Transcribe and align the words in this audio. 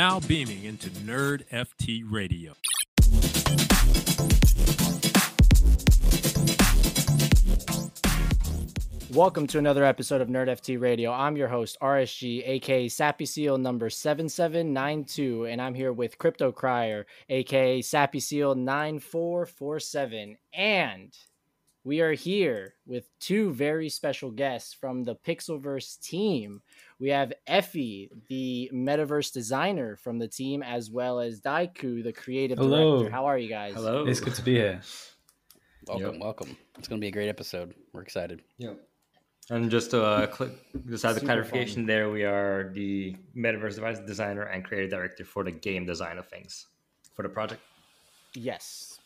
now 0.00 0.18
beaming 0.20 0.64
into 0.64 0.88
Nerd 0.88 1.42
FT 1.52 2.02
Radio. 2.10 2.54
Welcome 9.12 9.46
to 9.48 9.58
another 9.58 9.84
episode 9.84 10.22
of 10.22 10.28
Nerd 10.28 10.48
FT 10.48 10.80
Radio. 10.80 11.12
I'm 11.12 11.36
your 11.36 11.48
host, 11.48 11.76
RSG, 11.82 12.48
aka 12.48 12.88
Sappy 12.88 13.26
Seal 13.26 13.58
number 13.58 13.90
7792, 13.90 15.44
and 15.44 15.60
I'm 15.60 15.74
here 15.74 15.92
with 15.92 16.16
Crypto 16.16 16.50
Crier, 16.50 17.04
aka 17.28 17.82
Sappy 17.82 18.20
Seal 18.20 18.54
9447. 18.54 20.38
And 20.54 21.14
we 21.84 22.00
are 22.00 22.12
here 22.12 22.74
with 22.86 23.10
two 23.20 23.52
very 23.52 23.90
special 23.90 24.30
guests 24.30 24.72
from 24.72 25.04
the 25.04 25.16
Pixelverse 25.16 26.00
team. 26.00 26.62
We 27.00 27.08
have 27.08 27.32
Effie, 27.46 28.10
the 28.28 28.70
metaverse 28.74 29.32
designer 29.32 29.96
from 29.96 30.18
the 30.18 30.28
team, 30.28 30.62
as 30.62 30.90
well 30.90 31.18
as 31.18 31.40
Daiku, 31.40 32.04
the 32.04 32.12
creative 32.12 32.58
Hello. 32.58 32.98
director. 32.98 33.10
How 33.10 33.24
are 33.24 33.38
you 33.38 33.48
guys? 33.48 33.72
Hello. 33.74 34.04
It's 34.06 34.20
good 34.20 34.34
to 34.34 34.42
be 34.42 34.54
here. 34.56 34.80
Welcome, 35.86 36.12
Yep. 36.14 36.20
welcome. 36.22 36.56
It's 36.78 36.88
going 36.88 37.00
to 37.00 37.04
be 37.04 37.08
a 37.08 37.10
great 37.10 37.30
episode. 37.30 37.74
We're 37.94 38.02
excited. 38.02 38.42
Yep. 38.58 38.78
And 39.48 39.70
just 39.70 39.90
to 39.92 40.04
uh, 40.04 40.30
cl- 40.32 40.50
just 40.88 41.02
have 41.02 41.14
the 41.14 41.20
Super 41.20 41.32
clarification 41.32 41.86
there, 41.86 42.10
we 42.10 42.24
are 42.24 42.70
the 42.74 43.16
metaverse 43.34 43.76
device 43.76 43.98
designer 44.00 44.42
and 44.42 44.62
creative 44.62 44.90
director 44.90 45.24
for 45.24 45.42
the 45.42 45.50
game 45.50 45.86
design 45.86 46.18
of 46.18 46.28
things 46.28 46.66
for 47.14 47.22
the 47.22 47.30
project. 47.30 47.62
Yes. 48.34 49.00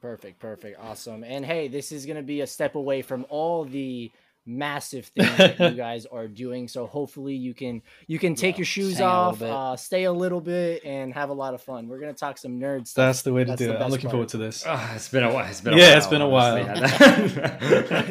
Perfect, 0.00 0.38
perfect, 0.38 0.78
awesome. 0.80 1.24
And 1.24 1.44
hey, 1.44 1.66
this 1.68 1.90
is 1.90 2.06
going 2.06 2.16
to 2.16 2.22
be 2.22 2.40
a 2.42 2.46
step 2.46 2.76
away 2.76 3.02
from 3.02 3.26
all 3.28 3.64
the 3.64 4.10
massive 4.46 5.06
things 5.16 5.36
that 5.36 5.58
you 5.58 5.76
guys 5.76 6.06
are 6.06 6.28
doing. 6.28 6.68
So 6.68 6.86
hopefully 6.86 7.34
you 7.34 7.52
can 7.52 7.82
you 8.06 8.18
can 8.18 8.34
take 8.34 8.54
Yeah, 8.54 8.60
your 8.60 8.66
shoes 8.66 8.98
hang 8.98 9.06
out 9.06 9.40
a 9.42 9.48
off, 9.50 9.74
uh, 9.74 9.76
stay 9.76 10.04
a 10.04 10.12
little 10.12 10.40
bit, 10.40 10.84
and 10.84 11.12
have 11.14 11.30
a 11.30 11.34
lot 11.34 11.54
of 11.54 11.60
fun. 11.62 11.88
We're 11.88 11.98
going 12.00 12.14
to 12.14 12.18
talk 12.18 12.38
some 12.38 12.60
nerds. 12.60 12.94
That's 12.94 13.22
the 13.22 13.32
way 13.32 13.44
to 13.44 13.48
That's 13.50 13.58
do 13.60 13.72
it. 13.72 13.80
I'm 13.80 13.90
looking 13.90 14.04
part. 14.04 14.12
forward 14.12 14.28
to 14.30 14.38
this. 14.38 14.64
Ah, 14.66 14.94
it's 14.94 15.08
been 15.08 15.24
a 15.24 15.32
while. 15.32 15.46
It's 15.46 15.60
been 15.60 15.74
a 15.74 15.76
Yeah, 15.76 15.88
while, 15.88 15.96
it's 15.98 16.06
been 16.06 16.22
a 16.22 16.28
honestly. 16.30 17.42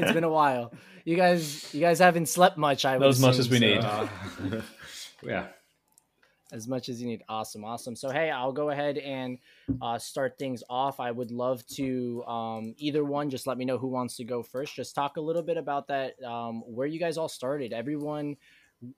it's 0.03 0.11
been 0.14 0.23
a 0.23 0.30
while. 0.30 0.72
You 1.05 1.16
guys, 1.16 1.73
you 1.73 1.81
guys 1.81 2.00
haven't 2.00 2.27
slept 2.30 2.58
much. 2.58 2.83
I 2.83 2.97
Not 2.97 3.09
as 3.09 3.20
much 3.20 3.38
as 3.38 3.49
we 3.49 3.59
so- 3.59 3.66
need. 3.66 3.77
Uh, 3.77 4.08
yeah. 5.23 5.47
As 6.51 6.67
much 6.67 6.89
as 6.89 7.01
you 7.01 7.07
need. 7.07 7.23
Awesome, 7.27 7.65
awesome. 7.65 7.95
So 7.95 8.09
hey, 8.09 8.29
I'll 8.29 8.51
go 8.51 8.69
ahead 8.69 8.97
and 8.97 9.38
uh, 9.81 9.97
start 9.97 10.38
things 10.38 10.63
off. 10.69 10.99
I 10.99 11.11
would 11.11 11.31
love 11.31 11.65
to 11.75 12.23
um, 12.25 12.75
either 12.77 13.03
one. 13.03 13.29
Just 13.29 13.47
let 13.47 13.57
me 13.57 13.65
know 13.65 13.77
who 13.77 13.87
wants 13.87 14.15
to 14.17 14.23
go 14.23 14.43
first. 14.43 14.75
Just 14.75 14.95
talk 14.95 15.17
a 15.17 15.21
little 15.21 15.41
bit 15.41 15.57
about 15.57 15.87
that. 15.87 16.21
Um, 16.23 16.61
where 16.61 16.87
you 16.87 16.99
guys 16.99 17.17
all 17.17 17.29
started. 17.29 17.73
Everyone 17.73 18.37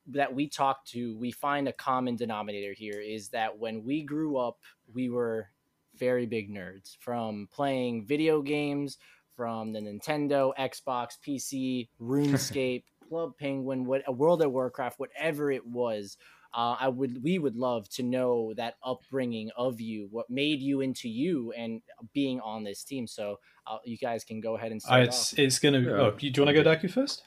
that 0.08 0.34
we 0.34 0.48
talk 0.48 0.86
to, 0.86 1.16
we 1.18 1.32
find 1.32 1.68
a 1.68 1.74
common 1.74 2.16
denominator 2.16 2.74
here 2.74 3.00
is 3.00 3.30
that 3.30 3.58
when 3.58 3.84
we 3.84 4.04
grew 4.04 4.38
up, 4.38 4.60
we 4.94 5.10
were 5.10 5.50
very 5.96 6.26
big 6.26 6.50
nerds 6.50 6.98
from 7.00 7.48
playing 7.52 8.06
video 8.06 8.42
games 8.42 8.98
from 9.36 9.72
the 9.72 9.80
Nintendo, 9.80 10.52
Xbox, 10.58 11.18
PC, 11.26 11.90
RuneScape, 12.02 12.84
Club 13.08 13.38
Penguin, 13.38 13.86
what 13.86 14.02
a 14.08 14.12
World 14.12 14.42
of 14.42 14.52
Warcraft, 14.52 15.00
whatever 15.00 15.52
it 15.52 15.66
was. 15.66 16.18
Uh, 16.54 16.76
I 16.80 16.88
would 16.88 17.24
we 17.24 17.40
would 17.40 17.56
love 17.56 17.88
to 17.90 18.04
know 18.04 18.54
that 18.56 18.76
upbringing 18.84 19.52
of 19.56 19.80
you, 19.82 20.08
what 20.12 20.30
made 20.30 20.62
you 20.62 20.82
into 20.82 21.10
you, 21.10 21.52
and 21.54 21.82
being 22.14 22.40
on 22.40 22.64
this 22.64 22.84
team. 22.84 23.08
So 23.08 23.40
uh, 23.66 23.78
you 23.86 23.98
guys 23.98 24.24
can 24.24 24.40
go 24.42 24.56
ahead 24.56 24.72
and 24.72 24.82
Uh, 24.82 24.86
start 24.86 25.04
it's 25.04 25.34
off. 25.34 25.40
it's 25.40 25.60
gonna. 25.60 25.80
Yeah. 25.82 25.90
Oh, 25.92 26.12
do 26.12 26.26
you 26.28 26.34
want 26.44 26.56
to 26.56 26.64
go 26.64 26.70
Daiku 26.70 26.90
first? 26.90 27.24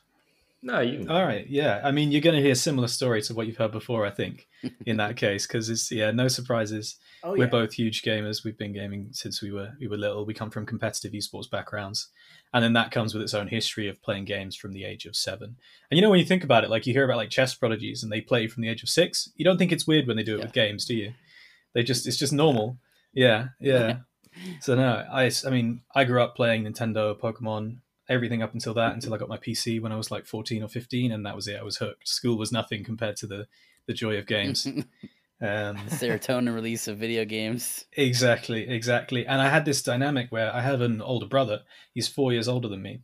No, 0.63 0.81
you. 0.81 1.07
All 1.09 1.25
right. 1.25 1.47
Yeah. 1.49 1.81
I 1.83 1.91
mean, 1.91 2.13
you're 2.13 2.21
gonna 2.21 2.41
hear 2.41 2.55
similar 2.55 2.89
stories 2.89 3.29
to 3.29 3.35
what 3.35 3.47
you've 3.47 3.57
heard 3.57 3.73
before. 3.73 4.05
I 4.05 4.11
think 4.11 4.47
in 4.85 4.99
that 4.99 5.17
case, 5.25 5.47
because 5.47 5.71
it's 5.71 5.91
yeah, 5.91 6.11
no 6.11 6.29
surprises. 6.29 6.97
Oh 7.23 7.31
We're 7.33 7.45
yeah, 7.45 7.47
both 7.47 7.73
huge 7.73 8.03
gamers. 8.03 8.45
We've 8.45 8.59
been 8.59 8.75
gaming 8.75 9.09
since 9.13 9.41
we 9.41 9.53
were 9.53 9.73
we 9.81 9.89
were 9.89 9.97
little. 9.97 10.27
We 10.27 10.35
come 10.35 10.51
from 10.51 10.67
competitive 10.67 11.13
esports 11.13 11.49
backgrounds, 11.51 12.09
and 12.53 12.63
then 12.63 12.75
that 12.75 12.91
comes 12.91 13.15
with 13.15 13.23
its 13.23 13.33
own 13.33 13.49
history 13.49 13.89
of 13.89 14.03
playing 14.03 14.27
games 14.27 14.55
from 14.55 14.73
the 14.73 14.85
age 14.85 15.07
of 15.07 15.17
seven. 15.17 15.57
And 15.91 15.97
you 15.97 16.03
know, 16.03 16.11
when 16.11 16.19
you 16.21 16.27
think 16.27 16.45
about 16.45 16.63
it, 16.65 16.69
like 16.71 16.87
you 16.87 16.93
hear 16.93 17.05
about 17.05 17.17
like 17.17 17.31
chess 17.31 17.55
prodigies, 17.55 18.03
and 18.03 18.13
they 18.13 18.21
play 18.21 18.47
from 18.47 18.63
the 18.63 18.69
age 18.69 18.83
of 18.83 18.91
six. 18.91 19.31
You 19.37 19.47
don't 19.47 19.57
think 19.57 19.73
it's 19.73 19.87
weird 19.87 20.07
when 20.07 20.19
they 20.19 20.23
do 20.23 20.35
it 20.35 20.39
Yeah. 20.41 20.45
with 20.45 20.53
games, 20.53 20.85
do 20.85 20.95
you? 20.95 21.15
They 21.73 21.83
just 21.83 22.07
it's 22.07 22.19
just 22.19 22.35
normal. 22.35 22.77
Yeah, 23.15 23.49
yeah. 23.61 24.01
so 24.61 24.75
no, 24.75 25.07
I 25.11 25.31
I 25.47 25.51
mean, 25.51 25.81
I 25.95 26.05
grew 26.05 26.23
up 26.23 26.37
playing 26.37 26.65
Nintendo, 26.65 27.19
Pokemon, 27.19 27.79
everything 28.11 28.43
up 28.43 28.53
until 28.53 28.75
that, 28.75 28.93
until 28.93 29.15
I 29.15 29.19
got 29.19 29.31
my 29.31 29.39
PC 29.39 29.81
when 29.81 29.93
I 29.93 29.97
was 29.97 30.11
like 30.11 30.27
fourteen 30.27 30.63
or 30.63 30.69
fifteen, 30.69 31.13
and 31.13 31.25
that 31.25 31.37
was 31.37 31.49
it. 31.49 31.59
I 31.59 31.63
was 31.63 31.79
hooked. 31.79 32.07
School 32.07 32.37
was 32.37 32.53
nothing 32.53 32.85
compared 32.85 33.17
to 33.17 33.27
the 33.27 33.47
the 33.87 33.95
joy 33.95 34.19
of 34.19 34.27
games. 34.27 34.69
Um, 35.43 35.77
Serotonin 35.89 36.55
release 36.55 36.87
of 36.87 36.99
video 36.99 37.25
games. 37.25 37.87
Exactly, 37.95 38.69
exactly. 38.69 39.27
And 39.27 39.41
I 39.41 39.49
had 39.49 39.65
this 39.65 39.83
dynamic 39.83 40.31
where 40.31 40.55
I 40.55 40.61
have 40.61 40.83
an 40.83 41.01
older 41.01 41.27
brother. 41.27 41.63
He's 41.95 42.09
four 42.09 42.33
years 42.33 42.47
older 42.47 42.69
than 42.69 42.83
me. 42.83 43.01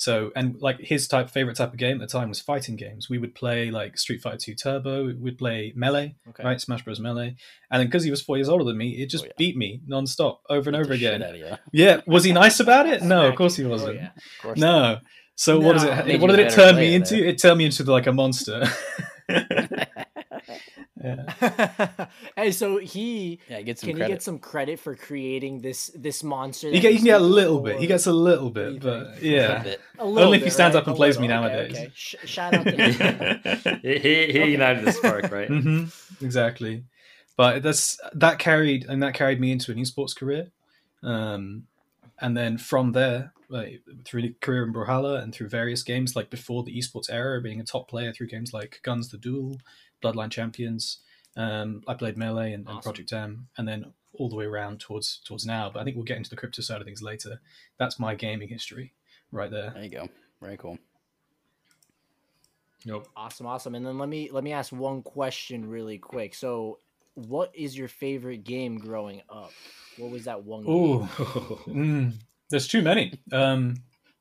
So, 0.00 0.30
and 0.34 0.56
like 0.62 0.80
his 0.80 1.06
type, 1.06 1.28
favorite 1.28 1.58
type 1.58 1.74
of 1.74 1.78
game 1.78 2.00
at 2.00 2.08
the 2.08 2.18
time 2.18 2.30
was 2.30 2.40
fighting 2.40 2.74
games. 2.74 3.10
We 3.10 3.18
would 3.18 3.34
play 3.34 3.70
like 3.70 3.98
Street 3.98 4.22
Fighter 4.22 4.38
Two 4.38 4.54
Turbo. 4.54 5.12
We'd 5.20 5.36
play 5.36 5.74
Melee, 5.76 6.14
okay. 6.30 6.42
right? 6.42 6.58
Smash 6.58 6.82
Bros. 6.86 6.98
Melee. 6.98 7.36
And 7.70 7.80
then 7.80 7.86
because 7.86 8.02
he 8.02 8.10
was 8.10 8.22
four 8.22 8.38
years 8.38 8.48
older 8.48 8.64
than 8.64 8.78
me, 8.78 8.92
it 8.92 9.10
just 9.10 9.24
Oh, 9.24 9.26
yeah. 9.26 9.32
beat 9.36 9.58
me 9.58 9.82
nonstop, 9.86 10.38
over 10.48 10.70
and 10.70 10.76
over 10.76 10.94
again. 10.94 11.22
out 11.22 11.32
of 11.34 11.36
you. 11.36 11.44
Of 11.52 11.58
Yeah, 11.72 12.00
was 12.06 12.24
he 12.24 12.32
nice 12.32 12.60
about 12.60 12.88
it? 12.88 13.02
No, 13.02 13.28
of 13.28 13.36
course 13.36 13.56
he. 13.56 13.64
Oh, 13.66 13.68
wasn't. 13.68 13.96
yeah. 13.96 14.08
course. 14.40 14.58
No. 14.58 15.00
So 15.34 15.60
what 15.60 15.74
does 15.74 15.84
it? 15.84 16.18
What 16.18 16.30
did 16.30 16.38
it 16.38 16.50
turn 16.50 16.76
me 16.76 16.94
into? 16.94 17.22
It 17.22 17.36
turned 17.36 17.58
me 17.58 17.66
into 17.66 17.84
like 17.84 18.06
a 18.06 18.12
monster. 18.14 18.64
yeah. 21.02 22.06
hey, 22.36 22.50
so 22.52 22.78
he 22.78 23.40
Yeah, 23.48 23.62
get 23.62 23.78
some 23.78 23.88
can 23.88 23.96
credit. 23.96 24.12
he 24.12 24.14
get 24.14 24.22
some 24.22 24.38
credit 24.38 24.80
for 24.80 24.94
creating 24.96 25.60
this 25.60 25.90
this 25.94 26.22
monster? 26.22 26.68
He, 26.68 26.74
that 26.74 26.80
get, 26.80 26.88
he 26.88 26.92
he's 26.92 27.00
can 27.00 27.06
get 27.06 27.20
a 27.20 27.24
little 27.24 27.60
bit. 27.60 27.78
He 27.80 27.86
gets 27.86 28.06
a 28.06 28.12
little 28.12 28.50
What 28.50 28.64
do 28.64 28.70
you 28.70 28.80
bit, 28.80 28.82
but 28.82 29.06
think? 29.14 29.22
A 29.22 29.26
yeah. 29.26 29.62
bit. 29.62 29.80
A 29.98 30.04
little 30.06 30.24
Only 30.26 30.38
if 30.38 30.44
he 30.44 30.50
stands 30.50 30.74
right? 30.74 30.80
up 30.80 30.86
and 30.86 30.94
A 30.94 30.96
plays 30.96 31.16
little. 31.16 31.22
me 31.22 31.28
nowadays. 31.28 31.72
okay. 31.74 31.90
Sh- 31.94 32.16
shout 32.24 32.54
out 32.54 32.68
to 32.70 32.76
him. 32.78 33.80
he 33.82 33.98
he, 33.98 34.32
he 34.32 34.38
ignited 34.54 34.84
the 34.84 34.92
spark, 34.92 35.30
right? 35.30 35.48
hmm 35.48 35.84
exactly. 36.20 36.84
But 37.36 37.62
that's 37.62 37.98
that 38.14 38.38
carried 38.38 38.84
and 38.88 39.02
that 39.02 39.14
carried 39.14 39.40
me 39.40 39.52
into 39.52 39.72
an 39.72 39.78
esports 39.78 40.14
career, 40.14 40.50
um, 41.02 41.64
and 42.20 42.36
then 42.36 42.58
from 42.58 42.92
there, 42.92 43.32
like, 43.48 43.80
through 44.04 44.22
the 44.22 44.34
career 44.42 44.64
in 44.64 44.72
Brawlhalla 44.74 45.22
and 45.22 45.34
through 45.34 45.48
various 45.48 45.82
games, 45.82 46.14
like 46.14 46.28
before 46.28 46.62
the 46.64 46.76
esports 46.76 47.08
era, 47.10 47.40
being 47.40 47.60
a 47.60 47.64
top 47.64 47.88
player 47.88 48.12
through 48.12 48.26
games 48.26 48.52
like 48.52 48.80
Gunz 48.84 49.10
the 49.10 49.16
Duel, 49.16 49.56
Bloodline 50.02 50.30
Champions. 50.30 50.98
Um, 51.36 51.82
I 51.86 51.94
played 51.94 52.16
Melee 52.16 52.52
and, 52.52 52.68
and 52.68 52.82
Project 52.82 53.12
M, 53.12 53.48
and 53.56 53.66
then 53.66 53.92
all 54.14 54.28
the 54.28 54.36
way 54.36 54.44
around 54.44 54.80
towards 54.80 55.20
towards 55.24 55.46
now. 55.46 55.70
But 55.72 55.80
I 55.80 55.84
think 55.84 55.96
we'll 55.96 56.04
get 56.04 56.16
into 56.16 56.30
the 56.30 56.36
crypto 56.36 56.62
side 56.62 56.80
of 56.80 56.86
things 56.86 57.02
later. 57.02 57.40
That's 57.78 57.98
my 57.98 58.14
gaming 58.14 58.48
history, 58.48 58.94
right 59.32 59.50
there. 59.50 59.70
There 59.70 59.84
you 59.84 59.90
go. 59.90 60.08
Very 60.40 60.56
cool. 60.56 60.78
Nope. 62.84 63.08
Awesome, 63.14 63.46
awesome. 63.46 63.74
And 63.74 63.84
then 63.84 63.98
let 63.98 64.08
me 64.08 64.30
let 64.32 64.42
me 64.42 64.52
ask 64.52 64.72
one 64.72 65.02
question 65.02 65.68
really 65.68 65.98
quick. 65.98 66.34
So, 66.34 66.78
what 67.14 67.50
is 67.54 67.76
your 67.76 67.88
favorite 67.88 68.44
game 68.44 68.78
growing 68.78 69.22
up? 69.28 69.52
What 69.98 70.10
was 70.10 70.24
that 70.24 70.44
one 70.44 70.64
game? 70.64 70.74
Ooh, 70.74 71.00
mm, 71.68 72.12
there's 72.48 72.66
too 72.66 72.82
many. 72.82 73.20
Um, 73.32 73.76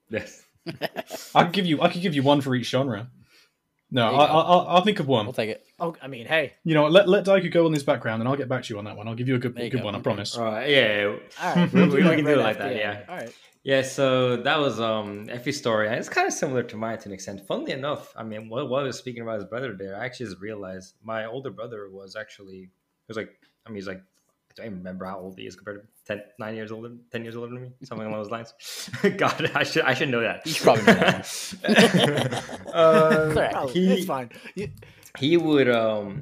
yes. 0.10 0.44
I 1.34 1.44
could 1.46 1.54
give 1.54 1.66
you. 1.66 1.82
I 1.82 1.90
could 1.90 2.02
give 2.02 2.14
you 2.14 2.24
one 2.24 2.42
for 2.42 2.54
each 2.54 2.70
genre. 2.70 3.10
No, 3.92 4.08
I, 4.08 4.12
go. 4.12 4.18
I, 4.18 4.26
I'll, 4.28 4.68
I'll 4.68 4.82
think 4.82 5.00
of 5.00 5.08
one. 5.08 5.26
I'll 5.26 5.34
take 5.34 5.50
it. 5.50 5.66
Oh, 5.80 5.96
I 6.02 6.08
mean, 6.08 6.26
hey. 6.28 6.54
You 6.64 6.76
know, 6.76 6.88
let 6.88 7.08
let 7.10 7.26
Daiku 7.26 7.52
go 7.52 7.66
on 7.66 7.72
this 7.72 7.84
background, 7.84 8.22
and 8.22 8.30
I'll 8.30 8.36
get 8.38 8.48
back 8.48 8.64
to 8.64 8.74
you 8.74 8.78
on 8.78 8.86
that 8.86 8.96
one. 8.96 9.08
I'll 9.08 9.16
give 9.16 9.28
you 9.28 9.36
a 9.36 9.40
good 9.40 9.56
There 9.56 9.64
you 9.66 9.72
good 9.72 9.80
go. 9.80 9.86
one. 9.86 9.96
I 9.96 10.00
promise. 10.00 10.38
All 10.38 10.46
right. 10.46 10.70
Yeah. 10.70 11.02
yeah. 11.02 11.16
All 11.42 11.56
right, 11.56 11.74
We- 11.74 11.80
we'll 11.82 11.90
we 11.90 12.02
do 12.04 12.10
can 12.16 12.26
do 12.26 12.32
it 12.32 12.38
like 12.38 12.58
that, 12.60 12.76
yeah. 12.76 13.02
All 13.10 13.18
right. 13.18 13.34
Yeah, 13.64 13.82
so 13.82 14.38
that 14.38 14.58
was 14.60 14.80
um 14.80 15.28
Effie's 15.30 15.58
story. 15.58 15.88
and 15.88 15.96
It's 15.98 16.08
kind 16.10 16.28
of 16.28 16.34
similar 16.34 16.64
to 16.64 16.78
mine 16.78 16.98
to 17.00 17.10
an 17.10 17.14
extent. 17.14 17.46
Funnily 17.46 17.74
enough, 17.74 18.14
I 18.16 18.24
mean, 18.24 18.48
while, 18.50 18.68
while 18.68 18.82
I 18.82 18.88
was 18.88 18.98
speaking 18.98 19.22
about 19.22 19.36
his 19.36 19.46
brother 19.46 19.76
there, 19.78 20.00
I 20.00 20.06
actually 20.06 20.28
just 20.28 20.40
realized 20.40 20.94
my 21.04 21.26
older 21.26 21.50
brother 21.52 21.90
was 21.92 22.16
actually 22.16 22.56
he 22.60 22.70
was 23.08 23.18
like, 23.18 23.32
I 23.66 23.70
mean, 23.70 23.76
he's 23.76 23.88
like, 23.88 23.98
I 24.00 24.54
don't 24.56 24.66
even 24.68 24.78
remember 24.80 25.06
how 25.06 25.20
old 25.20 25.38
he 25.38 25.46
is 25.46 25.56
compared 25.56 25.82
to 25.82 25.88
10, 26.10 26.22
9 26.40 26.56
years 26.56 26.72
older, 26.74 26.92
ten 27.12 27.24
years 27.24 27.36
older 27.38 27.54
than 27.54 27.62
me, 27.64 27.70
something 27.84 28.06
along 28.08 28.20
those 28.24 28.32
lines. 28.32 28.54
God, 29.18 29.52
I 29.56 29.64
should 29.64 29.84
I 29.84 29.94
should 29.94 30.10
know 30.10 30.22
that. 30.22 30.46
You 30.46 30.52
should 30.52 30.64
probably 30.64 30.84
know 30.86 30.94
that 30.96 32.44
Um. 32.74 33.38
Oh, 33.56 33.68
he- 33.68 33.94
it's 33.94 34.06
fine. 34.06 34.30
You- 34.56 34.72
he 35.18 35.38
would 35.38 35.68
um 35.68 36.22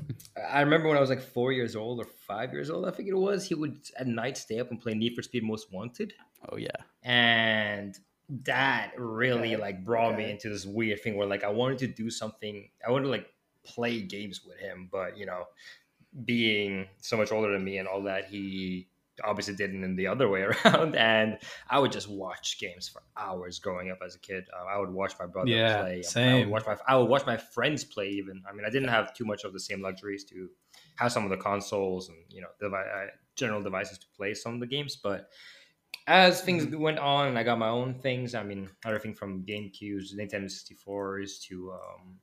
i 0.50 0.62
remember 0.62 0.88
when 0.88 0.96
i 0.98 1.02
was 1.02 1.10
like 1.10 1.22
four 1.22 1.52
years 1.52 1.76
old 1.76 2.00
or 2.00 2.06
five 2.06 2.54
years 2.54 2.70
old 2.70 2.88
i 2.88 2.90
think 2.92 3.10
it 3.10 3.14
was 3.18 3.46
he 3.46 3.54
would 3.54 3.78
at 4.00 4.08
night 4.08 4.38
stay 4.38 4.60
up 4.62 4.72
and 4.72 4.80
play 4.80 4.94
need 4.94 5.14
for 5.14 5.22
speed 5.22 5.44
most 5.44 5.74
wanted 5.74 6.14
Oh 6.50 6.56
yeah. 6.56 6.70
and 7.04 8.00
that 8.46 8.94
really 8.98 9.54
Okay, 9.56 9.62
like 9.62 9.84
brought 9.84 10.16
me 10.18 10.32
into 10.32 10.48
this 10.50 10.66
weird 10.66 11.02
thing 11.04 11.18
where 11.18 11.28
like 11.28 11.44
i 11.44 11.50
wanted 11.50 11.80
to 11.80 11.88
do 11.88 12.10
something 12.10 12.70
i 12.88 12.90
wanted 12.90 13.04
to 13.06 13.12
like 13.12 13.28
play 13.66 14.00
games 14.02 14.46
with 14.48 14.58
him 14.58 14.88
but 14.90 15.18
you 15.18 15.26
know 15.26 15.44
being 16.24 16.88
so 17.02 17.18
much 17.18 17.34
older 17.34 17.52
than 17.52 17.64
me 17.66 17.80
and 17.80 17.90
all 17.90 18.04
that 18.04 18.26
he 18.30 18.88
obviously 19.24 19.56
didn't 19.56 19.84
in 19.84 19.96
the 19.96 20.08
other 20.08 20.30
way 20.30 20.42
around, 20.66 20.96
and 20.96 21.38
I 21.70 21.80
would 21.80 21.92
just 21.92 22.10
watch 22.10 22.60
games 22.60 22.88
for 22.88 23.04
hours 23.18 23.60
growing 23.60 23.90
up 23.92 24.00
as 24.06 24.16
a 24.16 24.20
kid. 24.20 24.46
Uh, 24.54 24.66
I 24.66 24.78
would 24.78 24.92
watch 24.92 25.14
my 25.20 25.26
brother 25.26 25.58
Yeah, 25.58 25.76
play. 25.76 26.08
I 26.26 26.36
same. 26.36 26.36
would 26.36 26.50
watch 26.50 26.66
my 26.66 26.78
I 26.88 26.96
would 26.98 27.10
watch 27.10 27.26
my 27.26 27.38
friends 27.38 27.84
play. 27.84 28.10
Even 28.10 28.44
I 28.50 28.54
mean, 28.54 28.66
I 28.66 28.70
didn't 28.70 28.90
have 28.90 29.14
too 29.14 29.26
much 29.26 29.44
of 29.44 29.54
the 29.54 29.60
same 29.60 29.82
luxuries 29.82 30.24
to 30.26 30.50
have 30.96 31.12
some 31.12 31.24
of 31.24 31.30
the 31.30 31.38
consoles 31.38 32.10
and 32.10 32.18
you 32.30 32.42
know 32.42 32.50
devi- 32.60 32.76
uh, 32.76 33.08
general 33.36 33.62
devices 33.62 33.98
to 34.00 34.08
play 34.16 34.34
some 34.34 34.54
of 34.56 34.60
the 34.60 34.68
games, 34.68 34.96
but 34.96 35.30
as 36.08 36.42
things 36.42 36.66
Mm-hmm. 36.66 36.72
went 36.76 37.00
on 37.00 37.28
and 37.28 37.38
I 37.38 37.44
got 37.44 37.60
my 37.60 37.68
own 37.70 37.94
things, 37.96 38.34
I 38.34 38.44
mean, 38.44 38.70
everything 38.86 39.14
from 39.14 39.46
GameCubes, 39.46 40.16
Nintendo 40.16 40.50
64s 40.50 41.40
to 41.48 41.74
um, 41.74 42.20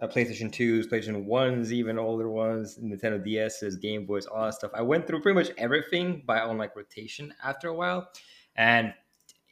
uh, 0.00 0.06
PlayStation 0.06 0.50
2s, 0.50 0.86
PlayStation 0.86 1.26
1s, 1.26 1.70
even 1.72 1.98
older 1.98 2.30
ones, 2.30 2.78
Nintendo 2.78 3.24
DSs, 3.24 3.80
Game 3.80 4.06
Boys, 4.06 4.26
all 4.26 4.44
that 4.44 4.54
stuff. 4.54 4.70
I 4.74 4.82
went 4.82 5.06
through 5.06 5.22
pretty 5.22 5.34
much 5.34 5.50
everything 5.58 6.22
by 6.24 6.40
on 6.40 6.56
like 6.56 6.76
rotation 6.76 7.34
after 7.42 7.68
a 7.68 7.74
while. 7.74 8.08
And 8.56 8.94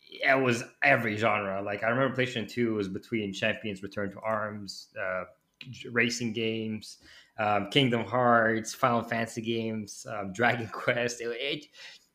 it 0.08 0.40
was 0.40 0.64
every 0.82 1.16
genre. 1.16 1.62
Like 1.62 1.82
I 1.82 1.88
remember 1.88 2.16
PlayStation 2.16 2.48
2 2.48 2.74
was 2.74 2.88
between 2.88 3.32
Champions 3.32 3.82
Return 3.82 4.10
to 4.12 4.20
Arms, 4.20 4.88
uh, 5.00 5.24
racing 5.90 6.32
games, 6.32 6.98
um, 7.38 7.68
Kingdom 7.70 8.04
Hearts, 8.04 8.72
Final 8.72 9.02
Fantasy 9.02 9.42
games, 9.42 10.06
um, 10.08 10.32
Dragon 10.32 10.68
Quest. 10.72 11.20
It, 11.20 11.28
it, 11.40 11.66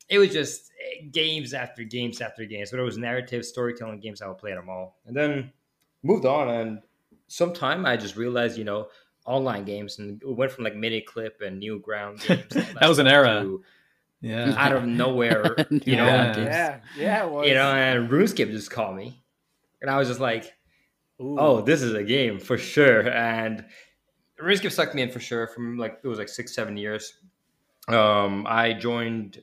it 0.08 0.18
was 0.18 0.30
just 0.30 0.70
eh, 0.80 1.06
games 1.10 1.52
after 1.54 1.84
games 1.84 2.20
after 2.20 2.44
games. 2.44 2.70
But 2.70 2.80
it 2.80 2.84
was 2.84 2.98
narrative 2.98 3.44
storytelling 3.44 4.00
games. 4.00 4.22
I 4.22 4.28
would 4.28 4.38
play 4.38 4.54
them 4.54 4.68
all, 4.68 4.96
and 5.06 5.16
then 5.16 5.52
moved 6.02 6.26
on. 6.26 6.48
And 6.48 6.80
sometime 7.32 7.86
I 7.86 7.96
just 7.96 8.16
realized, 8.16 8.58
you 8.58 8.64
know, 8.64 8.88
online 9.24 9.64
games, 9.64 9.98
and 9.98 10.22
it 10.22 10.28
went 10.36 10.52
from 10.52 10.64
like 10.64 10.74
Miniclip 10.74 11.40
and 11.40 11.58
new 11.58 11.78
ground 11.78 12.20
games. 12.26 12.52
That 12.52 12.88
was 12.88 12.98
an 12.98 13.06
era. 13.06 13.40
to 13.42 13.62
Yeah. 14.20 14.54
Out 14.56 14.72
of 14.72 14.84
nowhere, 14.84 15.56
you 15.70 15.96
know, 15.96 16.06
Yeah. 16.06 16.38
Yeah, 16.38 16.80
yeah, 16.96 17.24
it 17.24 17.30
was. 17.30 17.48
you 17.48 17.54
know, 17.54 17.72
and 17.72 18.10
RuneScape 18.10 18.50
just 18.50 18.70
called 18.70 18.96
me, 18.96 19.22
and 19.80 19.90
I 19.90 19.96
was 19.98 20.08
just 20.08 20.20
like, 20.20 20.52
Ooh. 21.20 21.36
oh, 21.38 21.60
this 21.62 21.82
is 21.82 21.94
a 21.94 22.02
game 22.04 22.38
for 22.38 22.58
sure. 22.58 23.08
And 23.08 23.64
RuneScape 24.40 24.72
sucked 24.72 24.94
me 24.94 25.02
in 25.02 25.10
for 25.10 25.20
sure 25.20 25.46
from 25.48 25.78
like 25.78 26.00
it 26.04 26.08
was 26.08 26.18
like 26.18 26.28
six, 26.28 26.54
seven 26.54 26.76
years. 26.76 27.14
Um, 27.88 28.46
I 28.48 28.74
joined 28.74 29.42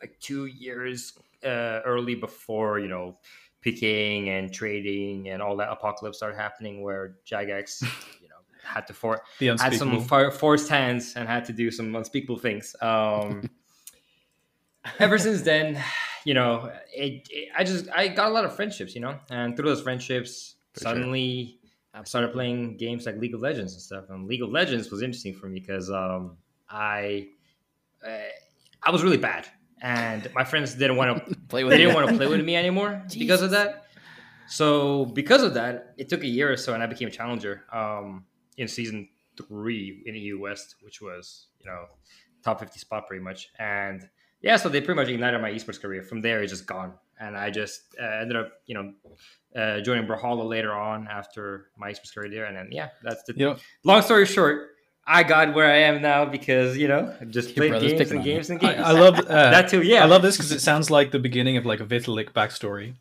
like 0.00 0.18
two 0.20 0.46
years 0.46 1.14
uh, 1.44 1.80
early 1.84 2.14
before 2.14 2.78
you 2.78 2.88
know 2.88 3.16
picking 3.62 4.28
and 4.28 4.52
trading 4.52 5.28
and 5.30 5.40
all 5.40 5.56
that 5.56 5.70
apocalypse 5.70 6.18
started 6.18 6.36
happening, 6.36 6.82
where 6.82 7.16
Jagex, 7.26 7.80
you 8.22 8.28
know, 8.28 8.36
had 8.62 8.86
to 8.88 8.92
for 8.92 9.22
the 9.38 9.46
had 9.46 9.74
some 9.74 10.00
fire, 10.02 10.30
forced 10.30 10.68
hands 10.68 11.14
and 11.16 11.26
had 11.28 11.44
to 11.46 11.52
do 11.52 11.70
some 11.70 11.94
unspeakable 11.96 12.38
things. 12.38 12.76
Um, 12.82 13.48
ever 14.98 15.18
since 15.18 15.42
then, 15.42 15.82
you 16.24 16.34
know, 16.34 16.70
it, 16.94 17.26
it- 17.30 17.48
I 17.56 17.64
just 17.64 17.88
I 17.94 18.08
got 18.08 18.28
a 18.28 18.32
lot 18.34 18.44
of 18.44 18.54
friendships, 18.54 18.94
you 18.94 19.00
know, 19.00 19.18
and 19.30 19.56
through 19.56 19.68
those 19.68 19.82
friendships, 19.82 20.56
For 20.74 20.80
sure. 20.80 20.92
suddenly 20.92 21.58
I 21.94 22.02
started 22.04 22.32
playing 22.32 22.76
games 22.78 23.06
like 23.06 23.16
League 23.18 23.34
of 23.34 23.40
Legends 23.40 23.74
and 23.74 23.82
stuff. 23.82 24.04
And 24.08 24.26
League 24.26 24.42
of 24.42 24.50
Legends 24.50 24.90
was 24.90 25.02
interesting 25.02 25.34
for 25.34 25.46
me 25.46 25.60
because 25.60 25.90
um, 25.90 26.36
I 26.68 27.28
uh, 28.06 28.18
I 28.82 28.90
was 28.90 29.02
really 29.04 29.18
bad, 29.18 29.46
and 29.82 30.28
my 30.32 30.44
friends 30.44 30.74
didn't 30.74 30.96
want 30.96 31.26
to 31.26 31.36
Play 31.48 31.64
with 31.64 31.72
they 31.72 31.78
didn't 31.78 31.94
want 31.94 32.08
to 32.08 32.16
play 32.16 32.26
with 32.28 32.42
me 32.42 32.56
anymore 32.56 33.02
because 33.18 33.42
of 33.42 33.50
that. 33.50 33.84
So 34.46 35.04
because 35.06 35.42
of 35.42 35.54
that, 35.54 35.94
it 35.98 36.08
took 36.08 36.22
a 36.22 36.26
year 36.26 36.50
or 36.50 36.56
so, 36.56 36.72
and 36.72 36.82
I 36.82 36.86
became 36.86 37.08
a 37.08 37.10
challenger 37.10 37.64
um, 37.72 38.24
in 38.56 38.68
season 38.68 39.08
three 39.36 40.02
in 40.06 40.14
EU 40.14 40.40
West, 40.40 40.76
which 40.82 41.02
was 41.02 41.48
you 41.60 41.66
know 41.66 41.86
top 42.42 42.60
fifty 42.60 42.78
spot 42.78 43.06
pretty 43.06 43.22
much. 43.22 43.50
And 43.58 44.08
yeah, 44.40 44.56
so 44.56 44.68
they 44.68 44.80
pretty 44.80 44.98
much 44.98 45.08
ignited 45.08 45.40
my 45.42 45.50
esports 45.50 45.80
career. 45.80 46.02
From 46.02 46.22
there, 46.22 46.42
it's 46.42 46.52
just 46.52 46.66
gone, 46.66 46.94
and 47.20 47.36
I 47.36 47.50
just 47.50 47.82
uh, 48.00 48.20
ended 48.22 48.36
up 48.36 48.52
you 48.66 48.74
know 48.74 48.92
uh, 49.60 49.80
joining 49.80 50.06
Brawlhalla 50.06 50.48
later 50.48 50.72
on 50.72 51.06
after 51.08 51.68
my 51.76 51.90
esports 51.90 52.14
career 52.14 52.30
there, 52.30 52.44
and 52.46 52.56
then 52.56 52.68
yeah, 52.70 52.88
that's 53.02 53.22
the 53.24 53.34
You 53.36 53.46
know, 53.46 53.56
long 53.84 54.02
story 54.02 54.26
short. 54.26 54.70
I 55.06 55.24
got 55.24 55.52
where 55.54 55.66
I 55.70 55.78
am 55.78 56.00
now 56.00 56.24
because 56.24 56.76
you 56.78 56.86
know 56.88 57.14
I 57.20 57.24
just 57.24 57.56
Your 57.56 57.68
played 57.68 57.80
games 57.82 58.10
and 58.10 58.20
on 58.20 58.26
you. 58.26 58.32
games 58.34 58.50
and 58.50 58.60
games. 58.60 58.80
I 58.80 58.92
love 58.92 59.18
uh, 59.18 59.22
that 59.50 59.68
too. 59.68 59.82
Yeah, 59.82 60.02
I 60.02 60.06
love 60.06 60.22
this 60.22 60.36
because 60.36 60.52
it 60.52 60.60
sounds 60.60 60.90
like 60.90 61.10
the 61.10 61.18
beginning 61.18 61.56
of 61.56 61.66
like 61.66 61.80
a 61.80 61.84
Vitalik 61.84 62.32
backstory. 62.32 62.94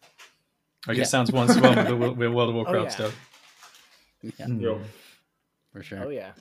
Like 0.88 0.98
Yeah. 0.98 1.04
it 1.04 1.08
sounds 1.08 1.32
once 1.32 1.56
well 1.60 1.76
with 1.76 1.88
the 1.88 1.96
Wo- 1.96 2.12
with 2.20 2.32
World 2.34 2.50
of 2.50 2.56
Warcraft 2.56 2.78
Oh, 2.80 2.84
yeah. 2.84 2.90
stuff. 2.90 3.20
Yeah, 4.24 4.46
Mm. 4.48 4.84
For 5.74 5.84
sure. 5.84 6.06
Oh 6.06 6.10
yeah. 6.10 6.32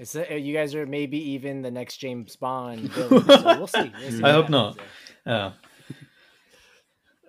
It's 0.00 0.14
uh, 0.14 0.24
you 0.34 0.52
guys 0.54 0.74
are 0.74 0.86
maybe 0.86 1.30
even 1.32 1.62
the 1.62 1.70
next 1.70 1.96
James 1.98 2.34
Bond 2.36 2.80
villain. 2.92 3.24
So 3.24 3.42
we'll 3.58 3.66
see. 3.66 3.92
We'll 4.00 4.10
see 4.10 4.22
I 4.22 4.32
hope 4.32 4.48
not. 4.48 4.78
happens. 4.78 4.86
Uh, 5.26 5.50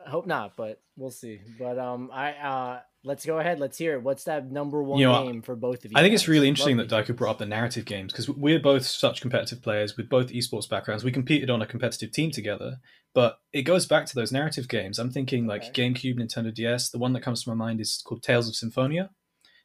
I 0.06 0.10
hope 0.10 0.26
not, 0.28 0.56
but 0.56 0.82
we'll 0.98 1.12
see. 1.12 1.40
But 1.60 1.78
um, 1.78 2.10
I 2.14 2.32
uh, 2.34 2.80
let's 3.04 3.26
go 3.26 3.40
ahead. 3.40 3.60
Let's 3.60 3.78
hear 3.78 3.94
it. 3.94 4.04
What's 4.04 4.24
that 4.26 4.52
number 4.52 4.84
one 4.84 5.00
You 5.00 5.08
know, 5.08 5.26
game 5.26 5.42
for 5.42 5.56
both 5.56 5.86
of 5.86 5.92
you? 5.92 5.98
I 5.98 6.02
think 6.02 6.14
it's 6.14 6.28
really 6.28 6.48
interesting 6.48 6.78
Love 6.78 6.90
that 6.90 7.06
Daiku 7.08 7.16
brought 7.16 7.32
up 7.32 7.38
the 7.40 7.46
narrative 7.46 7.86
games 7.86 8.12
because 8.12 8.30
we're 8.30 8.60
both 8.60 8.86
such 8.86 9.22
competitive 9.22 9.62
players 9.62 9.98
with 9.98 10.10
both 10.10 10.28
esports 10.30 10.70
backgrounds. 10.70 11.04
We 11.04 11.12
competed 11.12 11.50
on 11.50 11.62
a 11.62 11.66
competitive 11.66 12.12
team 12.12 12.32
together, 12.32 12.78
but 13.14 13.40
it 13.54 13.64
goes 13.64 13.86
back 13.86 14.06
to 14.08 14.16
those 14.16 14.32
narrative 14.32 14.68
games. 14.68 15.00
I'm 15.00 15.12
thinking 15.12 15.48
like 15.48 15.64
Okay. 15.66 15.90
GameCube, 15.90 16.20
Nintendo 16.20 16.54
DS. 16.54 16.90
The 16.90 17.00
one 17.00 17.14
that 17.14 17.22
comes 17.22 17.44
to 17.44 17.50
my 17.50 17.56
mind 17.56 17.82
is 17.82 18.02
called 18.06 18.24
Tales 18.24 18.48
of 18.48 18.56
Symphonia. 18.56 19.10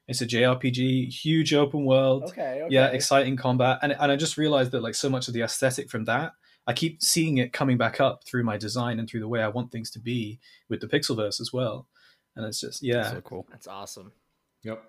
It's 0.07 0.21
a 0.21 0.27
JRPG, 0.27 1.09
huge 1.09 1.55
open 1.55 1.87
world. 1.87 2.25
Okay, 2.25 2.61
okay. 2.63 2.75
Yeah, 2.75 2.89
exciting 2.89 3.37
combat, 3.37 3.79
and 3.83 3.93
and 3.93 4.13
I 4.13 4.17
just 4.17 4.37
realized 4.37 4.71
that 4.73 4.83
like 4.83 4.95
so 4.95 5.09
much 5.09 5.29
of 5.29 5.35
the 5.35 5.41
aesthetic 5.41 5.89
from 5.91 6.05
that, 6.05 6.33
I 6.67 6.75
keep 6.75 7.03
seeing 7.03 7.39
it 7.39 7.55
coming 7.55 7.79
back 7.79 8.01
up 8.03 8.23
through 8.27 8.45
my 8.45 8.59
design 8.59 8.99
and 8.99 9.09
through 9.09 9.21
the 9.21 9.29
way 9.29 9.43
I 9.43 9.49
want 9.49 9.73
things 9.73 9.91
to 9.93 9.99
be 10.01 10.41
with 10.69 10.81
the 10.81 10.89
Pixelverse 10.89 11.41
as 11.41 11.53
well. 11.55 11.87
And 12.37 12.45
it's 12.47 12.61
just 12.61 12.83
yeah, 12.83 13.11
So 13.11 13.21
cool. 13.21 13.47
That's 13.51 13.67
awesome. 13.67 14.13
Yep. 14.63 14.83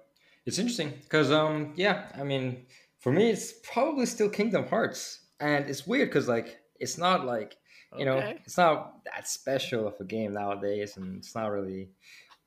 It's 0.46 0.60
interesting 0.60 0.94
because 1.04 1.32
um 1.32 1.74
yeah, 1.76 2.08
I 2.18 2.24
mean 2.24 2.66
for 3.00 3.12
me 3.12 3.30
it's 3.30 3.54
probably 3.64 4.06
still 4.06 4.30
Kingdom 4.30 4.68
Hearts. 4.68 5.22
And 5.40 5.70
it's 5.70 5.86
weird 5.86 6.12
cuz 6.12 6.28
like 6.28 6.60
it's 6.80 6.98
not 6.98 7.26
like, 7.26 7.56
you 7.98 8.06
know, 8.06 8.18
it's 8.18 8.58
not 8.58 9.04
that 9.06 9.28
special 9.28 9.88
of 9.88 9.96
a 10.00 10.04
game 10.04 10.34
nowadays 10.34 10.98
and 10.98 11.18
it's 11.18 11.36
not 11.36 11.48
really, 11.48 11.90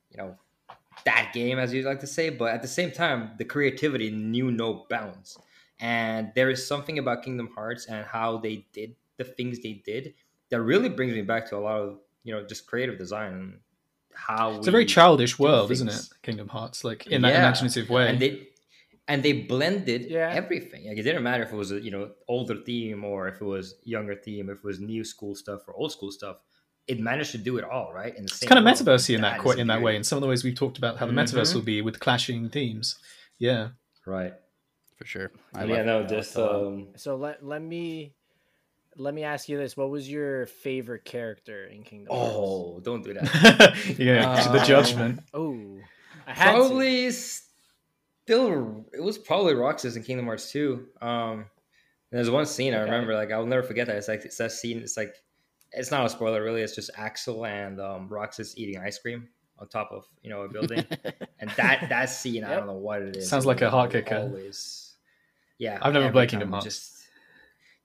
you 0.09 0.17
know, 0.17 0.37
that 1.05 1.31
game 1.33 1.59
as 1.59 1.73
you 1.73 1.83
like 1.83 1.99
to 2.01 2.07
say, 2.07 2.29
but 2.29 2.53
at 2.53 2.61
the 2.61 2.67
same 2.67 2.91
time 2.91 3.31
the 3.37 3.45
creativity 3.45 4.09
knew 4.11 4.51
no 4.51 4.85
bounds. 4.89 5.37
And 5.79 6.31
there 6.35 6.49
is 6.49 6.67
something 6.67 6.99
about 6.99 7.23
Kingdom 7.23 7.49
Hearts 7.55 7.85
and 7.85 8.05
how 8.05 8.37
they 8.37 8.67
did 8.73 8.95
the 9.17 9.23
things 9.23 9.59
they 9.59 9.81
did 9.85 10.13
that 10.49 10.61
really 10.61 10.89
brings 10.89 11.13
me 11.13 11.21
back 11.21 11.47
to 11.49 11.57
a 11.57 11.59
lot 11.59 11.79
of, 11.79 11.99
you 12.23 12.33
know, 12.33 12.45
just 12.45 12.67
creative 12.67 12.97
design 12.97 13.33
and 13.33 13.59
how 14.13 14.57
it's 14.57 14.67
a 14.67 14.71
very 14.71 14.85
childish 14.85 15.37
do 15.37 15.43
world, 15.43 15.71
isn't 15.71 15.87
it? 15.89 16.07
Kingdom 16.23 16.47
Hearts, 16.49 16.83
like 16.83 17.07
in 17.07 17.21
that 17.21 17.35
imaginative 17.35 17.89
way. 17.89 18.09
and 18.09 18.19
they 18.19 18.47
and 19.07 19.23
they 19.23 19.33
blended 19.33 20.01
Yeah. 20.09 20.29
everything. 20.33 20.87
Like 20.87 20.97
it 20.97 21.03
didn't 21.03 21.23
matter 21.23 21.43
if 21.43 21.51
it 21.51 21.55
was 21.55 21.71
a 21.71 21.79
you 21.81 21.91
know 21.91 22.11
older 22.27 22.55
theme 22.55 23.03
or 23.03 23.27
if 23.27 23.41
it 23.41 23.45
was 23.45 23.75
younger 23.83 24.15
theme, 24.15 24.49
if 24.49 24.59
it 24.59 24.63
was 24.63 24.79
new 24.79 25.03
school 25.03 25.35
stuff 25.35 25.61
or 25.67 25.73
old 25.75 25.91
school 25.91 26.11
stuff. 26.11 26.37
It 26.87 26.99
managed 26.99 27.31
to 27.33 27.37
do 27.37 27.57
it 27.59 27.63
all 27.63 27.93
right. 27.93 28.15
In 28.15 28.23
the 28.23 28.31
it's 28.31 28.37
same 28.39 28.49
kind 28.49 28.57
of 28.57 28.65
world. 28.65 28.77
metaversey 28.77 29.13
in 29.13 29.21
that 29.21 29.39
qu- 29.39 29.51
in 29.51 29.67
that 29.67 29.81
way. 29.81 29.91
beauty. 29.91 29.97
In 29.97 30.03
some 30.03 30.17
of 30.17 30.21
the 30.21 30.27
ways 30.27 30.43
we've 30.43 30.55
talked 30.55 30.79
about 30.79 30.97
how 30.97 31.05
the 31.05 31.13
metaverse 31.13 31.51
Mhm. 31.51 31.55
will 31.55 31.61
be 31.61 31.81
with 31.83 31.99
clashing 31.99 32.49
themes. 32.49 32.97
Yeah, 33.37 33.69
right? 34.07 34.33
For 34.97 35.05
sure. 35.05 35.31
I 35.53 35.65
yeah, 35.65 35.77
love 35.77 35.85
no. 35.85 35.99
I 35.99 36.03
just 36.07 36.35
like 36.35 36.45
it 36.45 36.51
a 36.51 36.57
lot. 36.57 36.65
um, 36.67 36.87
So 36.97 37.15
let 37.15 37.45
let 37.45 37.61
me 37.61 38.15
let 38.97 39.13
me 39.13 39.23
ask 39.23 39.47
you 39.49 39.57
this: 39.57 39.77
What 39.77 39.89
was 39.89 40.09
your 40.09 40.45
favorite 40.45 41.05
character 41.05 41.65
in 41.65 41.83
Kingdom 41.83 42.13
Hearts? 42.15 42.33
oh, 42.35 42.79
don't 42.83 43.03
do 43.03 43.13
that. 43.13 43.75
yeah, 43.97 44.51
the 44.51 44.57
Um, 44.59 44.65
judgment. 44.65 45.19
oh, 45.33 45.77
I 46.27 46.33
had 46.33 46.51
to. 46.51 46.59
probably 46.59 47.11
still 47.11 48.85
it 48.93 49.01
was 49.01 49.17
probably 49.17 49.53
Roxas 49.55 49.95
in 49.95 50.03
Kingdom 50.03 50.25
Hearts 50.25 50.51
2. 50.51 50.87
Um 51.01 51.45
there's 52.11 52.29
one 52.29 52.45
scene 52.47 52.73
I 52.73 52.77
Okay. 52.77 52.91
remember, 52.91 53.13
like 53.13 53.31
I'll 53.31 53.45
never 53.45 53.63
forget 53.63 53.87
that. 53.87 53.97
It's 53.97 54.07
like 54.07 54.25
it's 54.25 54.37
that 54.37 54.51
scene, 54.51 54.79
it's 54.79 54.97
like 54.97 55.13
it's 55.71 55.91
not 55.91 56.05
a 56.05 56.09
spoiler 56.09 56.43
really, 56.43 56.61
it's 56.61 56.75
just 56.75 56.89
Axel 56.97 57.45
and 57.45 57.79
um 57.79 58.07
Roxas 58.09 58.57
eating 58.57 58.79
ice 58.81 58.97
cream 58.97 59.29
on 59.59 59.67
top 59.67 59.91
of 59.91 60.05
you 60.23 60.29
know 60.29 60.41
a 60.41 60.49
building. 60.49 60.85
and 61.39 61.49
that 61.57 61.87
that 61.89 62.05
scene, 62.09 62.43
I 62.43 62.55
don't 62.55 62.67
know 62.67 62.73
what 62.73 63.01
it 63.01 63.15
is. 63.17 63.29
Sounds 63.29 63.45
like 63.45 63.61
a 63.61 63.65
will 63.65 63.71
heart 63.71 63.91
kicker. 63.91 64.15
Always. 64.15 64.95
Yeah. 65.59 65.77
I've 65.81 65.93
never 65.93 66.05
every 66.07 66.13
played 66.13 66.29
time 66.29 66.39
Kingdom 66.39 66.51
Hearts. 66.53 66.65
Just 66.65 66.98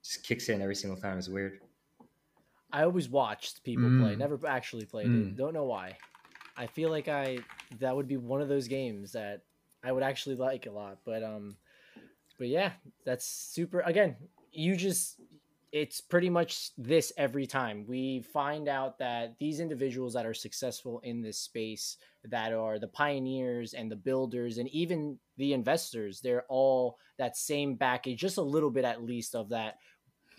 just 0.05 0.23
kicks 0.23 0.49
in 0.49 0.61
every 0.61 0.75
single 0.75 0.99
time. 0.99 1.17
It's 1.17 1.29
weird. 1.29 1.59
I 2.71 2.83
always 2.83 3.09
watched 3.09 3.63
people 3.63 3.85
play, 3.85 4.15
Mm. 4.15 4.17
never 4.17 4.39
actually 4.47 4.85
played 4.85 5.07
it. 5.07 5.09
Mm. 5.09 5.37
Don't 5.37 5.53
know 5.53 5.63
why. 5.65 5.97
I 6.57 6.67
feel 6.67 6.89
like 6.89 7.07
I 7.07 7.39
that 7.79 7.95
would 7.95 8.07
be 8.07 8.17
one 8.17 8.41
of 8.41 8.47
those 8.49 8.67
games 8.67 9.11
that 9.13 9.41
I 9.83 9.91
would 9.91 10.03
actually 10.03 10.35
like 10.35 10.65
a 10.65 10.71
lot. 10.71 10.99
But 11.05 11.23
um, 11.23 11.57
but 12.37 12.47
yeah, 12.47 12.73
that's 13.05 13.25
super. 13.25 13.79
Again, 13.81 14.15
you 14.51 14.75
just 14.75 15.19
it's 15.71 15.99
pretty 15.99 16.29
much 16.29 16.71
this 16.77 17.11
every 17.17 17.45
time 17.45 17.85
we 17.87 18.21
find 18.21 18.69
out 18.69 18.97
that 18.99 19.37
these 19.39 19.59
individuals 19.59 20.13
that 20.13 20.25
are 20.25 20.33
successful 20.33 20.99
in 21.03 21.21
this 21.21 21.37
space 21.37 21.97
that 22.23 22.53
are 22.53 22.79
the 22.79 22.87
pioneers 22.87 23.73
and 23.73 23.91
the 23.91 23.95
builders 23.95 24.57
and 24.57 24.69
even 24.69 25.19
the 25.35 25.51
investors 25.51 26.21
they're 26.21 26.45
all 26.47 26.97
that 27.17 27.35
same 27.35 27.75
baggage 27.75 28.21
just 28.21 28.37
a 28.37 28.41
little 28.41 28.71
bit 28.71 28.85
at 28.85 29.03
least 29.03 29.35
of 29.35 29.49
that 29.49 29.79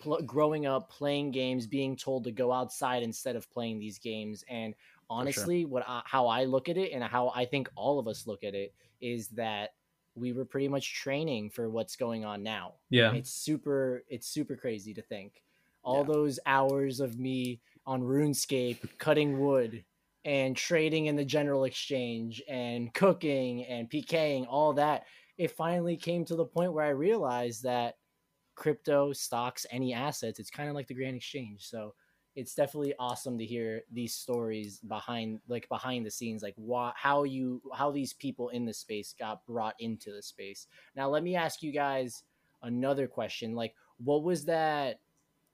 pl- 0.00 0.22
growing 0.22 0.66
up 0.66 0.90
playing 0.90 1.30
games, 1.30 1.66
being 1.66 1.96
told 1.96 2.24
to 2.24 2.32
go 2.32 2.52
outside 2.52 3.02
instead 3.02 3.36
of 3.36 3.50
playing 3.50 3.78
these 3.78 3.98
games, 3.98 4.44
and 4.48 4.74
honestly, 5.08 5.64
what 5.64 5.84
I, 5.86 6.02
how 6.04 6.26
I 6.26 6.44
look 6.44 6.68
at 6.68 6.76
it 6.76 6.92
and 6.92 7.02
how 7.04 7.30
I 7.34 7.44
think 7.44 7.68
all 7.76 7.98
of 7.98 8.08
us 8.08 8.26
look 8.26 8.42
at 8.44 8.54
it 8.54 8.74
is 9.00 9.28
that 9.28 9.74
we 10.14 10.32
were 10.32 10.44
pretty 10.44 10.68
much 10.68 10.94
training 10.94 11.50
for 11.50 11.68
what's 11.68 11.94
going 11.96 12.24
on 12.24 12.42
now. 12.42 12.74
Yeah. 12.90 13.12
It's 13.12 13.30
super 13.30 14.04
it's 14.08 14.26
super 14.26 14.56
crazy 14.56 14.94
to 14.94 15.02
think. 15.02 15.42
All 15.82 15.98
Yeah. 15.98 16.14
those 16.14 16.40
hours 16.46 17.00
of 17.00 17.18
me 17.18 17.60
on 17.86 18.02
RuneScape 18.02 18.98
cutting 18.98 19.38
wood 19.38 19.84
and 20.24 20.56
trading 20.56 21.06
in 21.06 21.14
the 21.16 21.24
general 21.24 21.64
exchange 21.64 22.42
and 22.48 22.92
cooking 22.94 23.64
and 23.66 23.88
PKing, 23.88 24.46
all 24.48 24.72
that. 24.72 25.04
It 25.38 25.50
finally 25.52 25.96
came 25.96 26.24
to 26.24 26.34
the 26.34 26.46
point 26.46 26.72
where 26.72 26.84
I 26.84 26.88
realized 26.90 27.62
that 27.64 27.98
crypto, 28.56 29.12
stocks, 29.12 29.64
any 29.70 29.92
assets, 29.94 30.40
it's 30.40 30.50
kind 30.50 30.68
of 30.68 30.74
like 30.74 30.88
the 30.88 30.94
grand 30.94 31.16
exchange. 31.16 31.68
So 31.68 31.94
it's 32.36 32.54
definitely 32.54 32.94
awesome 32.98 33.38
to 33.38 33.44
hear 33.44 33.82
these 33.90 34.14
stories 34.14 34.78
behind 34.80 35.40
like 35.48 35.68
behind 35.68 36.04
the 36.04 36.10
scenes 36.10 36.42
like 36.42 36.54
why, 36.56 36.92
how 36.94 37.24
you 37.24 37.60
how 37.74 37.90
these 37.90 38.12
people 38.12 38.50
in 38.50 38.66
the 38.66 38.74
space 38.74 39.14
got 39.18 39.44
brought 39.46 39.74
into 39.80 40.12
the 40.12 40.22
space 40.22 40.66
now 40.94 41.08
let 41.08 41.22
me 41.22 41.34
ask 41.34 41.62
you 41.62 41.72
guys 41.72 42.22
another 42.62 43.06
question 43.06 43.54
like 43.54 43.74
what 43.96 44.22
was 44.22 44.44
that 44.44 45.00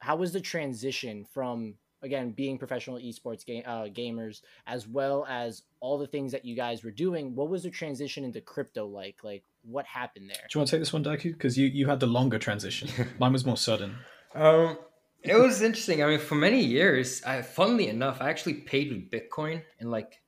how 0.01 0.17
was 0.17 0.33
the 0.33 0.41
transition 0.41 1.25
from 1.25 1.75
again 2.03 2.33
being 2.33 2.59
professional 2.59 2.99
esports 2.99 3.45
uh, 3.65 3.89
gamers 3.93 4.43
as 4.67 4.89
well 4.89 5.25
as 5.29 5.63
all 5.79 5.97
the 5.97 6.07
things 6.07 6.33
that 6.33 6.45
you 6.45 6.57
guys 6.57 6.83
were 6.83 6.91
doing 6.91 7.35
what 7.37 7.49
was 7.49 7.63
the 7.63 7.71
transition 7.71 8.25
into 8.25 8.41
crypto 8.41 8.87
like 8.87 9.19
like 9.23 9.45
what 9.63 9.87
happened 9.87 10.29
there 10.29 10.37
Do 10.51 10.57
you 10.57 10.61
want 10.61 10.69
to 10.71 10.77
take 10.77 10.81
this 10.83 10.93
one, 10.93 11.05
Daiku? 11.05 11.33
Because 11.33 11.57
you, 11.57 11.67
you 11.67 11.87
had 11.89 12.01
the 12.01 12.07
longer 12.07 12.39
transition. 12.39 12.89
Mine 13.19 13.33
was 13.33 13.45
more 13.47 13.57
sudden. 13.57 13.97
Um, 14.35 14.77
it 15.23 15.35
was 15.37 15.63
interesting. 15.63 16.03
I 16.03 16.07
mean, 16.07 16.19
for 16.19 16.35
many 16.35 16.61
years, 16.65 17.23
I, 17.25 17.43
funnily 17.43 17.89
enough, 17.89 18.21
I 18.21 18.29
actually 18.31 18.55
paid 18.55 18.91
with 18.91 19.11
Bitcoin 19.11 19.63
in 19.79 19.91
like 19.91 20.21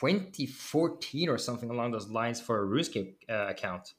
2014 0.00 1.28
or 1.28 1.38
something 1.38 1.70
along 1.70 1.92
those 1.92 2.08
lines 2.08 2.40
for 2.40 2.62
a 2.62 2.66
RuneScape 2.66 3.14
uh, 3.30 3.46
account. 3.48 3.94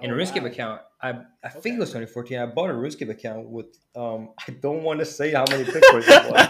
In 0.00 0.10
a 0.10 0.14
Oh, 0.14 0.16
RuneScape 0.16 0.42
wow. 0.42 0.46
account, 0.48 0.80
I 1.02 1.08
I 1.10 1.14
Okay. 1.48 1.60
think 1.60 1.76
it 1.76 1.80
was 1.80 1.90
2014. 1.90 2.38
I 2.38 2.46
bought 2.46 2.70
a 2.70 2.72
RuneScape 2.74 3.10
account 3.10 3.48
with 3.50 3.66
um 3.96 4.30
I 4.48 4.52
don't 4.52 4.82
want 4.82 5.00
to 5.00 5.04
say 5.04 5.32
how 5.32 5.44
many 5.50 5.64
Bitcoins 5.64 6.08
it 6.08 6.30
was. 6.30 6.40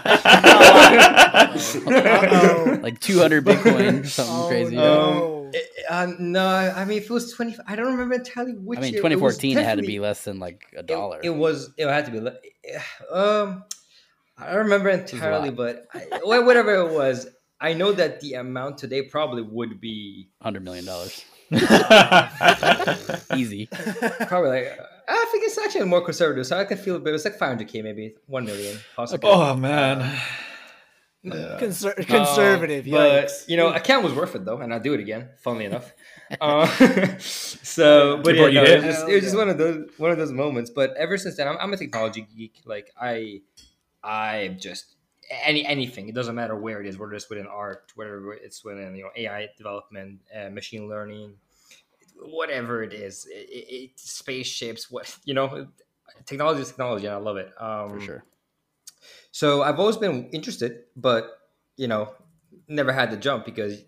Uh-oh. 1.95 2.79
like 2.81 2.99
200 2.99 3.43
Bitcoin, 3.45 4.05
something 4.05 4.35
Oh, 4.35 4.47
crazy. 4.47 4.75
no. 4.75 5.30
Um, 5.91 6.09
uh, 6.09 6.13
no, 6.19 6.47
I 6.47 6.85
mean 6.85 6.99
if 6.99 7.05
it 7.05 7.09
was 7.09 7.33
20, 7.33 7.57
I 7.67 7.75
don't 7.75 7.87
remember 7.87 8.15
entirely 8.15 8.53
which. 8.53 8.79
I 8.79 8.81
mean, 8.81 8.93
year. 8.93 8.99
It 8.99 9.03
2014 9.03 9.57
it 9.57 9.65
had 9.65 9.77
to 9.77 9.85
be 9.85 9.99
less 9.99 10.23
than 10.23 10.39
like 10.39 10.63
a 10.75 10.83
dollar. 10.83 11.19
It, 11.21 11.31
was. 11.31 11.71
It 11.77 11.87
had 11.87 12.05
to 12.05 12.11
be. 12.11 12.19
le- 12.19 12.37
Um, 13.11 13.65
I 14.37 14.47
don't 14.47 14.63
remember 14.63 14.89
entirely, 14.89 15.51
but 15.51 15.85
I, 15.93 16.39
whatever 16.39 16.73
it 16.75 16.91
was, 16.91 17.27
I 17.59 17.73
know 17.73 17.91
that 17.91 18.21
the 18.21 18.35
amount 18.35 18.77
today 18.77 19.01
probably 19.03 19.41
would 19.41 19.81
be 19.81 20.29
100 20.39 20.63
million 20.63 20.85
dollars, 20.85 21.25
easy. 23.35 23.67
probably 24.27 24.49
like. 24.49 24.79
uh, 24.79 24.85
I 25.09 25.25
think 25.29 25.43
it's 25.43 25.57
actually 25.57 25.85
more 25.85 26.01
conservative, 26.01 26.47
so 26.47 26.57
I 26.57 26.63
can 26.63 26.77
feel 26.77 26.95
a 26.95 26.99
bit. 26.99 27.13
It's 27.13 27.25
like 27.25 27.37
500k, 27.37 27.83
maybe 27.83 28.15
1 28.27 28.45
million, 28.45 28.77
possibly. 28.95 29.29
oh, 29.29 29.55
man. 29.55 30.17
Yeah. 31.23 31.59
Conser- 31.59 31.97
Um, 31.99 32.05
conservative 32.05 32.85
but 32.89 33.31
you 33.47 33.55
know, 33.55 33.71
account 33.73 34.03
was 34.03 34.13
worth 34.13 34.33
it 34.35 34.43
though, 34.43 34.57
and 34.57 34.73
I'll 34.73 34.79
do 34.79 34.93
it 34.93 34.99
again. 34.99 35.29
Funnily 35.39 35.65
enough. 35.65 35.93
Uh, 36.39 36.65
so, 37.19 38.21
but 38.23 38.35
yeah, 38.37 38.49
no, 38.49 38.63
it 38.63 38.75
was 38.77 38.85
just, 38.85 39.09
it 39.09 39.13
was 39.15 39.23
just 39.23 39.35
one 39.35 39.49
of 39.49 39.57
those 39.57 39.89
one 39.97 40.11
of 40.11 40.17
those 40.17 40.31
moments. 40.31 40.69
But 40.69 40.95
ever 40.95 41.17
since 41.17 41.35
then, 41.35 41.49
I'm, 41.49 41.57
I'm 41.59 41.73
a 41.73 41.75
technology 41.75 42.25
geek. 42.33 42.61
Like 42.63 42.93
I, 42.99 43.41
I 44.01 44.55
just 44.57 44.95
any 45.43 45.65
anything. 45.65 46.07
It 46.07 46.15
doesn't 46.15 46.33
matter 46.33 46.55
where 46.55 46.79
it 46.79 46.87
is. 46.87 46.97
Whether 46.97 47.15
it's 47.15 47.29
within 47.29 47.47
art, 47.47 47.91
whether 47.95 48.31
it's 48.31 48.63
within 48.63 48.95
you 48.95 49.03
know 49.03 49.09
AI 49.13 49.49
development, 49.57 50.21
uh, 50.33 50.49
machine 50.49 50.87
learning, 50.87 51.33
whatever 52.15 52.81
it 52.81 52.93
is, 52.93 53.25
it, 53.25 53.49
it, 53.49 53.75
it, 53.75 53.99
spaceships. 53.99 54.89
What 54.89 55.13
you 55.25 55.33
know, 55.33 55.67
technology 56.25 56.61
is 56.61 56.69
technology, 56.69 57.07
and 57.07 57.15
I 57.15 57.19
love 57.19 57.35
it. 57.35 57.51
Um, 57.59 57.89
For 57.89 57.99
sure. 57.99 58.23
So 59.31 59.61
I've 59.63 59.79
always 59.79 59.97
been 59.97 60.29
interested, 60.31 60.83
but 60.95 61.29
you 61.77 61.87
know, 61.87 62.13
never 62.67 62.91
had 62.91 63.11
the 63.11 63.17
jump 63.17 63.45
because 63.45 63.81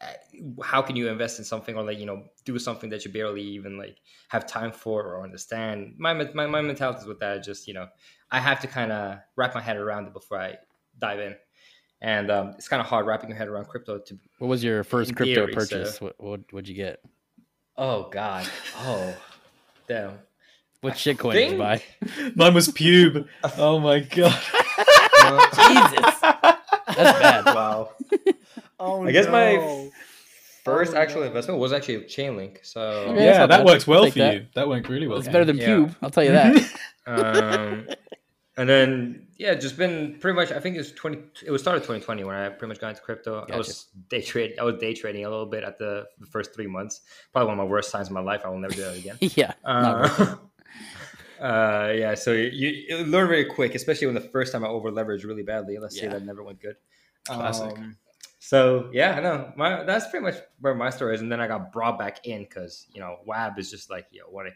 uh, 0.00 0.62
how 0.62 0.80
can 0.82 0.96
you 0.96 1.08
invest 1.08 1.38
in 1.38 1.44
something 1.44 1.76
or 1.76 1.82
like 1.82 1.98
you 1.98 2.06
know 2.06 2.24
do 2.44 2.58
something 2.58 2.90
that 2.90 3.04
you 3.04 3.12
barely 3.12 3.42
even 3.42 3.76
like 3.78 3.96
have 4.28 4.46
time 4.46 4.72
for 4.72 5.02
or 5.02 5.22
understand? 5.24 5.94
My 5.98 6.12
my 6.14 6.46
my 6.46 6.60
mentality 6.60 7.00
is 7.00 7.06
with 7.06 7.20
that. 7.20 7.38
is 7.38 7.46
Just 7.46 7.68
you 7.68 7.74
know, 7.74 7.88
I 8.30 8.38
have 8.40 8.60
to 8.60 8.66
kind 8.66 8.92
of 8.92 9.18
wrap 9.36 9.54
my 9.54 9.60
head 9.60 9.76
around 9.76 10.06
it 10.06 10.12
before 10.12 10.38
I 10.40 10.56
dive 10.98 11.18
in, 11.20 11.36
and 12.00 12.30
um, 12.30 12.48
it's 12.56 12.68
kind 12.68 12.80
of 12.80 12.86
hard 12.86 13.06
wrapping 13.06 13.28
your 13.28 13.38
head 13.38 13.48
around 13.48 13.66
crypto. 13.68 13.98
To 13.98 14.18
What 14.38 14.48
was 14.48 14.62
your 14.64 14.84
first 14.84 15.14
crypto 15.16 15.34
theory, 15.34 15.52
purchase? 15.52 15.96
so- 15.96 16.06
What, 16.06 16.14
what 16.20 16.52
would 16.52 16.68
you 16.68 16.74
get? 16.74 17.00
oh 17.76 18.08
god, 18.10 18.46
oh 18.78 19.14
damn. 19.88 20.18
What 20.80 20.94
shitcoin 20.94 21.32
did 21.34 21.52
you 21.52 21.58
buy? 21.58 21.82
Mine 22.36 22.54
was 22.54 22.68
pube. 22.68 23.26
Oh, 23.58 23.78
my 23.80 24.00
God. 24.00 24.40
Jesus, 25.54 26.20
that's 26.20 27.18
bad. 27.18 27.44
Wow. 27.54 27.90
oh, 28.80 29.06
I 29.06 29.12
guess 29.12 29.26
my. 29.28 29.90
First 30.64 30.94
Oh, 30.94 30.98
actual 30.98 31.20
no. 31.22 31.26
investment 31.28 31.58
was 31.58 31.72
actually 31.72 31.98
Chainlink. 32.04 32.58
So 32.64 32.80
Okay. 32.80 33.24
yeah, 33.24 33.46
that 33.46 33.48
bad. 33.48 33.66
worked 33.66 33.86
well 33.86 34.04
Take 34.04 34.12
for 34.14 34.18
that. 34.20 34.34
you. 34.34 34.46
That 34.54 34.68
went 34.68 34.88
really 34.88 35.06
well. 35.06 35.18
It's 35.18 35.26
for 35.26 35.32
better 35.32 35.44
you. 35.44 35.46
than 35.52 35.56
Yeah. 35.56 35.66
Cube. 35.66 35.96
I'll 36.02 36.10
tell 36.10 36.24
you 36.24 36.32
that. 36.32 36.56
um, 37.06 37.86
and 38.58 38.68
then 38.68 39.26
yeah, 39.38 39.54
just 39.54 39.78
been 39.78 40.18
pretty 40.20 40.36
much. 40.36 40.52
I 40.52 40.60
think 40.60 40.74
it 40.76 40.78
was 40.78 40.92
twenty. 40.92 41.18
It 41.46 41.50
was 41.50 41.62
started 41.62 41.80
2020 41.80 42.24
when 42.24 42.36
I 42.36 42.50
pretty 42.50 42.66
much 42.68 42.78
got 42.78 42.90
into 42.90 43.00
crypto. 43.00 43.46
I 43.50 43.56
was 43.56 43.86
day 44.10 44.20
trade. 44.20 44.54
I 44.60 44.64
was 44.64 44.74
day 44.78 44.92
trading 44.92 45.24
a 45.24 45.30
little 45.30 45.46
bit 45.46 45.64
at 45.64 45.78
the, 45.78 46.04
the 46.18 46.26
first 46.26 46.54
three 46.54 46.66
months. 46.66 47.00
Probably 47.32 47.48
one 47.48 47.58
of 47.58 47.64
my 47.66 47.70
worst 47.70 47.90
times 47.90 48.08
in 48.08 48.14
my 48.14 48.20
life. 48.20 48.42
I 48.44 48.50
will 48.50 48.58
never 48.58 48.74
do 48.74 48.82
that 48.82 48.96
again. 48.98 49.16
yeah. 49.20 49.54
not 49.64 50.00
worth 50.00 50.20
it. 50.20 50.28
Uh, 50.28 50.36
uh, 51.40 51.92
yeah, 51.96 52.14
so 52.14 52.32
you, 52.32 52.68
you 52.88 52.98
learn 52.98 53.28
very 53.28 53.46
quick, 53.46 53.74
especially 53.74 54.06
when 54.06 54.14
the 54.14 54.20
first 54.20 54.52
time 54.52 54.64
I 54.64 54.68
over 54.68 54.90
leveraged 54.90 55.24
really 55.24 55.42
badly. 55.42 55.78
Let's 55.78 55.98
say 55.98 56.08
that 56.08 56.24
never 56.24 56.42
went 56.42 56.60
good. 56.60 56.76
Classic. 57.24 57.76
Um, 57.78 57.96
so 58.38 58.90
yeah, 58.92 59.16
I 59.16 59.20
know 59.20 59.52
my 59.56 59.84
that's 59.84 60.08
pretty 60.08 60.24
much 60.24 60.36
where 60.60 60.74
my 60.74 60.90
story 60.90 61.14
is, 61.14 61.20
and 61.20 61.30
then 61.30 61.40
I 61.40 61.46
got 61.46 61.72
brought 61.72 61.98
back 61.98 62.26
in 62.26 62.42
because 62.42 62.86
you 62.92 63.00
know 63.00 63.18
WAB 63.26 63.58
is 63.58 63.70
just 63.70 63.90
like 63.90 64.06
yo, 64.10 64.24
what 64.24 64.46
I, 64.46 64.50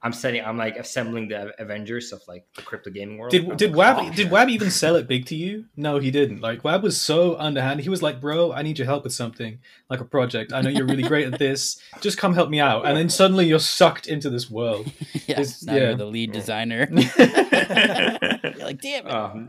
I'm 0.00 0.12
setting, 0.12 0.44
I'm 0.44 0.56
like 0.56 0.76
assembling 0.76 1.26
the 1.26 1.60
Avengers 1.60 2.12
of 2.12 2.22
like 2.28 2.46
the 2.54 2.62
crypto 2.62 2.90
gaming 2.90 3.18
world. 3.18 3.32
Did 3.32 3.50
I'm 3.50 3.56
did 3.56 3.74
like, 3.74 3.96
Wab 3.96 4.06
oh, 4.06 4.14
did 4.14 4.30
Wab 4.30 4.48
even 4.48 4.70
sell 4.70 4.94
it 4.94 5.08
big 5.08 5.26
to 5.26 5.34
you? 5.34 5.64
No, 5.76 5.98
he 5.98 6.12
didn't. 6.12 6.40
Like 6.40 6.62
Wab 6.62 6.84
was 6.84 7.00
so 7.00 7.36
underhand. 7.36 7.80
He 7.80 7.88
was 7.88 8.00
like, 8.00 8.20
"Bro, 8.20 8.52
I 8.52 8.62
need 8.62 8.78
your 8.78 8.86
help 8.86 9.02
with 9.02 9.12
something, 9.12 9.58
like 9.90 10.00
a 10.00 10.04
project. 10.04 10.52
I 10.52 10.60
know 10.60 10.70
you're 10.70 10.86
really 10.86 11.02
great 11.02 11.32
at 11.32 11.40
this. 11.40 11.80
Just 12.00 12.16
come 12.16 12.34
help 12.34 12.48
me 12.48 12.60
out." 12.60 12.86
And 12.86 12.96
then 12.96 13.08
suddenly 13.08 13.46
you're 13.46 13.58
sucked 13.58 14.06
into 14.06 14.30
this 14.30 14.48
world. 14.50 14.90
Yeah. 15.26 15.40
It's- 15.40 15.62
Now 15.64 15.74
yeah. 15.74 15.80
you're 15.80 15.94
the 15.96 16.06
lead 16.06 16.32
designer. 16.32 16.88
You're 16.92 18.64
like, 18.64 18.80
damn 18.80 19.06
it. 19.06 19.10
Um, 19.12 19.48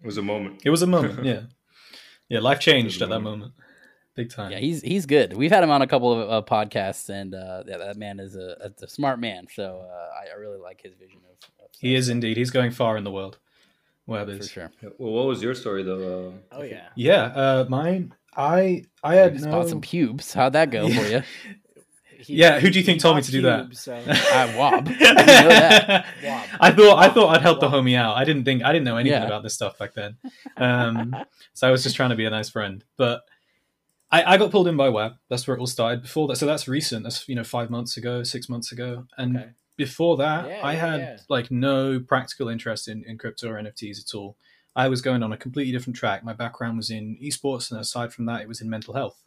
it 0.00 0.06
was 0.06 0.16
a 0.16 0.22
moment. 0.22 0.62
It 0.64 0.70
was 0.70 0.82
a 0.82 0.86
moment. 0.86 1.24
Yeah, 1.24 1.42
yeah. 2.28 2.38
Life 2.40 2.60
changed 2.60 3.02
at 3.02 3.08
was 3.08 3.16
a 3.16 3.18
that 3.18 3.20
moment, 3.20 3.52
big 4.14 4.30
time. 4.30 4.52
Yeah, 4.52 4.58
he's 4.58 4.82
he's 4.82 5.06
good. 5.06 5.36
We've 5.36 5.50
had 5.50 5.62
him 5.62 5.70
on 5.70 5.82
a 5.82 5.86
couple 5.86 6.12
of 6.12 6.30
uh, 6.30 6.46
podcasts, 6.46 7.08
and 7.08 7.34
uh, 7.34 7.62
yeah, 7.66 7.78
that 7.78 7.96
man 7.96 8.20
is 8.20 8.36
a, 8.36 8.72
a 8.82 8.88
smart 8.88 9.18
man. 9.20 9.46
So 9.52 9.84
uh, 9.88 10.08
I, 10.20 10.34
I 10.34 10.38
really 10.38 10.58
like 10.58 10.80
his 10.82 10.94
vision 10.94 11.20
of. 11.30 11.36
of 11.64 11.70
He 11.78 11.94
is 11.94 12.08
indeed. 12.08 12.36
He's 12.36 12.50
going 12.50 12.70
far 12.70 12.96
in 12.96 13.04
the 13.04 13.10
world. 13.10 13.38
Web 14.06 14.26
for 14.36 14.42
sure. 14.42 14.72
Well, 14.98 15.12
what 15.12 15.26
was 15.26 15.40
your 15.42 15.54
story 15.54 15.82
though? 15.84 16.30
Uh, 16.52 16.56
Oh 16.58 16.62
yeah. 16.62 16.88
Yeah, 16.96 17.22
uh, 17.26 17.66
mine. 17.68 18.12
I 18.36 18.84
I 19.04 19.14
had 19.16 19.34
Just 19.34 19.44
no. 19.46 19.52
bought 19.52 19.68
some 19.68 19.80
pubes. 19.80 20.32
How'd 20.34 20.52
that 20.54 20.70
go 20.70 20.88
for 20.88 21.02
you? 21.06 21.22
He- 22.22 22.34
Yeah, 22.34 22.60
who 22.60 22.68
do 22.68 22.78
you 22.78 22.84
think 22.84 23.00
told 23.00 23.16
me 23.16 23.22
to 23.22 23.30
do 23.32 23.40
that? 23.42 23.74
so- 23.74 23.94
I 24.06 24.54
wob. 24.54 24.88
I 25.00 25.12
know 25.12 25.48
that. 25.48 26.06
Wob. 26.22 26.48
I 26.60 26.70
thought 26.70 26.98
I 26.98 27.08
thought 27.08 27.28
I'd 27.34 27.40
help 27.40 27.60
the 27.60 27.68
homie 27.68 27.96
out. 27.96 28.14
I 28.16 28.24
didn't 28.24 28.44
think 28.44 28.62
I 28.62 28.72
didn't 28.72 28.84
know 28.84 28.98
anything 28.98 29.20
Yeah. 29.22 29.26
about 29.26 29.42
this 29.42 29.54
stuff 29.54 29.78
back 29.78 29.94
then. 29.94 30.18
Um, 30.58 31.16
so 31.54 31.66
I 31.66 31.70
was 31.70 31.82
just 31.82 31.96
trying 31.96 32.10
to 32.10 32.16
be 32.16 32.26
a 32.26 32.30
nice 32.30 32.50
friend. 32.50 32.84
But 32.98 33.22
I, 34.12 34.34
I 34.34 34.36
got 34.38 34.50
pulled 34.50 34.66
in 34.68 34.76
by 34.76 34.88
Web. 34.88 35.12
That's 35.28 35.46
where 35.46 35.56
it 35.56 35.60
all 35.60 35.66
started. 35.66 36.02
Before 36.02 36.26
that, 36.28 36.36
so 36.36 36.46
that's 36.46 36.66
recent. 36.66 37.04
That's 37.04 37.28
you 37.28 37.34
know 37.36 37.44
five 37.44 37.70
months 37.70 37.96
ago, 37.96 38.22
six 38.22 38.48
months 38.48 38.72
ago, 38.72 39.06
and 39.16 39.36
Okay. 39.36 39.48
before 39.76 40.16
that, 40.16 40.48
Yeah, 40.48 40.60
I 40.62 40.74
had 40.74 41.00
yeah. 41.00 41.16
like 41.28 41.50
no 41.50 42.00
practical 42.00 42.48
interest 42.48 42.88
in, 42.88 43.04
in 43.04 43.18
crypto 43.18 43.48
or 43.50 43.54
NFTs 43.62 44.00
at 44.04 44.14
all. 44.16 44.36
I 44.76 44.88
was 44.88 45.00
going 45.00 45.22
on 45.22 45.32
a 45.32 45.36
completely 45.36 45.72
different 45.72 45.96
track. 45.96 46.22
My 46.24 46.32
background 46.32 46.76
was 46.76 46.90
in 46.90 47.16
esports, 47.22 47.70
and 47.70 47.80
aside 47.80 48.12
from 48.12 48.26
that, 48.26 48.40
it 48.40 48.48
was 48.48 48.60
in 48.60 48.68
mental 48.70 48.94
health. 48.94 49.22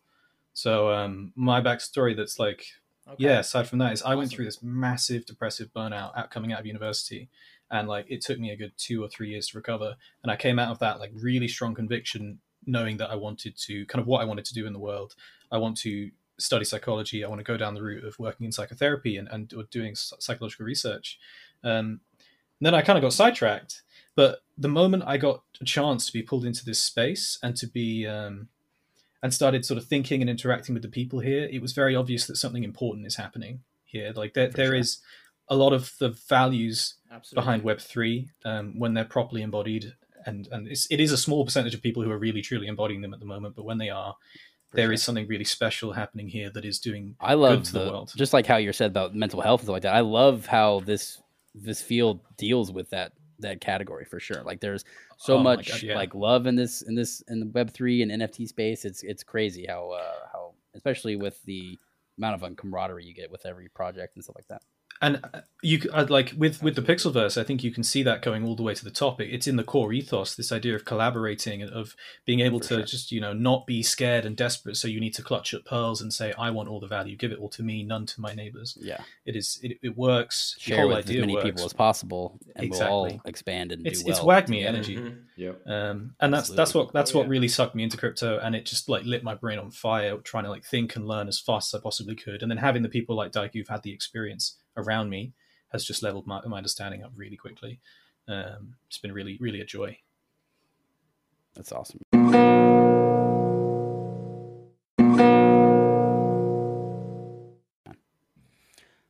So 0.54 0.92
um, 0.92 1.32
my 1.36 1.62
backstory 1.62 2.16
that's 2.16 2.40
like 2.40 2.66
Okay. 3.06 3.26
yeah 3.26 3.40
aside 3.40 3.68
from 3.68 3.80
that 3.80 3.92
is 3.92 4.02
i 4.04 4.16
went 4.16 4.30
through 4.30 4.46
this 4.46 4.64
massive 4.64 5.26
depressive 5.26 5.68
burnout 5.76 6.18
out 6.18 6.32
coming 6.32 6.54
out 6.54 6.62
of 6.62 6.66
university 6.66 7.28
and 7.70 7.86
like 7.90 8.06
it 8.08 8.22
took 8.22 8.40
me 8.40 8.50
a 8.52 8.56
good 8.56 8.72
two 8.78 9.04
or 9.04 9.10
three 9.10 9.28
years 9.30 9.50
to 9.50 9.58
recover 9.58 9.98
and 10.24 10.32
i 10.32 10.38
came 10.38 10.58
out 10.58 10.72
of 10.72 10.80
that 10.80 11.00
like 11.02 11.12
really 11.14 11.50
strong 11.50 11.76
conviction 11.76 12.40
knowing 12.66 12.98
that 12.98 13.10
i 13.10 13.16
wanted 13.16 13.56
to 13.58 13.86
kind 13.88 14.02
of 14.02 14.08
what 14.08 14.22
i 14.22 14.26
wanted 14.26 14.46
to 14.46 14.54
do 14.54 14.66
in 14.66 14.74
the 14.74 14.80
world 14.80 15.16
i 15.52 15.58
want 15.58 15.78
to 15.78 16.10
study 16.38 16.66
psychology 16.66 17.24
i 17.24 17.28
want 17.28 17.40
to 17.40 17.44
go 17.44 17.58
down 17.58 17.74
the 17.74 17.82
route 17.82 18.04
of 18.04 18.18
working 18.20 18.46
in 18.46 18.52
psychotherapy 18.52 19.18
and, 19.18 19.28
and 19.30 19.54
or 19.54 19.64
doing 19.72 19.96
psychological 19.96 20.66
research 20.66 21.20
um, 21.64 22.02
then 22.66 22.76
I 22.76 22.82
kind 22.82 22.98
of 22.98 23.02
got 23.02 23.14
sidetracked. 23.14 23.82
But 24.16 24.44
the 24.58 24.70
moment 24.70 25.04
I 25.06 25.18
got 25.18 25.44
a 25.60 25.66
chance 25.66 26.06
to 26.06 26.14
be 26.14 26.22
pulled 26.22 26.46
into 26.46 26.64
this 26.64 26.80
space 26.80 27.40
and 27.42 27.56
to 27.58 27.68
be 27.68 28.06
um, 28.08 28.50
and 29.22 29.34
started 29.34 29.66
sort 29.66 29.78
of 29.78 29.86
thinking 29.86 30.22
and 30.22 30.30
interacting 30.30 30.74
with 30.74 30.84
the 30.84 30.90
people 30.90 31.20
here, 31.20 31.48
it 31.52 31.62
was 31.62 31.74
very 31.74 31.96
obvious 31.96 32.28
that 32.28 32.38
something 32.38 32.64
important 32.64 33.08
is 33.08 33.16
happening 33.16 33.62
here. 33.86 34.14
Like 34.16 34.34
there, 34.34 34.50
there 34.50 34.68
sure. 34.68 34.76
is 34.76 35.00
a 35.48 35.56
lot 35.56 35.74
of 35.74 35.94
the 36.00 36.10
values 36.10 36.96
Absolutely. 37.12 37.42
behind 37.42 37.64
Web 37.64 37.80
three 37.80 38.30
um, 38.46 38.78
when 38.78 38.94
they're 38.94 39.04
properly 39.04 39.42
embodied, 39.42 39.96
and 40.26 40.48
and 40.52 40.68
it's, 40.68 40.88
it 40.92 41.00
is 41.00 41.12
a 41.12 41.18
small 41.18 41.46
percentage 41.46 41.74
of 41.74 41.82
people 41.82 42.04
who 42.04 42.12
are 42.12 42.18
really 42.18 42.42
truly 42.42 42.68
embodying 42.68 43.02
them 43.02 43.14
at 43.14 43.20
the 43.20 43.26
moment. 43.26 43.56
But 43.56 43.66
when 43.66 43.78
they 43.78 43.90
are, 43.90 44.16
For 44.70 44.76
there 44.78 44.92
is 44.92 45.00
sure. 45.02 45.06
something 45.06 45.28
really 45.28 45.44
special 45.44 45.94
happening 45.94 46.28
here 46.30 46.50
that 46.52 46.66
is 46.66 46.80
doing 46.80 47.16
I 47.20 47.34
love 47.36 47.64
to 47.64 47.74
the 47.74 47.80
the, 47.80 47.92
world. 47.92 48.14
just 48.16 48.34
like 48.34 48.46
how 48.46 48.58
you 48.58 48.72
said 48.74 48.92
about 48.92 49.16
mental 49.16 49.42
health 49.42 49.62
and 49.62 49.66
stuff 49.66 49.74
like 49.74 49.84
that. 49.84 49.96
I 49.96 50.02
love 50.02 50.46
how 50.46 50.82
this 50.82 51.22
this 51.56 51.82
field 51.82 52.20
deals 52.38 52.72
with 52.72 52.90
that 52.92 53.14
that 53.40 53.60
category 53.62 54.06
for 54.06 54.20
sure. 54.20 54.42
Like 54.44 54.60
there's 54.62 54.86
so 55.18 55.36
Oh 55.38 55.44
much 55.44 55.70
God, 55.70 55.82
yeah. 55.84 55.96
like 55.96 56.16
love 56.16 56.46
in 56.48 56.56
this 56.56 56.82
in 56.84 56.96
this 56.96 57.22
in 57.28 57.40
the 57.40 57.48
Web 57.48 57.72
three 57.72 58.02
and 58.02 58.12
NFT 58.12 58.48
space. 58.48 58.86
It's 58.86 59.04
it's 59.04 59.24
crazy 59.24 59.66
how 59.68 59.92
uh, 59.92 60.28
how 60.32 60.54
especially 60.76 61.16
with 61.16 61.44
the 61.44 61.78
amount 62.18 62.42
of 62.42 62.56
camaraderie 62.56 63.06
you 63.06 63.14
get 63.14 63.32
with 63.32 63.46
every 63.46 63.70
project 63.70 64.16
and 64.16 64.24
stuff 64.24 64.36
like 64.36 64.48
that. 64.48 64.62
And 65.02 65.20
uh, 65.34 65.42
you 65.62 65.82
c- 65.82 65.90
I'd 65.94 66.10
like 66.10 66.34
with 66.38 66.62
with 66.64 66.76
the 66.76 66.82
pixelverse 66.82 67.40
i 67.40 67.44
think 67.44 67.64
you 67.64 67.72
can 67.72 67.84
see 67.84 68.04
that 68.04 68.22
going 68.22 68.46
all 68.46 68.56
the 68.56 68.64
way 68.64 68.74
to 68.74 68.84
the 68.84 68.92
top 68.92 69.22
It- 69.22 69.30
it's 69.34 69.48
in 69.48 69.56
the 69.56 69.64
core 69.64 69.94
ethos 69.94 70.36
this 70.36 70.52
idea 70.52 70.76
of 70.76 70.84
collaborating 70.84 71.62
and 71.62 71.72
of 71.72 71.96
being 72.26 72.42
able 72.42 72.60
For 72.60 72.68
to 72.68 72.74
sure. 72.76 72.84
just 72.84 73.12
you 73.14 73.22
know 73.22 73.32
not 73.34 73.66
be 73.66 73.82
scared 73.82 74.26
and 74.26 74.36
desperate 74.36 74.76
so 74.76 74.90
you 74.90 75.00
need 75.00 75.14
to 75.16 75.22
clutch 75.22 75.54
at 75.54 75.64
pearls 75.64 76.02
and 76.02 76.14
say 76.14 76.34
i 76.38 76.50
want 76.50 76.68
all 76.68 76.82
the 76.82 76.88
value 76.88 77.16
give 77.16 77.32
it 77.32 77.40
all 77.40 77.48
to 77.50 77.64
me 77.64 77.82
none 77.84 78.06
to 78.08 78.20
my 78.22 78.34
neighbors 78.34 78.78
Yeah, 78.82 79.00
it 79.26 79.38
is 79.38 79.60
it, 79.64 79.78
it 79.82 79.98
works 79.98 80.56
share 80.60 80.80
whole 80.82 80.90
with 80.90 81.10
as 81.10 81.16
many 81.16 81.34
works. 81.36 81.46
people 81.46 81.66
as 81.66 81.72
possible, 81.74 82.38
and 82.58 82.70
we'll 82.70 82.84
all 82.84 83.22
expand 83.26 83.72
and 83.72 83.88
it's 83.88 84.04
do 84.04 84.10
it's 84.12 84.22
well. 84.22 84.42
WAGMI 84.42 84.46
together. 84.48 84.68
energy 84.68 84.96
Mhm. 84.98 85.18
Yep. 85.38 85.62
um, 85.68 86.16
and 86.20 86.34
that's 86.34 86.50
that's 86.50 86.74
what 86.74 86.92
that's 86.94 87.16
Oh, 87.16 87.20
what 87.20 87.26
yeah. 87.28 87.32
really 87.32 87.48
sucked 87.48 87.74
me 87.76 87.84
into 87.84 87.96
crypto 87.98 88.38
and 88.40 88.54
it 88.56 88.66
just 88.66 88.90
like 88.90 89.06
lit 89.06 89.24
my 89.24 89.34
brain 89.36 89.60
on 89.60 89.72
fire 89.72 90.18
trying 90.18 90.44
to 90.44 90.50
like 90.50 90.66
think 90.66 90.96
and 90.98 91.08
learn 91.08 91.28
as 91.30 91.40
fast 91.40 91.74
as 91.74 91.80
i 91.80 91.82
possibly 91.82 92.16
could 92.16 92.42
and 92.42 92.52
then 92.52 92.58
having 92.58 92.84
the 92.84 92.90
people 92.90 93.16
like 93.16 93.32
Dyke 93.32 93.54
who've 93.54 93.68
had 93.68 93.84
the 93.84 93.92
experience 93.94 94.58
around 94.78 95.10
me 95.10 95.34
has 95.72 95.86
just 95.86 96.04
leveled 96.04 96.28
my, 96.28 96.42
my 96.46 96.58
understanding 96.58 97.04
up 97.04 97.12
really 97.16 97.38
quickly 97.38 97.80
um, 98.28 98.76
it's 98.88 98.98
been 98.98 99.12
really 99.14 99.38
really 99.42 99.62
a 99.62 99.66
joy 99.66 99.98
That's 101.56 101.72
awesome. 101.72 102.00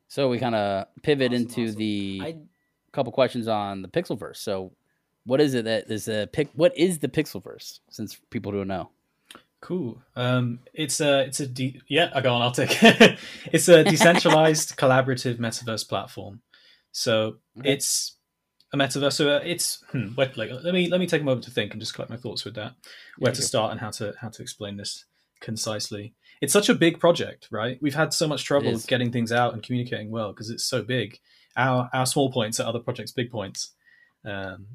So 0.08 0.30
we 0.30 0.38
kind 0.38 0.54
of 0.54 0.86
pivot 1.02 1.32
Awesome, 1.32 1.42
into 1.42 1.64
awesome. 1.64 1.76
the 1.78 2.22
I 2.24 2.36
couple 2.92 3.12
questions 3.12 3.48
on 3.48 3.82
the 3.82 3.88
Pixelverse. 3.88 4.38
So, 4.38 4.72
what 5.26 5.42
is 5.42 5.56
it 5.56 5.66
that 5.66 5.90
is 5.90 6.08
a 6.08 6.28
pic? 6.32 6.50
What 6.54 6.78
is 6.78 7.00
the 7.00 7.08
Pixelverse? 7.08 7.80
Since 7.90 8.20
people 8.30 8.52
don't 8.52 8.68
know. 8.68 8.90
Cool. 9.64 10.02
Um, 10.18 10.60
it's 10.74 11.00
a 11.00 11.22
it's 11.22 11.40
a 11.40 11.48
de- 11.48 11.80
yeah 11.88 12.12
i 12.14 12.20
go 12.22 12.34
on 12.34 12.42
i'll 12.42 12.52
take 12.52 12.84
it. 12.84 13.18
It's 13.54 13.70
a 13.70 13.84
decentralized 13.84 14.76
collaborative 14.82 15.38
metaverse 15.40 15.88
platform. 15.88 16.42
So 16.92 17.38
Okay. 17.60 17.72
it's 17.72 18.18
a 18.74 18.78
metaverse 18.78 19.14
so 19.14 19.30
uh, 19.38 19.40
it's 19.44 19.82
hmm, 19.92 20.10
wait, 20.18 20.36
like, 20.38 20.50
let 20.52 20.74
me 20.74 20.90
let 20.90 21.00
me 21.00 21.08
take 21.08 21.22
a 21.22 21.26
moment 21.26 21.46
to 21.46 21.52
think 21.52 21.72
and 21.72 21.82
just 21.82 21.94
collect 21.94 22.12
my 22.12 22.18
thoughts 22.18 22.44
with 22.44 22.56
that 22.56 22.74
where 23.20 23.32
Yeah, 23.32 23.36
to 23.36 23.42
start 23.42 23.72
and 23.72 23.80
how 23.80 23.92
to 23.92 24.14
how 24.20 24.30
to 24.30 24.42
explain 24.42 24.76
this 24.78 25.06
concisely. 25.40 26.14
It's 26.42 26.54
such 26.54 26.70
a 26.70 26.76
big 26.76 27.00
project 27.00 27.48
right? 27.52 27.78
We've 27.82 27.96
had 27.96 28.14
so 28.14 28.28
much 28.28 28.44
trouble 28.44 28.78
getting 28.88 29.12
things 29.12 29.32
out 29.32 29.54
and 29.54 29.64
communicating 29.64 30.12
well 30.12 30.34
because 30.34 30.50
it's 30.50 30.66
so 30.66 30.82
big. 30.84 31.20
Our 31.56 31.90
our 31.94 32.06
small 32.06 32.32
points 32.32 32.60
are 32.60 32.68
other 32.68 32.80
projects 32.80 33.12
big 33.14 33.32
points. 33.32 33.72
Um, 34.26 34.68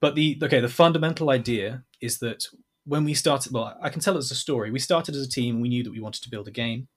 but 0.00 0.14
the 0.16 0.38
okay 0.42 0.60
the 0.60 0.68
fundamental 0.68 1.30
idea 1.30 1.84
is 2.00 2.18
that 2.18 2.46
when 2.86 3.04
we 3.04 3.14
started 3.14 3.52
well 3.52 3.76
i 3.82 3.88
can 3.88 4.00
tell 4.00 4.14
it 4.14 4.18
as 4.18 4.30
a 4.30 4.34
story 4.34 4.70
we 4.70 4.78
started 4.78 5.14
as 5.14 5.22
a 5.22 5.28
team 5.28 5.60
we 5.60 5.68
knew 5.68 5.82
that 5.82 5.92
we 5.92 6.00
wanted 6.00 6.22
to 6.22 6.30
build 6.30 6.48
a 6.48 6.50
game 6.52 6.88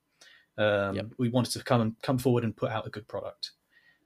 um, 0.58 0.96
Yep. 0.96 1.06
we 1.20 1.30
wanted 1.30 1.52
to 1.54 1.64
come 1.64 1.82
and 1.82 1.96
come 2.02 2.18
forward 2.18 2.44
and 2.44 2.56
put 2.58 2.72
out 2.72 2.88
a 2.88 2.90
good 2.90 3.08
product 3.08 3.52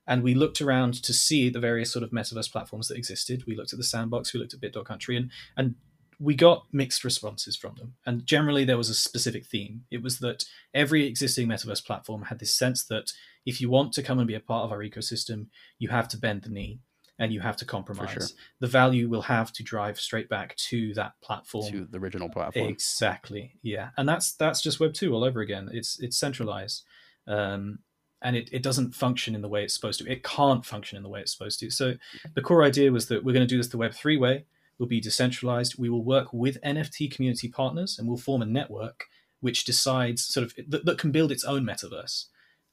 and 0.06 0.22
we 0.22 0.34
looked 0.34 0.60
around 0.60 0.94
to 1.02 1.12
see 1.12 1.48
the 1.48 1.60
various 1.60 1.92
sort 1.92 2.02
of 2.02 2.10
metaverse 2.10 2.50
platforms 2.50 2.88
that 2.88 2.96
existed. 2.96 3.44
We 3.46 3.56
looked 3.56 3.72
at 3.72 3.78
the 3.78 3.84
sandbox, 3.84 4.34
we 4.34 4.40
looked 4.40 4.54
at 4.54 4.60
Bit.country, 4.60 5.16
and 5.16 5.30
and 5.56 5.76
we 6.18 6.34
got 6.34 6.66
mixed 6.72 7.04
responses 7.04 7.56
from 7.56 7.74
them. 7.76 7.94
And 8.06 8.26
generally, 8.26 8.64
there 8.64 8.76
was 8.76 8.90
a 8.90 8.94
specific 8.94 9.46
theme. 9.46 9.84
It 9.90 10.02
was 10.02 10.18
that 10.20 10.44
every 10.72 11.06
existing 11.06 11.48
metaverse 11.48 11.84
platform 11.84 12.22
had 12.22 12.38
this 12.38 12.54
sense 12.54 12.84
that 12.84 13.12
if 13.44 13.60
you 13.60 13.70
want 13.70 13.92
to 13.94 14.02
come 14.02 14.18
and 14.18 14.28
be 14.28 14.34
a 14.34 14.40
part 14.40 14.64
of 14.64 14.72
our 14.72 14.78
ecosystem, 14.80 15.46
you 15.78 15.88
have 15.88 16.08
to 16.08 16.18
bend 16.18 16.42
the 16.42 16.50
knee 16.50 16.80
and 17.22 17.32
you 17.32 17.38
have 17.38 17.56
to 17.56 17.64
compromise. 17.64 18.34
The 18.58 18.66
value 18.66 19.08
will 19.08 19.22
have 19.22 19.52
to 19.52 19.62
drive 19.62 20.00
straight 20.00 20.28
back 20.28 20.56
to 20.56 20.92
that 20.94 21.12
platform. 21.22 21.70
to 21.70 21.84
the 21.84 21.98
original 21.98 22.28
platform. 22.28 22.66
Exactly. 22.66 23.54
Yeah, 23.62 23.90
and 23.96 24.08
that's 24.08 24.32
that's 24.32 24.60
just 24.60 24.80
Web 24.80 24.92
two 24.92 25.14
all 25.14 25.22
over 25.22 25.40
again. 25.40 25.70
It's 25.72 26.00
it's 26.00 26.18
centralized, 26.18 26.82
um, 27.28 27.78
and 28.22 28.34
it, 28.34 28.48
it 28.50 28.64
doesn't 28.64 28.96
function 28.96 29.36
in 29.36 29.40
the 29.40 29.48
way 29.48 29.62
it's 29.62 29.72
supposed 29.72 30.00
to. 30.00 30.10
It 30.10 30.24
can't 30.24 30.66
function 30.66 30.96
in 30.96 31.04
the 31.04 31.08
way 31.08 31.20
it's 31.20 31.30
supposed 31.30 31.60
to. 31.60 31.70
So 31.70 31.94
the 32.34 32.42
core 32.42 32.64
idea 32.64 32.90
was 32.90 33.06
that 33.06 33.22
we're 33.22 33.32
going 33.32 33.46
to 33.46 33.54
do 33.54 33.56
this 33.56 33.68
the 33.68 33.78
Web 33.78 33.94
three 33.94 34.16
way. 34.16 34.46
We'll 34.78 34.88
be 34.88 35.00
decentralized. 35.00 35.78
We 35.78 35.90
will 35.90 36.02
work 36.02 36.32
with 36.32 36.60
NFT 36.62 37.14
community 37.14 37.46
partners, 37.46 38.00
and 38.00 38.08
we'll 38.08 38.16
form 38.16 38.42
a 38.42 38.46
network 38.46 39.04
which 39.38 39.64
decides 39.64 40.24
sort 40.24 40.44
of 40.44 40.54
that, 40.70 40.86
that 40.86 40.98
can 40.98 41.12
build 41.12 41.30
its 41.30 41.44
own 41.44 41.64
metaverse 41.64 42.24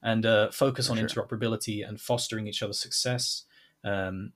and 0.02 0.26
uh, 0.26 0.50
focus 0.50 0.88
For 0.88 0.92
on 0.94 0.98
sure. 0.98 1.06
interoperability 1.06 1.88
and 1.88 2.00
fostering 2.00 2.48
each 2.48 2.64
other's 2.64 2.80
success. 2.80 3.44
Um, 3.82 4.32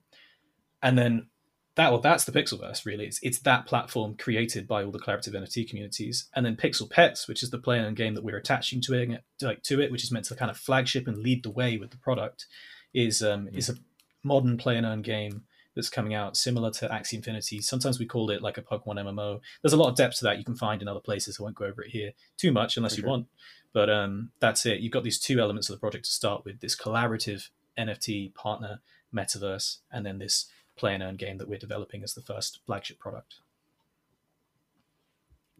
and 0.85 0.97
then 0.97 1.27
that 1.75 1.91
well, 1.91 1.99
that's 1.99 2.23
the 2.23 2.31
Pixelverse 2.31 2.85
really. 2.85 3.05
It's 3.05 3.19
it's 3.21 3.39
that 3.39 3.65
platform 3.65 4.15
created 4.15 4.67
by 4.67 4.83
all 4.83 4.91
the 4.91 4.99
collaborative 4.99 5.33
NFT 5.33 5.67
communities, 5.67 6.29
and 6.35 6.45
then 6.45 6.55
Pixel 6.55 6.89
Pets, 6.89 7.27
which 7.27 7.43
is 7.43 7.49
the 7.49 7.57
play 7.57 7.79
and 7.79 7.97
game 7.97 8.13
that 8.13 8.23
we're 8.23 8.37
attaching 8.37 8.81
to 8.81 8.93
it, 8.93 9.23
like 9.41 9.63
to 9.63 9.81
it, 9.81 9.91
which 9.91 10.03
is 10.03 10.11
meant 10.11 10.25
to 10.25 10.35
kind 10.35 10.51
of 10.51 10.57
flagship 10.57 11.07
and 11.07 11.17
lead 11.17 11.43
the 11.43 11.49
way 11.49 11.77
with 11.77 11.91
the 11.91 11.97
product, 11.97 12.45
is 12.93 13.21
um, 13.23 13.49
is 13.51 13.67
a 13.67 13.75
modern 14.23 14.57
play 14.57 14.77
and 14.77 14.85
earn 14.85 15.01
game 15.01 15.43
that's 15.75 15.89
coming 15.89 16.13
out 16.13 16.37
similar 16.37 16.71
to 16.71 16.87
Axie 16.87 17.15
Infinity. 17.15 17.59
Sometimes 17.61 17.99
we 17.99 18.05
call 18.05 18.29
it 18.29 18.41
like 18.41 18.57
a 18.57 18.61
Pokemon 18.61 19.03
MMO. 19.03 19.41
There's 19.61 19.73
a 19.73 19.77
lot 19.77 19.89
of 19.89 19.97
depth 19.97 20.19
to 20.19 20.25
that 20.25 20.37
you 20.37 20.45
can 20.45 20.55
find 20.55 20.81
in 20.81 20.87
other 20.87 21.01
places. 21.01 21.37
I 21.39 21.43
won't 21.43 21.55
go 21.55 21.65
over 21.65 21.83
it 21.83 21.91
here 21.91 22.11
too 22.37 22.53
much 22.53 22.77
unless 22.77 22.97
you 22.97 23.05
want. 23.05 23.27
But 23.73 23.89
um, 23.89 24.31
that's 24.39 24.65
it. 24.65 24.79
You've 24.79 24.93
got 24.93 25.03
these 25.03 25.19
two 25.19 25.39
elements 25.39 25.67
of 25.67 25.75
the 25.75 25.79
project 25.81 26.05
to 26.05 26.11
start 26.11 26.45
with: 26.45 26.61
this 26.61 26.77
collaborative 26.77 27.49
NFT 27.77 28.33
partner 28.35 28.79
metaverse, 29.13 29.79
and 29.91 30.05
then 30.05 30.19
this 30.19 30.45
play 30.75 30.93
and 30.93 31.03
earn 31.03 31.15
game 31.15 31.37
that 31.37 31.47
we're 31.47 31.57
developing 31.59 32.03
as 32.03 32.13
the 32.13 32.21
first 32.21 32.59
flagship 32.65 32.99
product. 32.99 33.35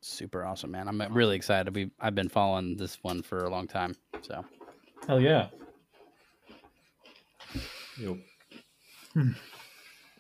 Super 0.02 0.46
awesome, 0.46 0.72
man. 0.72 0.88
I'm 0.88 1.02
really 1.14 1.36
excited. 1.36 1.74
We 1.76 1.90
I've 2.00 2.16
been 2.16 2.30
following 2.30 2.78
this 2.78 2.98
one 3.02 3.22
for 3.24 3.40
a 3.40 3.50
long 3.50 3.68
time. 3.68 3.96
So 4.22 4.46
Hell 5.08 5.20
yeah! 5.20 5.48
Yep. 8.00 8.18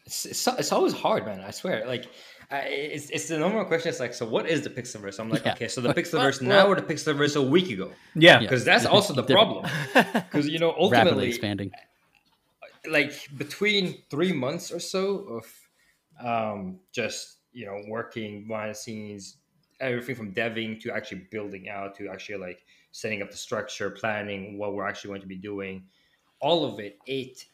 It's, 0.05 0.25
it's 0.25 0.47
it's 0.47 0.71
always 0.71 0.93
hard, 0.93 1.25
man. 1.25 1.41
I 1.41 1.49
swear. 1.49 1.87
Like, 1.87 2.05
I, 2.51 2.59
it's 2.59 3.09
it's 3.09 3.27
the 3.27 3.39
normal 3.39 3.65
question. 3.65 3.89
It's 3.89 3.99
like, 3.99 4.13
so 4.13 4.27
what 4.27 4.47
is 4.47 4.61
the 4.61 4.69
Pixelverse? 4.69 5.19
I'm 5.19 5.31
like, 5.31 5.43
Yeah. 5.43 5.53
okay, 5.53 5.67
so 5.67 5.81
the 5.81 5.95
Pixelverse 5.95 6.41
well- 6.41 6.49
now 6.49 6.67
or 6.67 6.75
the 6.75 6.83
Pixelverse 6.83 7.35
a 7.35 7.41
week 7.41 7.71
ago? 7.71 7.89
Yeah, 8.13 8.33
Yeah. 8.33 8.39
Because 8.41 8.63
that's 8.63 8.85
also 8.95 9.13
the 9.15 9.23
problem. 9.23 9.65
Because 9.95 10.47
you 10.47 10.59
know, 10.59 10.69
ultimately, 10.69 10.91
rapidly 10.91 10.99
ultimately, 10.99 11.27
expanding. 11.29 11.71
Like 12.89 13.13
between 13.37 14.03
three 14.09 14.33
months 14.33 14.71
or 14.71 14.79
so 14.79 15.39
of 15.39 15.69
um, 16.23 16.79
just 16.91 17.39
you 17.51 17.65
know 17.65 17.81
working 17.87 18.47
behind 18.47 18.71
the 18.71 18.75
scenes, 18.75 19.37
everything 19.79 20.15
from 20.15 20.33
deving 20.33 20.79
to 20.81 20.91
actually 20.91 21.27
building 21.31 21.69
out 21.69 21.95
to 21.95 22.07
actually 22.09 22.37
like 22.37 22.65
setting 22.91 23.21
up 23.21 23.31
the 23.31 23.37
structure, 23.37 23.89
planning 23.89 24.57
what 24.57 24.73
we're 24.73 24.87
actually 24.87 25.09
going 25.09 25.21
to 25.21 25.27
be 25.27 25.37
doing, 25.37 25.85
all 26.39 26.65
of 26.65 26.79
it, 26.79 26.97
it 27.05 27.45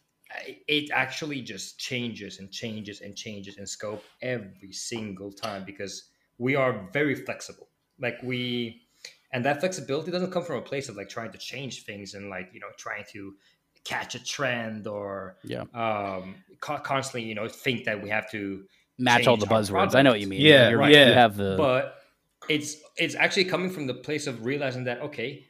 it 0.68 0.90
actually 0.92 1.42
just 1.42 1.78
changes 1.78 2.40
and 2.40 2.52
changes 2.52 3.02
and 3.02 3.16
changes 3.16 3.58
in 3.58 3.68
scope 3.68 4.04
every 4.22 4.72
single 4.72 5.32
time 5.32 5.66
because 5.66 6.06
we 6.38 6.56
are 6.56 6.90
very 6.94 7.16
flexible. 7.16 7.68
Like 8.00 8.22
we 8.24 8.82
and 9.34 9.46
that 9.46 9.60
flexibility 9.60 10.12
doesn't 10.12 10.32
come 10.32 10.44
from 10.44 10.58
a 10.58 10.62
place 10.62 10.90
of 10.90 10.98
like 10.98 11.10
trying 11.10 11.32
to 11.32 11.38
change 11.38 11.84
things 11.84 12.14
and 12.14 12.30
like 12.30 12.50
you 12.54 12.60
know 12.60 12.68
trying 12.78 13.06
to 13.12 13.36
catch 13.84 14.16
a 14.16 14.24
trend 14.24 14.88
or 14.88 15.38
Yeah. 15.44 15.62
um 15.74 16.36
co- 16.60 16.78
constantly 16.80 17.28
you 17.28 17.36
know 17.36 17.48
think 17.48 17.86
that 17.86 18.02
we 18.02 18.10
have 18.10 18.30
to 18.32 18.64
Match 19.00 19.26
all 19.26 19.36
the 19.38 19.48
our 19.48 19.60
buzzwords. 19.62 19.96
I 19.96 20.04
know 20.04 20.12
what 20.12 20.20
you 20.20 20.28
mean. 20.28 20.42
Yeah, 20.42 20.70
You're, 20.70 20.78
right. 20.78 20.92
You 20.92 21.14
have 21.14 21.36
the 21.36 21.56
but 21.58 21.96
it's 22.50 22.76
it's 22.98 23.16
actually 23.16 23.46
coming 23.46 23.70
from 23.72 23.88
the 23.88 23.94
place 23.96 24.28
of 24.28 24.46
realizing 24.46 24.84
that 24.84 25.00
okay 25.02 25.46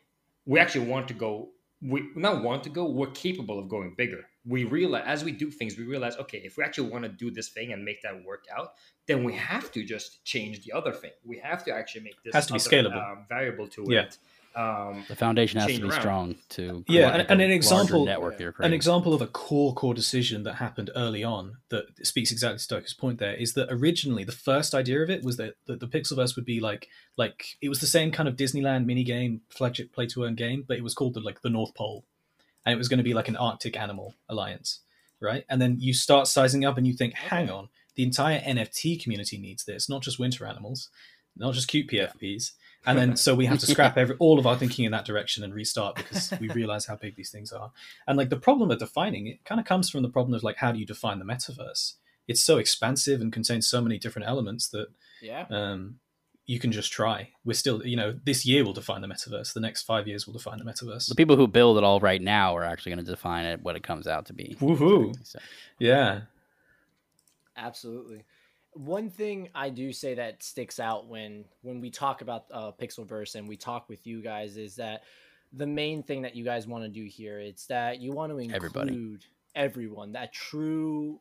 we 0.46 0.60
actually 0.60 0.86
want 0.88 1.08
to 1.08 1.14
go 1.14 1.50
we 1.82 2.04
not 2.16 2.44
want 2.44 2.64
to 2.64 2.70
go 2.70 2.86
we're 2.86 3.08
capable 3.12 3.58
of 3.60 3.68
going 3.70 3.94
bigger 3.98 4.22
we 4.46 4.64
realize 4.66 5.04
as 5.06 5.24
we 5.24 5.32
do 5.32 5.50
things 5.52 5.78
we 5.78 5.84
realize 5.84 6.16
okay 6.18 6.40
if 6.44 6.58
we 6.58 6.64
actually 6.64 6.90
want 6.90 7.04
to 7.04 7.10
do 7.10 7.32
this 7.32 7.50
thing 7.50 7.72
and 7.74 7.84
make 7.84 8.02
that 8.02 8.24
work 8.26 8.46
out 8.56 8.74
then 9.08 9.24
we 9.24 9.34
have 9.34 9.72
to 9.72 9.84
just 9.84 10.24
change 10.26 10.64
the 10.66 10.72
other 10.72 10.92
thing 10.94 11.12
we 11.26 11.38
have 11.40 11.64
to 11.64 11.72
actually 11.74 12.02
make 12.02 12.22
this 12.24 12.34
Has 12.36 12.48
to 12.48 12.54
be 12.54 12.60
other, 12.60 12.70
scalable. 12.90 13.12
um, 13.12 13.26
variable 13.30 13.68
to 13.70 13.86
Yeah. 13.90 14.02
it 14.02 14.18
um, 14.56 15.06
The 15.08 15.16
foundation 15.16 15.60
has 15.60 15.72
to 15.72 15.78
be 15.82 15.88
around. 15.88 16.00
strong 16.02 16.36
to 16.50 16.84
Yeah, 16.88 17.10
and- 17.16 17.30
and 17.32 17.42
an 17.42 17.52
example- 17.52 18.06
network 18.06 18.40
you're 18.40 18.54
an 18.60 18.74
example 18.74 19.14
of 19.14 19.22
a 19.22 19.28
core 19.28 19.74
core 19.74 19.94
decision 19.94 20.44
that 20.44 20.56
happened 20.56 20.90
early 20.96 21.24
on 21.24 21.58
that 21.70 21.86
speaks 22.06 22.32
exactly 22.32 22.58
to 22.58 22.64
Stoker's 22.64 22.94
point 22.94 23.20
there 23.20 23.34
is 23.36 23.54
that 23.54 23.68
originally 23.72 24.24
the 24.24 24.32
first 24.32 24.76
idea 24.76 25.02
of 25.02 25.10
it 25.10 25.24
was 25.24 25.38
that, 25.38 25.56
that 25.68 25.80
the 25.80 25.88
Pixelverse 25.88 26.36
would 26.36 26.46
be 26.46 26.60
like 26.60 26.90
like 27.18 27.58
it 27.62 27.70
was 27.70 27.80
the 27.80 27.88
same 27.88 28.12
kind 28.12 28.28
of 28.28 28.36
Disneyland 28.36 28.86
mini 28.86 29.04
game 29.04 29.42
flagship 29.50 29.94
play 29.94 30.06
to 30.08 30.24
earn 30.26 30.36
game, 30.36 30.64
but 30.68 30.78
it 30.78 30.84
was 30.84 30.94
called 30.94 31.14
the 31.14 31.20
like 31.22 31.42
the 31.42 31.50
North 31.50 31.74
Pole, 31.76 32.04
and 32.66 32.74
it 32.74 32.78
was 32.78 32.88
going 32.88 32.98
to 32.98 33.04
be 33.04 33.14
like 33.14 33.28
an 33.30 33.36
Arctic 33.38 33.78
animal 33.78 34.16
alliance, 34.30 34.80
right? 35.20 35.46
And 35.50 35.62
then 35.62 35.78
you 35.80 35.94
start 35.94 36.28
sizing 36.28 36.66
up 36.66 36.78
and 36.78 36.86
you 36.86 36.94
think, 36.94 37.14
hang 37.14 37.50
on, 37.50 37.70
the 37.96 38.04
entire 38.04 38.40
NFT 38.42 39.02
community 39.02 39.38
needs 39.38 39.64
this, 39.66 39.88
not 39.90 40.02
just 40.02 40.20
winter 40.20 40.46
animals, 40.46 40.90
not 41.38 41.54
just 41.54 41.68
cute 41.68 41.88
PFPs. 41.90 42.52
And 42.86 42.98
then 42.98 43.16
so 43.16 43.36
we 43.36 43.46
have 43.46 43.60
to 43.60 43.66
scrap 43.68 43.96
every 43.98 44.16
all 44.20 44.40
of 44.40 44.48
our 44.48 44.58
thinking 44.58 44.86
in 44.86 44.92
that 44.92 45.06
direction 45.06 45.44
and 45.44 45.54
restart 45.54 45.96
because 45.96 46.34
we 46.40 46.50
realize 46.62 46.86
how 46.88 46.96
big 46.96 47.16
these 47.16 47.30
things 47.30 47.52
are. 47.52 47.72
And 48.08 48.18
like 48.18 48.30
the 48.30 48.38
problem 48.38 48.72
of 48.72 48.80
defining 48.80 49.28
it 49.28 49.44
kind 49.46 49.60
of 49.62 49.66
comes 49.68 49.90
from 49.90 50.02
the 50.02 50.10
problem 50.10 50.34
of 50.34 50.44
like 50.44 50.58
how 50.58 50.72
do 50.72 50.80
you 50.80 50.86
define 50.86 51.20
the 51.20 51.26
metaverse? 51.26 51.94
It's 52.28 52.42
so 52.42 52.58
expansive 52.58 53.22
and 53.22 53.32
contains 53.32 53.68
so 53.68 53.82
many 53.82 53.98
different 54.00 54.28
elements 54.28 54.68
that 54.70 54.88
Yeah. 55.22 55.46
um, 55.50 56.00
you 56.48 56.60
can 56.60 56.72
just 56.72 56.92
try. 56.92 57.30
We're 57.46 57.54
still, 57.54 57.86
you 57.86 57.96
know, 57.96 58.20
this 58.26 58.46
year 58.46 58.66
will 58.66 58.74
define 58.74 59.02
the 59.02 59.08
metaverse. 59.08 59.54
The 59.54 59.60
next 59.60 59.84
five 59.84 60.08
years 60.08 60.26
will 60.26 60.34
define 60.34 60.58
the 60.58 60.66
metaverse. 60.66 61.08
the 61.08 61.16
people 61.16 61.36
who 61.38 61.48
build 61.48 61.78
it 61.78 61.84
all 61.84 62.00
right 62.00 62.22
now 62.22 62.56
are 62.58 62.64
actually 62.64 62.94
going 62.94 63.06
to 63.06 63.12
define 63.12 63.46
it 63.46 63.62
what 63.62 63.76
it 63.76 63.84
comes 63.84 64.08
out 64.08 64.26
to 64.26 64.34
be. 64.34 64.56
Woohoo! 64.60 65.14
So, 65.24 65.40
Yeah, 65.80 66.22
Absolutely. 67.58 68.24
One 68.74 69.10
thing 69.10 69.50
I 69.54 69.70
do 69.70 69.92
say 69.92 70.16
that 70.16 70.42
sticks 70.44 70.80
out 70.80 71.08
when 71.08 71.46
when 71.62 71.82
we 71.82 71.90
talk 71.90 72.22
about 72.22 72.46
uh, 72.52 72.72
Pixelverse 72.72 73.36
and 73.36 73.48
we 73.48 73.58
talk 73.58 73.90
with 73.90 74.08
you 74.08 74.22
guys 74.22 74.58
is 74.58 74.76
that 74.78 75.04
the 75.54 75.68
main 75.68 76.02
thing 76.04 76.22
that 76.22 76.36
you 76.36 76.46
guys 76.46 76.66
want 76.68 76.84
to 76.86 76.90
do 76.90 77.04
here 77.04 77.40
it's 77.40 77.66
that 77.68 78.00
you 78.00 78.14
want 78.14 78.32
to 78.32 78.38
include 78.38 78.56
Everybody. 78.56 79.20
everyone 79.54 80.14
that 80.14 80.32
true 80.32 81.20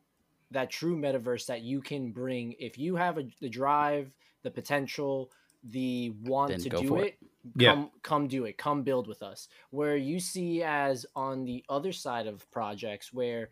that 0.51 0.69
true 0.69 0.95
metaverse 0.95 1.45
that 1.47 1.61
you 1.61 1.81
can 1.81 2.11
bring 2.11 2.55
if 2.59 2.77
you 2.77 2.95
have 2.95 3.17
a, 3.17 3.23
the 3.39 3.49
drive, 3.49 4.13
the 4.43 4.51
potential, 4.51 5.31
the 5.63 6.13
want 6.23 6.51
Then 6.51 6.59
to 6.61 6.69
do 6.69 6.87
for 6.87 6.99
it. 7.03 7.17
it. 7.21 7.29
Yeah. 7.55 7.73
Come, 7.73 7.91
come 8.03 8.27
do 8.27 8.45
it. 8.45 8.57
Come 8.57 8.83
build 8.83 9.07
with 9.07 9.23
us. 9.23 9.47
Where 9.69 9.95
you 9.95 10.19
see 10.19 10.61
as 10.63 11.05
on 11.15 11.45
the 11.45 11.63
other 11.69 11.91
side 11.91 12.27
of 12.27 12.49
projects 12.51 13.13
where 13.13 13.49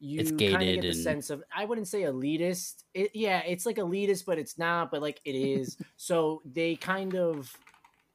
you 0.00 0.20
It's 0.20 0.30
kind 0.30 0.42
of 0.42 0.60
gated 0.60 0.74
get 0.76 0.80
the 0.82 0.88
and- 0.88 0.96
sense 0.96 1.30
of 1.30 1.42
I 1.54 1.64
wouldn't 1.66 1.88
say 1.88 2.02
elitist. 2.02 2.84
It, 2.94 3.10
yeah, 3.14 3.42
it's 3.46 3.66
like 3.66 3.76
elitist, 3.76 4.24
but 4.24 4.38
it's 4.38 4.58
not. 4.58 4.90
But 4.90 5.02
like 5.02 5.20
it 5.24 5.34
is. 5.34 5.76
so 5.96 6.42
they 6.44 6.74
kind 6.76 7.14
of 7.14 7.54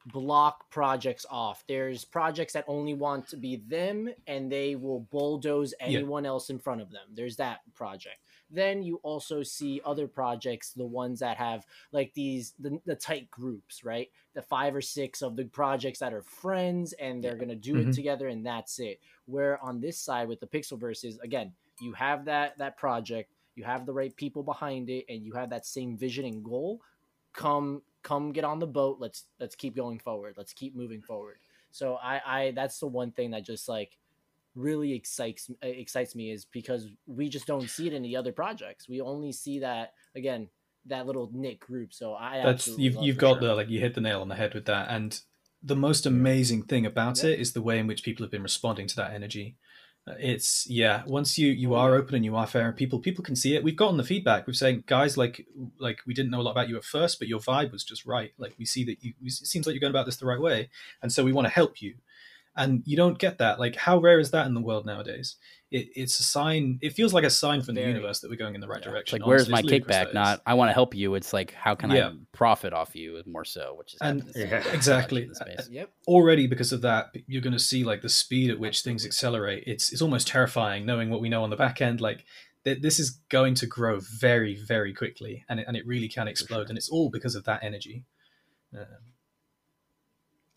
block 0.08 0.70
projects 0.70 1.26
off. 1.30 1.64
There's 1.68 2.06
projects 2.06 2.54
that 2.54 2.66
only 2.68 2.94
want 2.94 3.28
to 3.30 3.38
be 3.38 3.56
them, 3.68 4.10
and 4.28 4.52
they 4.52 4.76
will 4.76 5.00
bulldoze 5.12 5.74
anyone 5.80 6.26
else 6.26 6.50
in 6.50 6.60
front 6.60 6.82
of 6.82 6.92
them. 6.92 7.08
There's 7.14 7.36
that 7.38 7.60
project. 7.74 8.18
Then 8.52 8.84
you 8.84 9.00
also 9.02 9.42
see 9.42 9.82
other 9.84 10.08
projects, 10.08 10.72
the 10.74 10.86
ones 10.86 11.20
that 11.22 11.38
have 11.38 11.66
like 11.92 12.14
these 12.14 12.54
the, 12.60 12.80
the 12.86 12.96
tight 12.96 13.30
groups, 13.32 13.84
right? 13.84 14.10
The 14.36 14.44
five 14.44 14.76
or 14.76 14.82
six 14.82 15.24
of 15.24 15.36
the 15.36 15.46
projects 15.46 16.00
that 16.00 16.14
are 16.14 16.22
friends 16.22 16.94
and 16.94 17.24
they're 17.24 17.36
gonna 17.38 17.56
do 17.56 17.78
it 17.78 17.88
Mhm. 17.88 17.96
together, 17.96 18.28
and 18.28 18.46
that's 18.46 18.78
it. 18.80 19.00
Where 19.26 19.60
on 19.64 19.82
this 19.82 19.98
side 20.00 20.28
with 20.28 20.40
the 20.40 20.48
Pixelverse 20.48 21.04
is 21.04 21.18
again, 21.20 21.52
you 21.82 21.94
have 21.94 22.26
that 22.26 22.58
that 22.58 22.78
project, 22.78 23.32
you 23.56 23.64
have 23.64 23.86
the 23.86 23.94
right 23.94 24.16
people 24.16 24.44
behind 24.44 24.90
it, 24.90 25.06
and 25.10 25.24
you 25.24 25.34
have 25.34 25.50
that 25.50 25.66
same 25.66 25.98
vision 25.98 26.26
and 26.26 26.44
goal. 26.44 26.82
Come 27.34 27.82
come 28.04 28.32
get 28.32 28.44
on 28.44 28.60
the 28.60 28.68
boat. 28.68 28.98
Let's 29.00 29.26
let's 29.40 29.56
keep 29.56 29.76
going 29.76 30.00
forward. 30.00 30.36
Let's 30.38 30.54
keep 30.54 30.76
moving 30.76 31.02
forward. 31.02 31.38
So 31.72 31.96
I 31.96 32.22
I 32.26 32.52
that's 32.52 32.80
the 32.80 32.88
one 32.88 33.12
thing 33.12 33.32
that 33.32 33.46
just 33.46 33.68
like 33.68 33.98
really 34.56 34.94
excites 34.94 35.50
uh, 35.50 35.68
excites 35.68 36.16
me 36.16 36.32
is 36.32 36.46
because 36.46 36.88
we 37.06 37.28
just 37.30 37.48
don't 37.48 37.70
see 37.70 37.88
it 37.88 37.94
in 37.94 38.02
the 38.04 38.16
other 38.16 38.32
projects. 38.32 38.88
We 38.88 39.02
only 39.02 39.32
see 39.32 39.60
that 39.60 39.94
again 40.16 40.50
that 40.86 41.06
little 41.06 41.30
knit 41.34 41.60
group. 41.60 41.94
So 41.94 42.14
I 42.14 42.42
that's 42.44 42.68
you've 42.68 42.96
you've 43.02 43.18
got 43.18 43.40
sure. 43.40 43.50
the 43.50 43.56
like 43.56 43.70
you 43.70 43.80
hit 43.80 43.96
the 43.96 44.02
nail 44.02 44.22
on 44.22 44.30
the 44.30 44.36
head 44.36 44.54
with 44.54 44.66
that. 44.66 44.88
And 44.90 45.20
the 45.62 45.76
most 45.76 46.06
amazing 46.06 46.64
thing 46.64 46.86
about 46.86 47.24
Yeah. 47.24 47.32
it 47.32 47.40
is 47.40 47.54
the 47.54 47.62
way 47.62 47.80
in 47.80 47.88
which 47.88 48.04
people 48.04 48.24
have 48.24 48.32
been 48.32 48.44
responding 48.44 48.88
to 48.88 48.96
that 48.98 49.14
energy. 49.14 49.56
It's 50.20 50.70
yeah. 50.70 51.04
Once 51.08 51.36
you 51.38 51.52
you 51.52 51.74
Oh, 51.74 51.78
are 51.78 51.96
open 51.96 52.14
and 52.16 52.24
you 52.24 52.36
are 52.36 52.46
fair, 52.46 52.68
and 52.68 52.78
people 52.78 53.00
people 53.00 53.24
can 53.24 53.36
see 53.36 53.56
it. 53.56 53.64
We've 53.64 53.76
gotten 53.76 53.98
the 53.98 54.04
feedback. 54.04 54.46
We've 54.46 54.56
saying 54.56 54.84
guys 54.86 55.18
like 55.18 55.48
like 55.80 56.00
we 56.06 56.14
didn't 56.14 56.30
know 56.30 56.42
a 56.42 56.44
lot 56.44 56.52
about 56.52 56.70
you 56.70 56.78
at 56.78 56.84
first, 56.84 57.18
but 57.18 57.28
your 57.28 57.40
vibe 57.40 57.72
was 57.72 57.84
just 57.84 58.06
right. 58.06 58.32
Like 58.38 58.54
we 58.60 58.66
see 58.66 58.84
that 58.86 59.04
you 59.04 59.14
it 59.24 59.32
seems 59.32 59.66
like 59.66 59.74
you're 59.74 59.80
going 59.82 59.92
about 59.92 60.06
this 60.06 60.18
the 60.18 60.28
right 60.28 60.40
way, 60.40 60.70
and 61.02 61.12
so 61.12 61.24
we 61.24 61.34
want 61.34 61.48
to 61.48 61.54
help 61.54 61.82
you. 61.82 61.96
And 62.58 62.84
you 62.86 62.96
don't 62.96 63.20
get 63.20 63.38
that. 63.40 63.60
Like 63.60 63.76
how 63.76 63.98
rare 64.00 64.20
is 64.20 64.32
that 64.32 64.46
in 64.48 64.54
the 64.54 64.62
world 64.62 64.86
nowadays? 64.86 65.36
It, 65.72 65.88
it's 65.96 66.20
a 66.20 66.24
sign. 66.24 66.80
It 66.82 66.94
feels 66.94 67.14
like 67.14 67.26
a 67.26 67.30
sign 67.30 67.62
from 67.62 67.76
Very. 67.76 67.88
the 67.88 67.94
universe 67.94 68.20
that 68.22 68.30
we're 68.30 68.38
going 68.38 68.56
in 68.56 68.62
the 68.62 68.68
right 68.68 68.76
Yeah. 68.82 68.92
It's 69.00 69.10
direction. 69.12 69.20
like, 69.20 69.28
where's 69.28 69.50
my 69.50 69.62
kickback? 69.62 70.14
Not. 70.14 70.42
I 70.46 70.54
want 70.54 70.70
to 70.70 70.74
help 70.74 70.96
you. 70.96 71.16
It's 71.16 71.34
like, 71.34 71.52
how 71.54 71.76
can 71.76 71.90
Yeah. 71.92 72.10
I 72.10 72.14
profit 72.32 72.72
off 72.72 72.96
you 72.96 73.22
more 73.26 73.44
so, 73.44 73.74
which 73.78 73.94
is 73.96 74.00
And- 74.02 74.32
Yeah. 74.36 74.64
Exactly. 74.72 75.24
in. 75.24 75.34
Yep. 75.72 75.90
already 76.08 76.48
because 76.48 76.72
of 76.72 76.82
that 76.84 77.08
you're 77.28 77.42
going 77.42 77.52
to 77.54 77.60
see 77.60 77.84
like 77.84 78.02
the 78.02 78.10
speed 78.10 78.50
at 78.52 78.60
which 78.60 78.82
things 78.84 79.06
accelerate 79.06 79.64
it's 79.68 79.92
it's 79.92 80.02
almost 80.02 80.28
terrifying 80.28 80.86
knowing 80.86 81.10
what 81.10 81.20
we 81.22 81.28
know 81.30 81.44
on 81.44 81.50
the 81.50 81.56
back 81.56 81.82
end 81.82 82.00
like 82.00 82.24
th- 82.64 82.82
this 82.82 83.00
is 83.00 83.20
going 83.30 83.56
to 83.56 83.66
grow 83.66 84.00
very 84.00 84.56
very 84.56 84.94
quickly 84.94 85.44
and 85.50 85.60
it, 85.60 85.66
and 85.68 85.76
it 85.76 85.86
really 85.88 86.08
can 86.08 86.28
explode 86.28 86.64
sure. 86.64 86.70
and 86.70 86.78
it's 86.78 86.90
all 86.90 87.10
because 87.10 87.36
of 87.36 87.44
that 87.46 87.64
energy 87.64 88.06
um, 88.78 88.86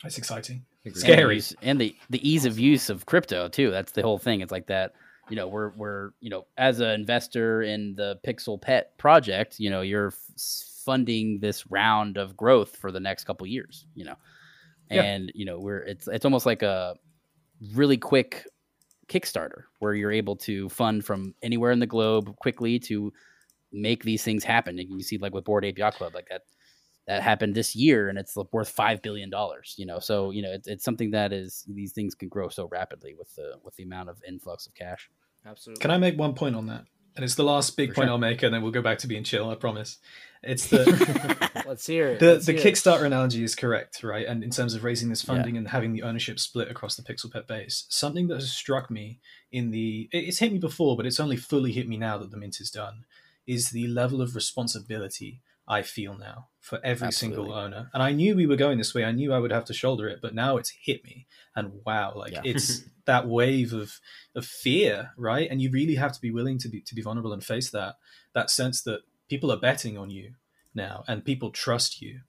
it's 0.04 0.18
exciting 0.18 0.56
Agreed. 0.56 0.67
Scary. 0.92 1.20
And 1.22 1.28
the, 1.30 1.34
use- 1.34 1.54
and 1.62 1.80
the 1.80 1.96
the 2.10 2.28
ease 2.28 2.44
of 2.44 2.58
use 2.58 2.88
of 2.90 3.06
crypto 3.06 3.48
too. 3.48 3.70
That's 3.70 3.92
the 3.92 4.02
whole 4.02 4.18
thing. 4.18 4.40
It's 4.40 4.52
like 4.52 4.66
that. 4.68 4.92
You 5.30 5.36
know, 5.36 5.46
we're 5.48 5.70
we're 5.70 6.10
you 6.20 6.30
know, 6.30 6.46
as 6.56 6.80
an 6.80 6.88
investor 6.90 7.60
in 7.62 7.94
the 7.96 8.18
Pixel 8.26 8.60
Pet 8.60 8.96
project, 8.96 9.60
you 9.60 9.68
know, 9.68 9.82
you're 9.82 10.08
f- 10.08 10.16
funding 10.86 11.38
this 11.40 11.66
round 11.70 12.16
of 12.16 12.34
growth 12.36 12.76
for 12.76 12.90
the 12.90 13.00
next 13.00 13.24
couple 13.24 13.46
years. 13.46 13.86
You 13.94 14.06
know, 14.06 14.14
Yeah. 14.90 15.02
and 15.02 15.30
you 15.34 15.44
know, 15.44 15.58
we're 15.60 15.80
it's 15.80 16.08
it's 16.08 16.24
almost 16.24 16.46
like 16.46 16.62
a 16.62 16.94
really 17.74 17.98
quick 17.98 18.46
Kickstarter 19.08 19.64
where 19.80 19.92
you're 19.94 20.12
able 20.12 20.36
to 20.36 20.68
fund 20.70 21.04
from 21.04 21.34
anywhere 21.42 21.72
in 21.72 21.78
the 21.78 21.86
globe 21.86 22.34
quickly 22.36 22.78
to 22.80 23.12
make 23.72 24.02
these 24.04 24.22
things 24.22 24.44
happen. 24.44 24.78
And 24.78 24.88
you 24.88 25.02
see, 25.02 25.18
like 25.18 25.34
with 25.34 25.44
Bored 25.44 25.64
Ape 25.66 25.76
Yacht 25.78 25.94
Club, 25.96 26.14
like 26.14 26.28
that 26.30 26.42
that 27.08 27.22
happened 27.22 27.56
this 27.56 27.74
year, 27.74 28.08
and 28.08 28.16
it's 28.18 28.36
worth 28.52 28.68
five 28.68 29.02
billion 29.02 29.30
dollars. 29.30 29.74
You 29.76 29.86
know, 29.86 29.98
so 29.98 30.30
you 30.30 30.42
know 30.42 30.52
it's, 30.52 30.68
it's 30.68 30.84
something 30.84 31.10
that 31.10 31.32
is 31.32 31.64
these 31.66 31.92
things 31.92 32.14
can 32.14 32.28
grow 32.28 32.48
so 32.48 32.68
rapidly 32.70 33.14
with 33.18 33.34
the 33.34 33.54
with 33.64 33.74
the 33.74 33.82
amount 33.82 34.10
of 34.10 34.22
influx 34.28 34.66
of 34.68 34.74
cash. 34.74 35.10
Absolutely. 35.46 35.80
can 35.80 35.90
i 35.92 35.96
make 35.96 36.18
one 36.18 36.34
point 36.34 36.54
on 36.56 36.66
that 36.66 36.84
and 37.16 37.24
it's 37.24 37.36
the 37.36 37.44
last 37.44 37.76
big 37.76 37.90
For 37.90 37.94
point 37.94 38.06
sure. 38.08 38.12
i'll 38.12 38.18
make 38.18 38.42
and 38.42 38.52
then 38.52 38.60
we'll 38.60 38.72
go 38.72 38.82
back 38.82 38.98
to 38.98 39.06
being 39.06 39.22
chill 39.24 39.48
i 39.48 39.54
promise 39.54 39.98
it's 40.42 40.66
the 40.72 40.82
Let's 41.66 41.86
hear 41.86 42.08
it. 42.08 42.20
the 42.20 42.34
Let's 42.34 42.46
the 42.46 42.52
hear 42.52 42.60
it. 42.60 42.64
Kickstarter 42.74 43.04
analogy 43.06 43.42
is 43.44 43.54
correct, 43.54 44.02
right? 44.02 44.26
And 44.26 44.42
in 44.44 44.50
terms 44.50 44.74
of 44.74 44.84
raising 44.84 45.08
this 45.08 45.22
Yeah. 45.24 45.34
funding 45.34 45.56
and 45.56 45.68
having 45.68 45.92
the 45.92 46.02
ownership 46.02 46.38
split 46.38 46.70
across 46.70 46.96
the 46.96 47.02
Pixel 47.02 47.32
Pet 47.32 47.46
base, 47.46 47.86
something 47.88 48.28
that 48.28 48.34
has 48.36 48.52
struck 48.52 48.90
me 48.90 49.20
in 49.50 49.70
the 49.70 50.08
it's 50.12 50.38
hit 50.38 50.52
me 50.52 50.58
before, 50.58 50.96
but 50.96 51.06
it's 51.06 51.20
only 51.20 51.36
fully 51.36 51.72
hit 51.72 51.88
me 51.88 51.96
now 51.96 52.18
that 52.18 52.30
the 52.30 52.36
mint 52.36 52.60
is 52.60 52.70
done, 52.70 53.04
is 53.46 53.70
the 53.70 53.86
level 53.86 54.20
of 54.22 54.34
responsibility 54.34 55.40
I 55.66 55.82
feel 55.82 56.16
now 56.16 56.48
for 56.68 56.78
every 56.84 57.12
single 57.12 57.52
owner. 57.52 57.90
And 57.94 58.02
I 58.02 58.12
knew 58.12 58.36
we 58.36 58.46
were 58.46 58.56
going 58.56 58.78
this 58.78 58.94
way. 58.94 59.04
I 59.04 59.12
knew 59.12 59.32
I 59.32 59.38
would 59.38 59.50
have 59.50 59.64
to 59.66 59.74
shoulder 59.74 60.06
it, 60.08 60.20
but 60.20 60.34
now 60.34 60.56
it's 60.56 60.70
hit 60.70 61.02
me. 61.04 61.26
And 61.56 61.72
wow, 61.86 62.12
like 62.14 62.32
Yeah. 62.32 62.42
it's 62.44 62.82
that 63.06 63.26
wave 63.26 63.72
of 63.72 64.00
of 64.34 64.44
fear, 64.44 65.12
right? 65.16 65.50
And 65.50 65.62
you 65.62 65.70
really 65.70 65.94
have 65.96 66.12
to 66.12 66.20
be 66.20 66.30
willing 66.30 66.58
to 66.58 66.68
be 66.68 66.80
to 66.82 66.94
be 66.94 67.02
vulnerable 67.02 67.32
and 67.32 67.42
face 67.42 67.70
that 67.70 67.96
that 68.34 68.50
sense 68.50 68.82
that 68.82 69.00
people 69.28 69.50
are 69.50 69.56
betting 69.60 69.96
on 69.98 70.10
you 70.10 70.34
now 70.74 71.02
and 71.08 71.24
people 71.24 71.50
trust 71.50 72.00
you 72.00 72.20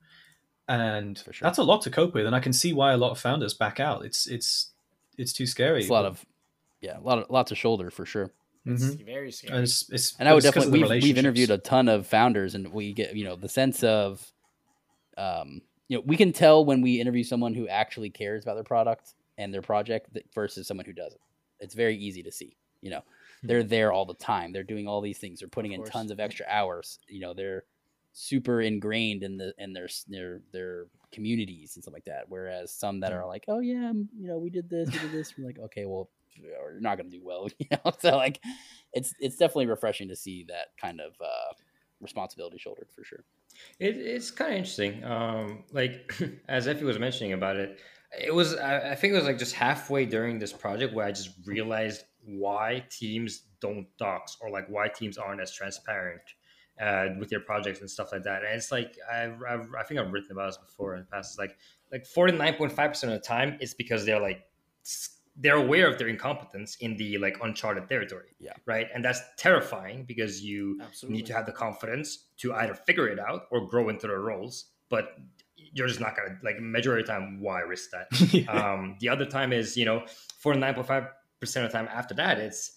and 0.68 1.18
sure. 1.32 1.34
that's 1.46 1.58
a 1.58 1.64
lot 1.64 1.82
to 1.82 1.90
cope 1.90 2.14
with 2.14 2.26
and 2.26 2.36
i 2.36 2.40
can 2.40 2.54
see 2.54 2.74
why 2.74 2.94
a 2.94 2.98
lot 2.98 3.12
of 3.12 3.20
founders 3.20 3.54
back 3.54 3.80
out 3.80 4.04
it's 4.06 4.26
it's 4.28 4.72
it's 5.18 5.34
too 5.34 5.46
scary 5.46 5.82
It's 5.82 5.90
a 5.90 5.94
lot 5.94 6.06
of 6.06 6.26
yeah, 6.82 6.98
a 6.98 7.02
lot 7.02 7.20
of 7.20 7.30
lots 7.30 7.52
of 7.52 7.58
shoulder 7.58 7.92
for 7.92 8.06
sure. 8.06 8.32
It's 8.66 8.84
Mhm. 8.96 9.06
very 9.06 9.32
scary. 9.32 9.54
and 9.56 9.64
it's, 9.64 9.90
it's 9.90 10.16
And 10.20 10.28
I 10.28 10.34
would 10.34 10.44
it's 10.44 10.54
'cause 10.54 10.66
of 10.66 10.72
definitely 10.72 10.96
we've, 10.96 11.04
we've 11.04 11.18
interviewed 11.18 11.50
a 11.50 11.58
ton 11.58 11.88
of 11.88 12.06
founders, 12.08 12.56
and 12.56 12.72
we 12.74 12.94
get 12.94 13.16
you 13.16 13.24
know 13.24 13.36
the 13.36 13.50
sense 13.50 13.84
of, 13.84 14.32
um, 15.18 15.62
you 15.88 15.98
know, 15.98 16.04
we 16.06 16.18
can 16.18 16.32
tell 16.34 16.66
when 16.66 16.82
we 16.82 17.00
interview 17.02 17.24
someone 17.24 17.54
who 17.54 17.68
actually 17.68 18.10
cares 18.10 18.44
about 18.44 18.56
their 18.56 18.64
product 18.64 19.16
and 19.38 19.54
their 19.54 19.62
project 19.62 20.16
versus 20.36 20.68
someone 20.68 20.86
who 20.86 20.94
doesn't. 20.94 21.22
It's 21.60 21.74
very 21.74 21.98
easy 21.98 22.22
to 22.24 22.32
see. 22.32 22.58
You 22.82 22.92
know, 22.92 23.02
they're 23.44 23.64
there 23.64 23.92
all 23.92 24.06
the 24.06 24.14
time. 24.14 24.52
They're 24.52 24.64
doing 24.64 24.88
all 24.88 25.02
these 25.02 25.18
things. 25.18 25.40
They're 25.40 25.50
putting 25.50 25.72
in 25.74 25.84
tons 25.84 26.12
of 26.12 26.20
extra 26.20 26.46
hours. 26.50 27.00
You 27.08 27.20
know, 27.22 27.34
they're 27.34 27.66
super 28.14 28.62
ingrained 28.62 29.24
in 29.24 29.38
the 29.38 29.54
in 29.58 29.74
their 29.74 29.88
their 30.08 30.42
their 30.52 30.86
communities 31.12 31.76
and 31.76 31.84
stuff 31.84 31.94
like 31.94 32.06
that. 32.06 32.26
Whereas 32.30 32.72
some 32.72 33.00
that 33.02 33.14
are 33.14 33.26
like, 33.26 33.46
oh 33.48 33.60
yeah, 33.60 33.92
you 33.94 34.28
know, 34.28 34.38
we 34.38 34.50
did 34.50 34.70
this, 34.70 34.92
we 34.94 35.00
did 35.00 35.12
this. 35.12 35.34
We're 35.38 35.46
like, 35.48 35.60
okay, 35.60 35.86
well, 35.86 36.10
you're 36.42 36.80
not 36.80 36.98
going 36.98 37.10
to 37.10 37.18
do 37.18 37.24
well. 37.24 37.48
You 37.60 37.68
know, 37.72 37.92
so 38.00 38.18
like, 38.18 38.40
it's 38.94 39.14
it's 39.20 39.38
definitely 39.38 39.68
refreshing 39.68 40.08
to 40.10 40.16
see 40.16 40.46
that 40.48 40.68
kind 40.80 41.00
of 41.00 41.14
uh, 41.22 41.54
responsibility 42.02 42.58
shouldered 42.58 42.90
for 42.96 43.04
sure. 43.04 43.24
It, 43.80 43.98
it's 43.98 44.32
kind 44.32 44.52
of 44.52 44.58
interesting. 44.58 45.04
Um, 45.04 45.64
like 45.72 46.14
as 46.48 46.68
Effie 46.68 46.86
was 46.86 47.00
mentioning 47.00 47.34
about 47.34 47.58
it, 47.58 47.80
it 48.20 48.34
was 48.34 48.56
I, 48.56 48.92
I 48.92 48.96
think 48.96 49.14
it 49.14 49.18
was 49.18 49.26
like 49.26 49.38
just 49.38 49.54
halfway 49.54 50.06
during 50.06 50.40
this 50.40 50.54
project 50.54 50.94
where 50.94 51.06
I 51.06 51.12
just 51.12 51.32
realized 51.46 52.04
why 52.26 52.84
teams 52.90 53.44
don't 53.62 53.88
dox 53.98 54.38
or 54.42 54.50
like 54.50 54.68
why 54.68 54.88
teams 54.88 55.18
aren't 55.18 55.42
as 55.42 55.52
transparent 55.52 56.22
uh, 56.82 57.08
with 57.20 57.30
their 57.30 57.40
projects 57.40 57.82
and 57.82 57.90
stuff 57.90 58.12
like 58.12 58.24
that. 58.24 58.44
And 58.44 58.56
it's 58.56 58.72
like 58.72 58.96
I've, 59.12 59.42
I've, 59.48 59.68
i 59.78 59.84
think 59.84 60.00
I've 60.00 60.12
written 60.12 60.32
about 60.32 60.48
this 60.48 60.58
before 60.58 60.96
in 60.96 61.02
the 61.02 61.08
past. 61.08 61.32
It's 61.32 61.40
like 61.40 61.58
like 61.92 62.06
forty 62.06 62.36
nine 62.36 62.56
point 62.56 62.72
five 62.72 62.92
percent 62.92 63.14
of 63.14 63.22
the 63.22 63.28
time 63.28 63.58
it's 63.60 63.74
because 63.74 64.06
they're 64.06 64.22
like 64.22 64.44
they're 65.42 65.56
aware 65.56 65.88
of 65.88 65.98
their 65.98 66.10
incompetence 66.10 66.76
in 66.82 66.98
the 66.98 67.18
like 67.18 67.38
uncharted 67.42 67.88
territory. 67.88 68.36
Yeah. 68.40 68.54
Right. 68.66 68.88
And 68.94 69.04
that's 69.06 69.22
terrifying 69.38 70.04
because 70.06 70.44
you 70.44 70.80
Absolutely. 70.82 71.18
need 71.18 71.26
to 71.28 71.34
have 71.34 71.46
the 71.46 71.54
confidence 71.54 72.26
to 72.40 72.54
either 72.54 72.74
figure 72.74 73.08
it 73.08 73.20
out 73.20 73.44
or 73.52 73.66
grow 73.68 73.88
into 73.90 74.08
their 74.08 74.20
roles. 74.20 74.66
But 74.90 75.16
you're 75.74 75.88
just 75.88 76.00
not 76.02 76.16
gonna 76.16 76.38
like 76.44 76.60
majority 76.60 77.02
of 77.04 77.08
the 77.08 77.14
time. 77.14 77.40
Why 77.42 77.60
risk 77.62 77.92
that? 77.92 78.08
yeah. 78.34 78.52
um, 78.52 78.98
the 79.00 79.10
other 79.10 79.26
time 79.26 79.54
is 79.54 79.78
you 79.78 79.86
know 79.86 80.04
forty 80.40 80.60
nine 80.60 80.74
point 80.74 80.88
five 80.88 81.06
percent 81.40 81.66
of 81.66 81.72
the 81.72 81.78
time 81.78 81.88
after 81.94 82.14
that 82.16 82.38
it's 82.40 82.76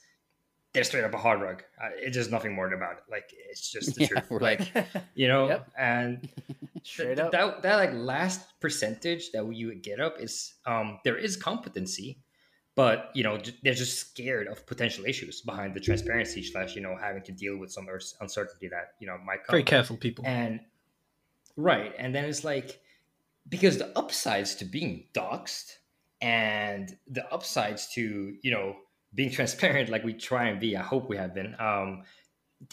they're 0.72 0.85
straight 0.85 1.05
up 1.05 1.12
a 1.14 1.18
hard 1.18 1.40
rug. 1.40 1.62
Uh, 1.83 1.88
it's 1.96 2.14
just 2.16 2.31
nothing 2.31 2.55
more 2.55 2.72
about 2.72 2.92
it. 2.98 3.03
Like 3.11 3.33
it's 3.51 3.70
just 3.70 3.94
the 3.94 4.03
Yeah, 4.12 4.20
truth. 4.20 4.27
right. 4.31 4.61
Like 4.75 4.87
you 5.14 5.27
know, 5.29 5.48
Yep. 5.48 5.70
and 5.79 6.29
Straight 6.85 7.16
th- 7.16 7.18
up. 7.20 7.33
that 7.33 7.62
that 7.62 7.77
like 7.77 7.92
last 7.92 8.40
percentage 8.61 9.33
that 9.33 9.53
you 9.55 9.66
would 9.68 9.83
get 9.83 9.98
up 10.01 10.20
is 10.20 10.55
um 10.66 10.98
there 11.05 11.16
is 11.16 11.37
competency, 11.37 12.18
but 12.74 13.11
you 13.14 13.22
know 13.22 13.38
they're 13.62 13.74
just 13.74 13.98
scared 13.98 14.46
of 14.48 14.66
potential 14.66 15.04
issues 15.04 15.40
behind 15.42 15.74
the 15.74 15.80
transparency 15.80 16.42
slash 16.42 16.74
you 16.74 16.82
know 16.82 16.96
having 17.00 17.22
to 17.22 17.32
deal 17.32 17.56
with 17.56 17.70
some 17.70 17.87
uncertainty 18.20 18.68
that 18.68 18.94
you 18.98 19.06
know 19.06 19.18
might 19.24 19.44
come. 19.44 19.52
Very 19.54 19.62
careful 19.64 19.96
people. 19.96 20.24
And 20.26 20.61
right, 21.56 21.92
and 21.98 22.14
then 22.14 22.24
it's 22.24 22.44
like 22.44 22.80
because 23.48 23.78
the 23.78 23.96
upsides 23.98 24.54
to 24.56 24.64
being 24.64 25.04
doxxed 25.14 25.76
and 26.20 26.96
the 27.08 27.26
upsides 27.32 27.88
to 27.94 28.35
you 28.42 28.50
know 28.50 28.76
being 29.14 29.30
transparent, 29.30 29.90
like 29.90 30.04
we 30.04 30.14
try 30.14 30.48
and 30.48 30.58
be. 30.58 30.76
I 30.76 30.82
hope 30.82 31.08
we 31.08 31.16
have 31.16 31.35
been. 31.35 31.54
Um, 31.58 32.04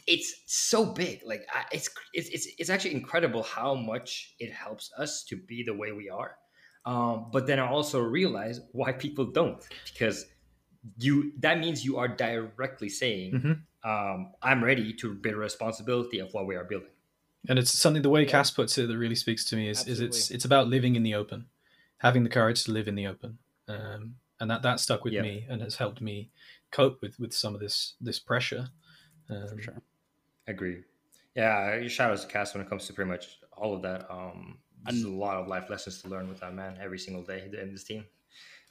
it's 0.07 0.43
so 0.45 0.85
big. 0.85 1.21
Like 1.25 1.45
I, 1.51 1.63
it's 1.71 1.89
it's 2.13 2.29
it's 2.29 2.47
it's 2.57 2.69
actually 2.69 2.93
incredible 2.93 3.43
how 3.43 3.75
much 3.75 4.35
it 4.39 4.51
helps 4.53 4.91
us 4.97 5.23
to 5.25 5.35
be 5.35 5.63
the 5.63 5.73
way 5.73 5.91
we 5.91 6.09
are. 6.09 6.35
Um, 6.85 7.29
but 7.31 7.45
then 7.47 7.59
I 7.59 7.67
also 7.67 7.99
realize 8.01 8.61
why 8.71 8.91
people 8.93 9.25
don't 9.25 9.61
because 9.85 10.25
you 10.97 11.33
that 11.39 11.59
means 11.59 11.83
you 11.83 11.97
are 11.97 12.07
directly 12.07 12.89
saying 12.89 13.33
Mhm. 13.33 13.61
um, 13.83 14.33
I'm 14.41 14.63
ready 14.63 14.93
to 14.93 15.13
bear 15.13 15.35
responsibility 15.35 16.19
of 16.19 16.33
what 16.33 16.45
we 16.47 16.55
are 16.55 16.63
building. 16.63 16.89
And 17.47 17.57
it's 17.59 17.71
something 17.71 18.01
the 18.01 18.09
way 18.09 18.23
Yeah. 18.23 18.29
Cass 18.31 18.51
puts 18.51 18.77
it 18.77 18.87
that 18.87 18.97
really 18.97 19.15
speaks 19.15 19.45
to 19.45 19.55
me 19.55 19.69
is, 19.69 19.87
is 19.87 19.99
it's 20.01 20.31
it's 20.31 20.45
about 20.45 20.67
living 20.67 20.95
in 20.95 21.03
the 21.03 21.15
open, 21.15 21.47
having 21.97 22.23
the 22.23 22.29
courage 22.29 22.63
to 22.65 22.71
live 22.71 22.87
in 22.87 22.95
the 22.95 23.07
open, 23.07 23.37
um, 23.67 24.15
and 24.39 24.49
that 24.49 24.61
that 24.63 24.79
stuck 24.79 25.03
with 25.03 25.13
Yeah. 25.13 25.21
me 25.21 25.45
and 25.49 25.61
has 25.61 25.75
helped 25.75 26.01
me 26.01 26.31
cope 26.71 27.01
with 27.01 27.19
with 27.19 27.33
some 27.33 27.53
of 27.53 27.59
this 27.61 27.95
this 28.01 28.19
pressure. 28.19 28.69
Um, 29.29 29.47
For 29.49 29.61
sure. 29.61 29.81
Agree. 30.47 30.83
Yeah, 31.35 31.87
shout 31.87 32.11
out 32.11 32.19
to 32.19 32.27
Cass 32.27 32.53
when 32.53 32.63
it 32.65 32.69
comes 32.69 32.87
to 32.87 32.93
pretty 32.93 33.09
much 33.09 33.39
all 33.53 33.73
of 33.75 33.81
that. 33.83 34.09
Um, 34.09 34.59
there's 34.85 35.03
a 35.03 35.09
lot 35.09 35.37
of 35.37 35.47
life 35.47 35.69
lessons 35.69 36.01
to 36.01 36.09
learn 36.09 36.29
with 36.29 36.39
that 36.39 36.53
man 36.53 36.77
every 36.81 36.99
single 36.99 37.23
day 37.23 37.49
in 37.61 37.71
this 37.71 37.83
team. 37.83 38.05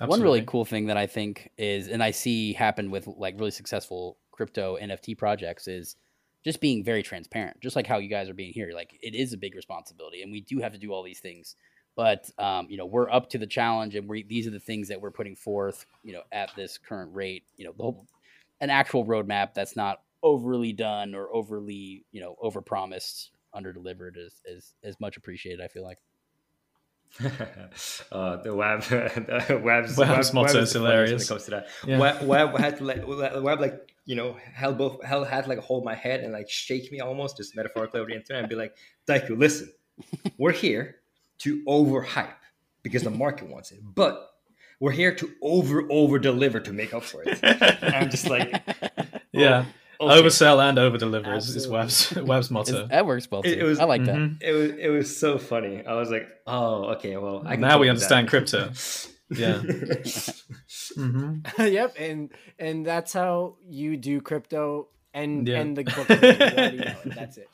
One 0.01 0.21
really 0.23 0.43
cool 0.43 0.65
thing 0.65 0.87
that 0.87 0.97
I 0.97 1.07
think 1.07 1.51
is, 1.59 1.89
and 1.89 2.03
I 2.03 2.13
see 2.13 2.53
happen 2.53 2.91
with 2.91 3.07
like 3.07 3.35
really 3.37 3.51
successful 3.51 4.17
crypto 4.31 4.79
NFT 4.81 5.19
projects 5.19 5.67
is 5.67 5.97
just 6.45 6.61
being 6.61 6.85
very 6.85 7.03
transparent, 7.03 7.61
just 7.61 7.75
like 7.75 7.87
how 7.87 7.99
you 7.99 8.09
guys 8.09 8.29
are 8.29 8.35
being 8.35 8.53
here. 8.53 8.71
Like 8.73 8.97
it 9.03 9.15
is 9.15 9.33
a 9.33 9.37
big 9.37 9.57
responsibility, 9.57 10.23
and 10.23 10.31
we 10.31 10.41
do 10.41 10.61
have 10.61 10.73
to 10.73 10.79
do 10.79 10.93
all 10.93 11.03
these 11.03 11.21
things. 11.21 11.57
But 11.97 12.31
um, 12.39 12.69
you 12.71 12.77
know, 12.77 12.87
we're 12.87 13.11
up 13.11 13.29
to 13.31 13.39
the 13.39 13.47
challenge, 13.47 13.97
and 13.97 14.09
we 14.09 14.23
these 14.23 14.47
are 14.47 14.53
the 14.53 14.61
things 14.61 14.87
that 14.89 15.01
we're 15.01 15.11
putting 15.11 15.35
forth. 15.35 15.85
You 16.05 16.13
know, 16.13 16.23
at 16.31 16.51
this 16.55 16.79
current 16.79 17.13
rate, 17.13 17.45
you 17.57 17.65
know, 17.65 17.73
the 17.77 17.83
whole 17.83 18.07
an 18.61 18.71
actual 18.71 19.05
roadmap 19.05 19.55
that's 19.55 19.77
not 19.77 20.03
overly 20.23 20.73
done 20.73 21.15
or 21.15 21.29
overly 21.35 22.05
you 22.13 22.21
know 22.21 22.37
overpromised, 22.43 23.31
under 23.53 23.73
delivered 23.73 24.17
is 24.19 24.41
is 24.45 24.75
is 24.83 24.99
much 25.01 25.17
appreciated. 25.17 25.61
I 25.65 25.69
feel 25.69 25.85
like. 25.85 25.99
uh, 28.13 28.37
the 28.43 28.55
web, 28.55 28.83
the 28.83 29.61
web's, 29.65 29.97
Web's 29.97 30.35
motto 30.35 30.61
is 30.61 30.75
the 30.75 30.75
funniest 30.75 30.75
when 30.75 30.83
hilarious. 30.83 31.25
it 31.25 31.29
comes 31.29 31.45
to 31.45 31.51
that. 31.53 31.69
Yeah. 31.87 31.99
Web, 31.99 32.23
web 32.27 32.59
had 32.59 32.77
to 32.77 32.85
like, 32.85 33.07
web 33.07 33.61
like 33.61 33.95
you 34.05 34.15
know, 34.15 34.37
held 34.55 34.79
both, 34.79 35.03
held 35.05 35.27
had 35.27 35.45
to 35.45 35.51
like 35.51 35.59
hold 35.59 35.85
my 35.85 35.95
head 35.95 36.21
and 36.21 36.33
like 36.33 36.49
shake 36.49 36.91
me 36.91 37.01
almost, 37.01 37.37
just 37.37 37.55
metaphorically 37.55 38.01
over 38.01 38.09
the 38.09 38.17
internet, 38.17 38.41
and 38.41 38.49
be 38.49 38.57
like, 38.57 38.75
Daiku, 39.07 39.39
listen, 39.39 39.71
we're 40.39 40.53
here 40.53 40.97
to 41.39 41.63
overhype 41.65 42.33
because 42.83 43.03
the 43.03 43.11
market 43.11 43.49
wants 43.49 43.71
it, 43.71 43.81
but 43.83 44.31
we're 44.81 44.93
here 44.93 45.15
to 45.15 45.31
over 45.43 45.87
over 45.91 46.19
deliver 46.19 46.61
to 46.61 46.73
make 46.73 46.95
up 46.95 47.05
for 47.05 47.23
it. 47.23 47.39
And 47.43 47.95
I'm 47.95 48.11
just 48.11 48.29
like, 48.29 48.51
yeah, 49.33 49.61
okay. 49.61 49.69
Oversell 50.01 50.61
and 50.69 50.79
over 50.79 50.97
deliver 50.99 51.35
is, 51.35 51.49
is 51.57 51.67
Absolutely. 51.67 51.79
Web's 51.79 52.51
Web's 52.51 52.51
It's- 52.51 52.51
motto. 52.51 52.87
that 52.89 53.07
works 53.07 53.29
well 53.31 53.43
too. 53.43 53.51
It- 53.51 53.59
it 53.59 53.65
was- 53.65 53.79
I 53.81 53.85
like 53.85 54.05
that. 54.05 54.15
Mhm. 54.17 54.43
It 54.43 54.53
was 54.53 54.71
it 54.73 54.89
was 54.89 55.17
so 55.19 55.39
funny. 55.39 55.85
I 55.87 55.95
was 55.95 56.11
like, 56.11 56.29
oh, 56.47 56.85
okay, 56.95 57.17
well, 57.17 57.43
I 57.47 57.53
can 57.53 57.61
Now 57.63 57.79
we 57.79 57.89
understand 57.89 58.27
that. 58.27 58.31
crypto. 58.31 58.71
Yeah. 59.31 59.61
hmm 60.97 61.35
yep, 61.59 61.95
and 61.99 62.31
and 62.59 62.87
that's 62.87 63.13
how 63.13 63.57
you 63.69 63.97
do 63.99 64.21
crypto 64.23 64.89
and 65.13 65.47
Yeah. 65.47 65.59
and 65.61 65.77
the 65.77 65.85
book. 65.85 66.09
review. 66.09 66.29
You 66.29 66.85
know 66.85 66.97
it. 67.05 67.15
That's 67.15 67.37
it. 67.37 67.49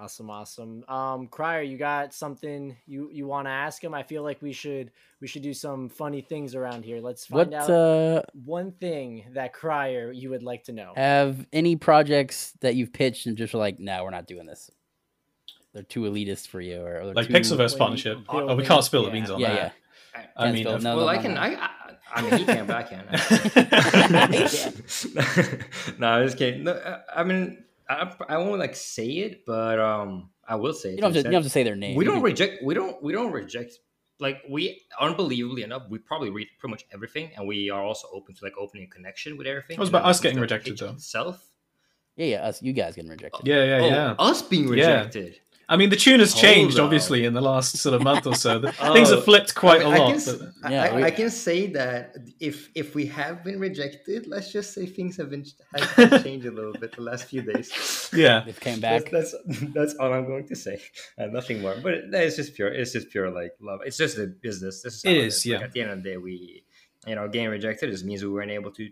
Awesome, 0.00 0.30
awesome. 0.30 0.84
Um, 0.88 1.26
Crier, 1.26 1.62
you 1.62 1.76
got 1.76 2.14
something 2.14 2.76
you 2.86 3.10
you 3.12 3.26
want 3.26 3.46
to 3.46 3.50
ask 3.50 3.82
him? 3.82 3.94
I 3.94 4.04
feel 4.04 4.22
like 4.22 4.40
we 4.40 4.52
should 4.52 4.92
we 5.20 5.26
should 5.26 5.42
do 5.42 5.52
some 5.52 5.88
funny 5.88 6.20
things 6.20 6.54
around 6.54 6.84
here. 6.84 7.00
Let's 7.00 7.26
find 7.26 7.50
What 7.50 7.62
out 7.62 7.68
uh, 7.70 8.22
one 8.44 8.70
thing 8.70 9.24
that 9.32 9.52
Crier 9.52 10.12
you 10.12 10.30
would 10.30 10.44
like 10.44 10.62
to 10.64 10.72
know. 10.72 10.92
have 10.94 11.44
any 11.52 11.74
projects 11.74 12.52
that 12.60 12.76
you've 12.76 12.92
pitched 12.92 13.26
and 13.26 13.36
just 13.36 13.52
were 13.52 13.58
like, 13.58 13.80
no, 13.80 14.04
we're 14.04 14.10
not 14.10 14.28
doing 14.28 14.46
this. 14.46 14.70
They're 15.74 15.82
too 15.82 16.02
elitist 16.02 16.46
for 16.46 16.60
you, 16.60 16.80
or, 16.80 17.00
or 17.00 17.12
Like 17.14 17.26
too, 17.26 17.32
Pixelverse 17.32 17.72
Wait, 17.72 17.78
partnership. 17.78 18.18
Oh, 18.28 18.54
we 18.54 18.64
can't 18.64 18.84
spill 18.84 19.04
the 19.04 19.10
beans 19.10 19.30
on 19.30 19.40
Yeah, 19.40 19.48
that. 19.54 19.72
yeah. 20.14 20.22
I 20.36 20.42
Can't 20.44 20.54
mean, 20.54 20.62
spill- 20.64 20.78
no, 20.78 20.96
well, 20.96 21.06
no, 21.06 21.12
I 21.12 21.18
can. 21.18 21.34
no. 21.34 21.40
I, 21.40 21.48
I, 21.56 21.70
I 22.14 22.22
mean, 22.22 22.32
he 22.38 22.44
can, 22.44 22.66
but 22.66 22.76
I 22.76 22.82
can. 22.84 23.04
no, 25.98 26.06
I'm 26.08 26.24
just 26.26 26.38
kidding. 26.38 26.62
No, 26.64 26.72
I, 26.72 27.20
I 27.20 27.24
mean, 27.24 27.64
I, 27.88 28.12
I 28.28 28.38
won't 28.38 28.58
like 28.58 28.76
say 28.76 29.06
it, 29.08 29.46
but 29.46 29.78
um, 29.80 30.30
I 30.46 30.56
will 30.56 30.74
say 30.74 30.90
it. 30.90 30.96
You 30.96 31.00
don't, 31.00 31.14
have 31.14 31.22
to, 31.22 31.28
you 31.28 31.32
don't 31.32 31.42
have 31.42 31.44
to 31.44 31.50
say 31.50 31.62
their 31.62 31.76
name. 31.76 31.96
we 31.96 32.04
don't 32.04 32.22
reject. 32.22 32.62
We 32.62 32.74
don't. 32.74 33.02
We 33.02 33.12
don't 33.12 33.32
reject. 33.32 33.78
Like 34.20 34.42
we, 34.50 34.82
unbelievably 35.00 35.62
enough, 35.62 35.84
we 35.88 35.98
probably 35.98 36.30
read 36.30 36.48
pretty 36.58 36.72
much 36.72 36.84
everything, 36.92 37.30
and 37.36 37.46
we 37.46 37.70
are 37.70 37.82
also 37.82 38.08
open 38.12 38.34
to 38.34 38.44
like 38.44 38.54
opening 38.58 38.84
a 38.84 38.86
connection 38.88 39.36
with 39.38 39.46
everything. 39.46 39.76
It 39.76 39.80
was 39.80 39.90
about 39.90 40.02
then 40.02 40.10
us 40.10 40.20
getting 40.20 40.40
rejected, 40.40 40.72
pitch 40.72 40.80
though. 40.80 40.90
Itself. 40.90 41.44
Yeah, 42.16 42.26
yeah, 42.26 42.46
us, 42.48 42.60
you 42.60 42.72
guys 42.72 42.96
getting 42.96 43.10
rejected. 43.10 43.46
Yeah, 43.46 43.62
yeah, 43.62 43.78
oh, 43.80 43.86
yeah. 43.86 44.14
us 44.18 44.42
being 44.42 44.64
Yeah. 44.64 44.70
rejected. 45.04 45.38
I 45.70 45.76
mean, 45.76 45.90
the 45.90 45.96
tune 45.96 46.20
has 46.20 46.32
changed, 46.32 46.78
up. 46.78 46.84
obviously, 46.86 47.26
in 47.26 47.34
the 47.34 47.42
last 47.42 47.76
sort 47.76 47.94
of 47.94 48.02
month 48.02 48.26
or 48.26 48.34
so. 48.34 48.58
The- 48.58 48.74
Oh, 48.80 48.94
Things 48.94 49.10
have 49.10 49.24
flipped 49.24 49.54
quite 49.54 49.82
I 49.82 49.84
a 49.84 49.86
mean, 49.86 49.94
I 49.94 49.98
lot. 49.98 50.14
can, 50.24 50.38
but- 50.38 50.48
I- 50.64 50.72
Yeah, 50.72 50.82
I, 50.84 50.96
we- 50.96 51.02
I 51.04 51.10
can 51.10 51.30
say 51.30 51.66
that 51.72 52.16
if 52.40 52.70
if 52.74 52.94
we 52.94 53.04
have 53.06 53.44
been 53.44 53.60
rejected, 53.60 54.26
let's 54.26 54.50
just 54.50 54.72
say 54.72 54.86
things 54.86 55.16
have 55.18 55.28
been 55.30 55.44
have 55.74 56.22
changed 56.24 56.46
a 56.46 56.50
little 56.50 56.72
bit 56.72 56.96
the 56.96 57.02
last 57.02 57.24
few 57.26 57.42
days. 57.42 58.10
yeah. 58.14 58.40
They've 58.46 58.58
came 58.58 58.80
back. 58.80 59.10
That's, 59.10 59.34
that's 59.46 59.60
that's 59.74 59.94
all 59.96 60.12
I'm 60.12 60.26
going 60.26 60.46
to 60.48 60.56
say. 60.56 60.80
Uh, 61.18 61.26
nothing 61.26 61.60
more. 61.60 61.76
But 61.82 61.94
it's 62.12 62.36
just 62.36 62.54
pure. 62.54 62.68
It's 62.68 62.92
just 62.92 63.10
pure 63.10 63.30
like 63.30 63.52
love. 63.60 63.80
It's 63.84 63.98
just 63.98 64.16
a 64.18 64.26
business. 64.26 64.82
This 64.82 64.94
is 64.94 65.02
how 65.04 65.10
It 65.10 65.16
it 65.18 65.24
is, 65.26 65.36
is. 65.36 65.46
Like, 65.52 65.62
at 65.64 65.72
the 65.72 65.80
end 65.82 65.90
of 65.90 66.02
the 66.02 66.10
day, 66.10 66.16
we 66.16 66.64
you 67.06 67.14
know 67.14 67.28
getting 67.28 67.50
rejected 67.50 67.90
just 67.90 68.04
means 68.04 68.22
we 68.22 68.30
weren't 68.30 68.50
able 68.50 68.72
to 68.72 68.88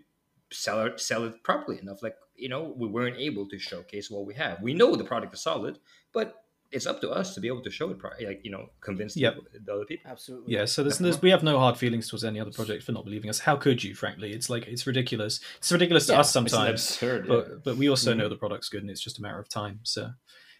sell 0.51 0.85
it 0.85 0.99
sell 0.99 1.23
it 1.25 1.43
properly 1.43 1.79
enough. 1.79 2.03
Like 2.03 2.15
you 2.35 2.49
know 2.49 2.73
we 2.77 2.87
weren't 2.87 3.17
able 3.17 3.47
to 3.49 3.57
showcase 3.57 4.11
what 4.11 4.25
we 4.25 4.35
have. 4.35 4.61
We 4.61 4.73
know 4.75 4.95
the 4.95 5.03
product 5.03 5.33
is 5.33 5.41
solid, 5.41 5.79
but 6.13 6.35
it's 6.71 6.85
up 6.85 6.99
to 7.01 7.09
us 7.09 7.33
to 7.33 7.39
be 7.39 7.47
able 7.47 7.61
to 7.61 7.71
show 7.71 7.89
it. 7.91 7.97
Pro- 7.97 8.11
like 8.21 8.41
you 8.43 8.51
know 8.51 8.69
convince 8.81 9.15
Yep. 9.15 9.35
people, 9.35 9.49
the 9.65 9.73
other 9.73 9.85
people. 9.85 10.11
Absolutely. 10.11 10.53
Yeah, 10.53 10.65
so 10.65 10.83
there's, 10.83 10.97
there's 10.97 11.21
we 11.21 11.29
have 11.29 11.43
no 11.43 11.57
hard 11.59 11.77
feelings 11.77 12.09
towards 12.09 12.23
any 12.25 12.39
other 12.39 12.51
project 12.51 12.83
for 12.83 12.91
not 12.91 13.05
believing 13.05 13.29
us. 13.29 13.39
How 13.39 13.55
could 13.55 13.83
you, 13.83 13.95
frankly? 13.95 14.31
It's 14.33 14.49
like 14.49 14.67
it's 14.67 14.85
ridiculous. 14.85 15.39
It's 15.57 15.71
ridiculous 15.71 16.07
to 16.07 16.13
Yeah, 16.13 16.19
us 16.19 16.27
It's 16.27 16.33
sometimes, 16.33 16.81
absurd. 16.91 17.25
yeah. 17.27 17.33
but 17.35 17.63
but 17.63 17.77
we 17.77 17.89
also 17.89 18.13
Mhm. 18.13 18.17
know 18.17 18.29
the 18.29 18.35
product's 18.35 18.69
good, 18.69 18.81
and 18.81 18.89
it's 18.91 19.01
just 19.01 19.17
a 19.19 19.21
matter 19.21 19.39
of 19.39 19.47
time. 19.49 19.79
So, 19.83 20.11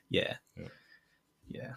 yeah, 0.09 0.37
Yeah. 0.55 0.67
yeah. 1.49 1.73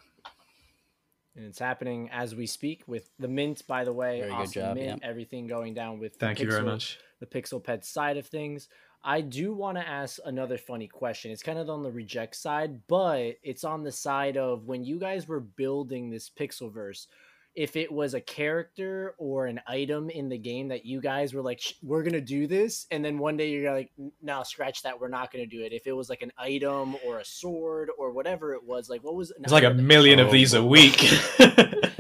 and 1.37 1.47
it's 1.47 1.59
happening 1.59 2.11
as 2.13 2.35
we 2.35 2.47
speak 2.47 2.83
with 2.87 3.11
the 3.19 3.29
mint. 3.29 3.67
By 3.67 3.85
the 3.85 3.93
way, 3.93 4.19
Very 4.21 4.31
good 4.31 4.37
awesome 4.37 4.53
job, 4.53 4.77
mint. 4.77 5.01
Everything 5.05 5.47
going 5.47 5.75
down 5.75 5.99
with. 5.99 6.15
the 6.15 6.19
Thank 6.19 6.41
you 6.41 6.51
very 6.51 6.63
much. 6.65 6.99
The 7.21 7.27
Pixel 7.27 7.63
Pet 7.63 7.85
side 7.85 8.17
of 8.17 8.27
things. 8.27 8.69
I 9.03 9.23
do 9.23 9.55
want 9.55 9.79
to 9.79 9.89
ask 9.89 10.19
another 10.25 10.59
funny 10.59 10.87
question. 10.87 11.31
It's 11.31 11.43
kind 11.43 11.59
of 11.59 11.71
on 11.71 11.83
the 11.83 11.91
reject 11.91 12.37
side, 12.37 12.87
but 12.87 13.37
it's 13.43 13.65
on 13.65 13.83
the 13.83 13.93
side 13.93 14.37
of 14.37 14.67
when 14.67 14.85
you 14.85 14.99
guys 14.99 15.27
were 15.27 15.41
building 15.41 16.11
this 16.11 16.31
Pixelverse. 16.31 17.07
If 17.57 17.75
it 17.77 17.91
was 17.91 18.15
a 18.15 18.21
character 18.21 19.15
or 19.19 19.47
an 19.47 19.61
item 19.67 20.09
in 20.09 20.29
the 20.29 20.39
game 20.39 20.69
that 20.69 20.87
you 20.87 21.01
guys 21.01 21.35
were 21.35 21.43
like, 21.43 21.61
we're 21.83 22.03
gonna 22.05 22.21
do 22.21 22.47
this, 22.47 22.87
and 22.91 23.05
then 23.05 23.19
one 23.19 23.37
day 23.37 23.51
you're 23.51 23.73
like, 23.75 23.91
no, 24.23 24.43
scratch 24.45 24.83
that, 24.83 25.01
we're 25.01 25.09
not 25.09 25.33
gonna 25.33 25.47
do 25.47 25.63
it. 25.65 25.73
If 25.73 25.87
it 25.87 25.93
was 25.93 26.09
like 26.09 26.23
an 26.23 26.33
item 26.39 26.97
or 27.05 27.19
a 27.19 27.25
sword 27.25 27.91
or 27.99 28.13
whatever 28.13 28.55
it 28.55 28.63
was, 28.65 28.89
like 28.89 29.03
what 29.03 29.15
was? 29.17 29.31
an 29.33 29.43
It's 29.43 29.53
like 29.53 29.65
a 29.65 29.67
item 29.67 29.79
that 29.79 29.83
you- 29.83 29.89
million 29.89 30.21
Oh, 30.21 30.27
of 30.27 30.33
these 30.33 30.55
a 30.55 30.65
week. 30.65 30.99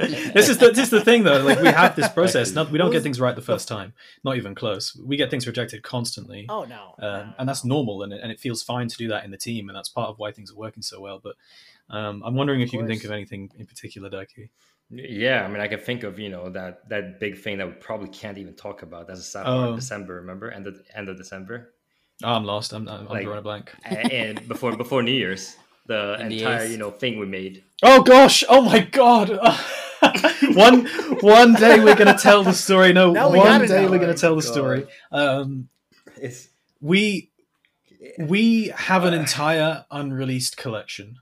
this 0.00 0.48
is 0.48 0.58
the 0.58 0.68
this 0.70 0.84
is 0.84 0.90
the 0.90 1.04
thing 1.04 1.24
though. 1.24 1.42
Like 1.42 1.60
we 1.60 1.68
have 1.68 1.96
this 1.96 2.08
process. 2.12 2.52
Not, 2.52 2.70
we 2.70 2.78
don't 2.78 2.90
get 2.90 3.02
things 3.02 3.20
right 3.20 3.34
the 3.34 3.42
first 3.42 3.68
time. 3.68 3.92
Not 4.24 4.36
even 4.36 4.54
close. 4.54 4.96
We 4.96 5.16
get 5.16 5.30
things 5.30 5.46
rejected 5.46 5.82
constantly. 5.82 6.46
Oh 6.48 6.64
no, 6.64 6.94
um, 6.98 7.28
no, 7.28 7.32
and 7.38 7.48
that's 7.48 7.64
normal 7.64 8.02
and 8.02 8.12
it, 8.12 8.20
and 8.22 8.30
it 8.30 8.38
feels 8.40 8.62
fine 8.62 8.88
to 8.88 8.96
do 8.96 9.08
that 9.08 9.24
in 9.24 9.30
the 9.30 9.36
team 9.36 9.68
and 9.68 9.76
that's 9.76 9.88
part 9.88 10.08
of 10.08 10.18
why 10.18 10.32
things 10.32 10.52
are 10.52 10.56
working 10.56 10.82
so 10.82 11.00
well 11.00 11.20
but 11.22 11.34
um, 11.90 12.22
i'm 12.24 12.34
wondering 12.34 12.60
if 12.60 12.68
Of 12.68 12.72
you 12.74 12.78
can 12.80 12.88
think 12.88 13.04
of 13.04 13.10
anything 13.10 13.50
in 13.58 13.66
particular 13.66 14.08
Daiku. 14.08 14.48
Yeah, 14.90 15.44
I 15.44 15.48
mean, 15.48 15.60
I 15.60 15.68
can 15.68 15.78
think 15.78 16.02
of 16.02 16.18
you 16.18 16.30
know 16.30 16.50
that 16.50 16.88
that 16.88 17.20
big 17.20 17.38
thing 17.38 17.58
that 17.58 17.66
we 17.66 17.72
probably 17.74 18.08
can't 18.08 18.38
even 18.38 18.54
talk 18.54 18.82
about. 18.82 19.06
That's 19.06 19.20
a 19.20 19.22
sad 19.22 19.44
Oh. 19.46 19.76
December. 19.76 20.16
Remember, 20.16 20.50
end 20.50 20.66
of 20.66 20.80
end 20.94 21.08
of 21.08 21.16
December, 21.16 21.72
oh, 22.24 22.32
i'm 22.32 22.44
lost 22.44 22.72
i'm, 22.72 22.88
I'm, 22.88 23.00
I'm 23.00 23.06
Like- 23.06 23.24
drawing 23.24 23.38
a 23.38 23.42
blank 23.42 23.72
and 23.84 24.46
before 24.52 24.76
before 24.76 25.02
New 25.02 25.12
Year's, 25.12 25.56
the 25.86 26.16
NDAs. 26.20 26.32
entire 26.40 26.64
you 26.66 26.76
know 26.78 26.90
thing 26.90 27.18
we 27.20 27.26
made. 27.26 27.62
oh 27.82 28.02
gosh 28.02 28.42
oh 28.48 28.62
my 28.62 28.80
god 28.80 29.28
one 30.54 30.86
one 31.20 31.54
day 31.54 31.78
we're 31.84 31.94
gonna 31.96 32.18
tell 32.18 32.42
the 32.42 32.52
story 32.52 32.92
no 32.92 33.12
Now 33.12 33.28
one 33.30 33.38
gotta 33.46 33.66
day 33.68 33.86
we're 33.88 33.98
gonna 33.98 34.14
tell 34.14 34.34
the 34.34 34.42
God. 34.42 34.52
story 34.52 34.86
um, 35.12 35.68
It's 36.16 36.48
we 36.80 37.30
we 38.18 38.68
have 38.68 39.04
an 39.04 39.14
entire 39.14 39.84
unreleased 39.90 40.56
collection 40.56 41.16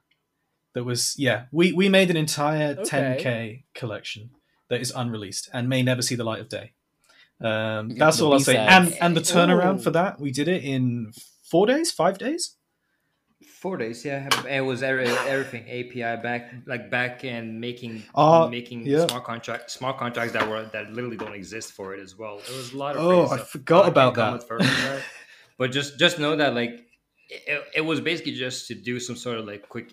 that 0.79 0.85
was 0.85 1.01
yeah 1.27 1.39
we 1.59 1.73
we 1.81 1.89
made 1.99 2.09
an 2.15 2.17
entire 2.17 2.71
Okay. 2.79 3.17
10k 3.19 3.81
collection 3.81 4.31
that 4.71 4.81
is 4.81 4.91
unreleased 5.03 5.45
and 5.53 5.69
may 5.69 5.83
never 5.83 6.03
see 6.09 6.15
the 6.21 6.25
light 6.31 6.41
of 6.45 6.49
day 6.49 6.67
um 7.51 7.83
that's 8.01 8.19
the 8.19 8.25
all 8.25 8.33
i'll 8.35 8.41
say 8.51 8.57
and 8.57 8.87
and 9.01 9.13
the 9.19 9.21
turnaround 9.35 9.77
Ooh. 9.79 9.83
for 9.87 9.91
that 9.91 10.13
we 10.25 10.31
did 10.31 10.49
it 10.57 10.63
in 10.75 10.85
four 11.53 11.67
days 11.67 11.91
five 12.03 12.17
days 12.27 12.43
four 13.63 13.77
days. 13.77 14.05
Yeah, 14.05 14.29
it 14.49 14.61
was 14.61 14.83
every- 14.85 15.09
everything 15.35 15.65
API 15.79 16.13
back 16.23 16.43
like 16.73 16.85
back 16.99 17.25
and 17.25 17.61
making 17.61 18.05
Uh, 18.15 18.47
making 18.59 18.87
yeah. 18.87 19.07
smart 19.09 19.25
contract 19.25 19.65
smart 19.79 19.97
contracts 19.99 20.33
that 20.37 20.47
were 20.49 20.65
that 20.73 20.93
literally 20.93 21.17
don't 21.17 21.35
exist 21.35 21.73
for 21.73 21.87
it 21.95 22.01
as 22.07 22.13
well. 22.21 22.35
There 22.47 22.57
was 22.57 22.73
a 22.73 22.77
lot 22.85 22.93
of 22.97 23.03
Oh, 23.05 23.23
I 23.27 23.37
stuff. 23.37 23.51
forgot 23.51 23.83
can't 23.85 23.93
about 23.95 24.15
that. 24.15 24.33
with 24.35 24.45
further 24.51 24.65
than 24.65 24.85
that. 24.91 25.03
But 25.59 25.73
just 25.79 25.99
just 25.99 26.19
know 26.23 26.37
that 26.37 26.55
like 26.61 26.75
it, 27.53 27.59
it 27.81 27.85
was 27.91 27.99
basically 28.11 28.35
just 28.47 28.69
to 28.69 28.75
do 28.91 29.01
some 29.01 29.17
sort 29.17 29.39
of 29.41 29.45
like 29.53 29.63
quick 29.69 29.89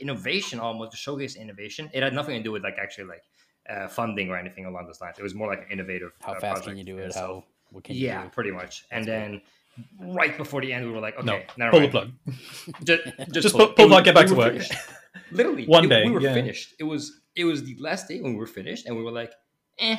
innovation 0.00 0.60
almost 0.60 0.92
to 0.92 0.96
showcase 0.96 1.36
innovation. 1.36 1.90
It 1.92 2.02
had 2.02 2.14
nothing 2.14 2.36
to 2.36 2.42
do 2.42 2.52
with 2.52 2.62
like 2.62 2.76
actually 2.80 3.04
like 3.04 3.22
uh, 3.68 3.88
funding 3.88 4.30
or 4.30 4.36
anything 4.38 4.64
along 4.66 4.86
those 4.86 5.00
lines. 5.00 5.18
It 5.18 5.22
was 5.22 5.34
more 5.34 5.48
like 5.48 5.60
an 5.60 5.66
innovative. 5.70 6.12
How 6.20 6.32
uh, 6.32 6.40
fast 6.40 6.64
can 6.64 6.76
you 6.76 6.84
do 6.84 6.98
it? 6.98 7.14
How 7.14 7.44
what 7.70 7.84
can 7.84 7.96
you 7.96 8.06
yeah, 8.06 8.22
do? 8.24 8.28
pretty 8.30 8.50
much. 8.50 8.84
And 8.90 9.04
That's 9.04 9.08
then 9.30 9.42
right 10.00 10.36
before 10.36 10.60
the 10.60 10.72
end, 10.72 10.86
we 10.86 10.92
were 10.92 11.00
like, 11.00 11.16
okay, 11.18 11.26
no 11.26 11.40
never 11.56 11.70
pull 11.72 11.80
the 11.80 11.92
mind. 11.92 12.12
plug 12.24 12.36
Just, 12.84 13.02
just, 13.18 13.32
Just 13.32 13.54
pull, 13.54 13.66
pull- 13.66 13.74
pull 13.74 13.84
the 13.88 13.94
plug, 13.94 14.04
get 14.04 14.14
back 14.14 14.24
We 14.26 14.30
to 14.32 14.36
work. 14.36 14.52
finished. 14.54 14.72
Literally, 15.30 15.66
One 15.66 15.84
it- 15.84 15.88
day, 15.88 16.04
we 16.04 16.10
were 16.12 16.20
yeah. 16.20 16.34
finished. 16.34 16.74
It 16.78 16.84
was 16.84 17.20
it 17.36 17.44
was 17.44 17.62
the 17.64 17.76
last 17.78 18.08
day 18.08 18.20
when 18.20 18.32
we 18.32 18.38
were 18.38 18.46
finished, 18.46 18.86
and 18.86 18.96
we 18.96 19.02
were 19.02 19.12
like, 19.12 19.32
eh, 19.78 19.96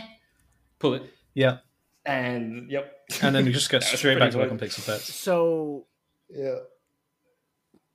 pull 0.79 0.95
it. 0.95 1.03
yeah 1.35 1.57
And 2.05 2.69
yep. 2.71 2.91
and 3.21 3.33
then 3.35 3.45
we 3.45 3.51
just 3.53 3.69
got 3.69 3.83
straight 3.83 4.17
back 4.19 4.31
to 4.31 4.37
work 4.39 4.51
on 4.51 4.57
much- 4.57 4.69
pixel 4.71 4.85
pets 4.85 5.13
So 5.13 5.85
Yeah. 6.29 6.55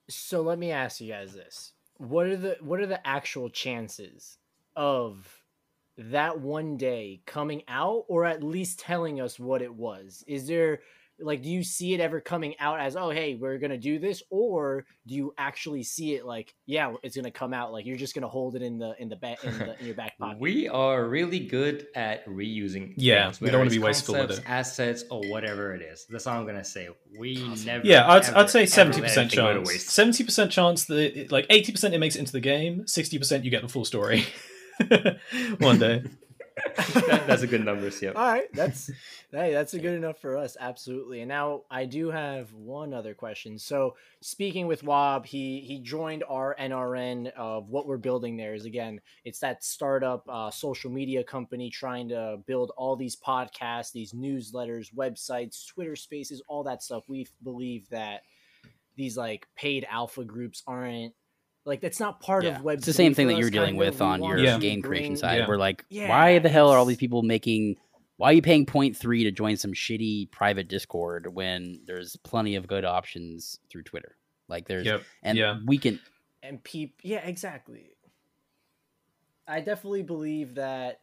so 0.08 0.42
let 0.42 0.58
me 0.58 0.70
ask 0.70 1.00
you 1.00 1.10
guys 1.12 1.32
this 1.34 1.72
what 1.98 2.26
are 2.26 2.36
the 2.36 2.56
what 2.60 2.80
are 2.80 2.86
the 2.86 3.06
actual 3.06 3.48
chances 3.48 4.38
of 4.76 5.42
that 5.96 6.40
one 6.40 6.76
day 6.76 7.22
coming 7.26 7.62
out 7.68 8.04
or 8.08 8.24
at 8.24 8.42
least 8.42 8.80
telling 8.80 9.20
us 9.20 9.38
what 9.38 9.62
it 9.62 9.74
was? 9.74 10.24
Is 10.26 10.46
there 10.46 10.80
like 11.20 11.42
do 11.42 11.48
you 11.48 11.62
see 11.62 11.94
it 11.94 12.00
ever 12.00 12.20
coming 12.20 12.54
out 12.58 12.80
as 12.80 12.96
oh 12.96 13.10
hey 13.10 13.36
we're 13.36 13.58
gonna 13.58 13.78
do 13.78 13.98
this 13.98 14.22
or 14.30 14.84
do 15.06 15.14
you 15.14 15.34
actually 15.38 15.82
see 15.82 16.14
it 16.14 16.24
like 16.24 16.54
yeah 16.66 16.92
it's 17.02 17.16
gonna 17.16 17.30
come 17.30 17.52
out 17.52 17.72
like 17.72 17.86
you're 17.86 17.96
just 17.96 18.14
gonna 18.14 18.28
hold 18.28 18.56
it 18.56 18.62
in 18.62 18.78
the 18.78 18.94
in 18.98 19.08
the 19.08 19.16
back 19.16 19.42
in, 19.44 19.54
in 19.80 19.86
your 19.86 19.94
back 19.94 20.18
pocket 20.18 20.38
We 20.44 20.68
are 20.68 21.06
really 21.06 21.40
good 21.40 21.86
at 21.94 22.26
reusing. 22.26 22.94
Yeah, 22.96 23.26
things, 23.26 23.40
we 23.40 23.50
don't 23.50 23.60
wanna 23.60 23.70
be 23.70 23.76
it's 23.76 23.84
wasteful 23.84 24.14
with 24.16 24.32
it. 24.32 24.42
Assets 24.46 25.04
or 25.10 25.22
whatever 25.28 25.74
it 25.74 25.82
is. 25.82 26.06
That's 26.10 26.26
all 26.26 26.38
I'm 26.38 26.46
gonna 26.46 26.64
say. 26.64 26.88
We 27.18 27.36
never. 27.64 27.86
yeah 27.86 28.10
i'd, 28.10 28.24
ever, 28.24 28.38
I'd 28.38 28.50
say 28.50 28.64
70% 28.64 28.76
let 28.76 29.16
anything 29.16 29.28
go 29.36 29.62
to 29.62 29.70
chance 29.70 29.84
70% 29.86 30.50
chance 30.50 30.84
that 30.86 31.18
it, 31.18 31.32
like 31.32 31.46
80% 31.48 31.92
it 31.92 31.98
makes 31.98 32.16
it 32.16 32.20
into 32.20 32.32
the 32.32 32.40
game 32.40 32.82
60% 32.86 33.44
you 33.44 33.50
get 33.50 33.62
the 33.62 33.68
full 33.68 33.84
story 33.84 34.26
one 35.58 35.78
day 35.78 36.02
That- 36.94 37.26
that's 37.26 37.42
a 37.42 37.46
good 37.46 37.64
numbers. 37.64 38.00
Yeah. 38.02 38.10
All 38.10 38.26
right, 38.26 38.52
that's 38.52 38.90
hey, 39.30 39.52
that's 39.52 39.74
a 39.74 39.78
good 39.78 39.94
enough 39.94 40.18
for 40.18 40.36
us, 40.36 40.56
absolutely. 40.58 41.20
And 41.20 41.28
now 41.28 41.62
I 41.70 41.84
do 41.84 42.10
have 42.10 42.52
one 42.52 42.92
other 42.94 43.14
question. 43.14 43.58
So 43.58 43.96
speaking 44.22 44.66
with 44.66 44.82
Wob, 44.82 45.26
he 45.26 45.60
he 45.60 45.78
joined 45.80 46.24
our 46.28 46.56
NRN 46.58 47.32
of 47.32 47.68
what 47.68 47.86
we're 47.86 47.96
building 47.96 48.36
there 48.36 48.54
is 48.54 48.64
again, 48.64 49.00
it's 49.24 49.38
that 49.40 49.62
startup 49.64 50.24
uh, 50.28 50.50
social 50.50 50.90
media 50.90 51.22
company 51.24 51.70
trying 51.70 52.08
to 52.10 52.38
build 52.46 52.72
all 52.76 52.96
these 52.96 53.16
podcasts, 53.16 53.92
these 53.92 54.12
newsletters, 54.12 54.94
websites, 54.94 55.66
Twitter 55.66 55.96
Spaces, 55.96 56.42
all 56.48 56.62
that 56.64 56.82
stuff. 56.82 57.04
We 57.08 57.26
believe 57.42 57.88
that 57.90 58.22
these 58.96 59.16
like 59.16 59.46
paid 59.56 59.86
alpha 59.90 60.24
groups 60.24 60.62
aren't 60.66 61.14
like 61.64 61.80
that's 61.80 62.00
not 62.00 62.20
part 62.20 62.44
Yeah. 62.44 62.56
of 62.56 62.62
web. 62.62 62.78
It's 62.78 62.86
the 62.86 62.92
same 62.92 63.14
thing 63.14 63.28
that 63.28 63.38
you're 63.38 63.50
dealing 63.50 63.76
with 63.76 64.00
on 64.00 64.22
your 64.22 64.38
Yeah. 64.38 64.58
game 64.58 64.82
creation 64.82 65.16
side. 65.16 65.38
Yeah. 65.38 65.48
We're 65.48 65.56
like, 65.56 65.84
Yeah, 65.88 66.08
why 66.08 66.38
the 66.38 66.48
hell 66.48 66.70
are 66.70 66.78
all 66.78 66.84
these 66.84 66.96
people 66.98 67.22
making? 67.22 67.76
Why 68.16 68.30
are 68.30 68.32
you 68.34 68.42
paying 68.42 68.64
0.3 68.66 69.24
to 69.24 69.30
join 69.32 69.56
some 69.56 69.72
shitty 69.72 70.30
private 70.30 70.68
Discord 70.68 71.34
when 71.34 71.80
there's 71.86 72.16
plenty 72.16 72.54
of 72.56 72.66
good 72.66 72.84
options 72.84 73.58
through 73.70 73.82
Twitter? 73.82 74.16
Like 74.48 74.68
there's 74.68 74.86
yep 74.86 75.02
and 75.22 75.38
yeah. 75.38 75.58
we 75.64 75.78
can 75.78 75.98
and 76.42 76.62
peep 76.62 77.00
yeah 77.02 77.26
exactly 77.26 77.92
i 79.48 79.60
definitely 79.60 80.02
believe 80.02 80.56
that 80.56 81.00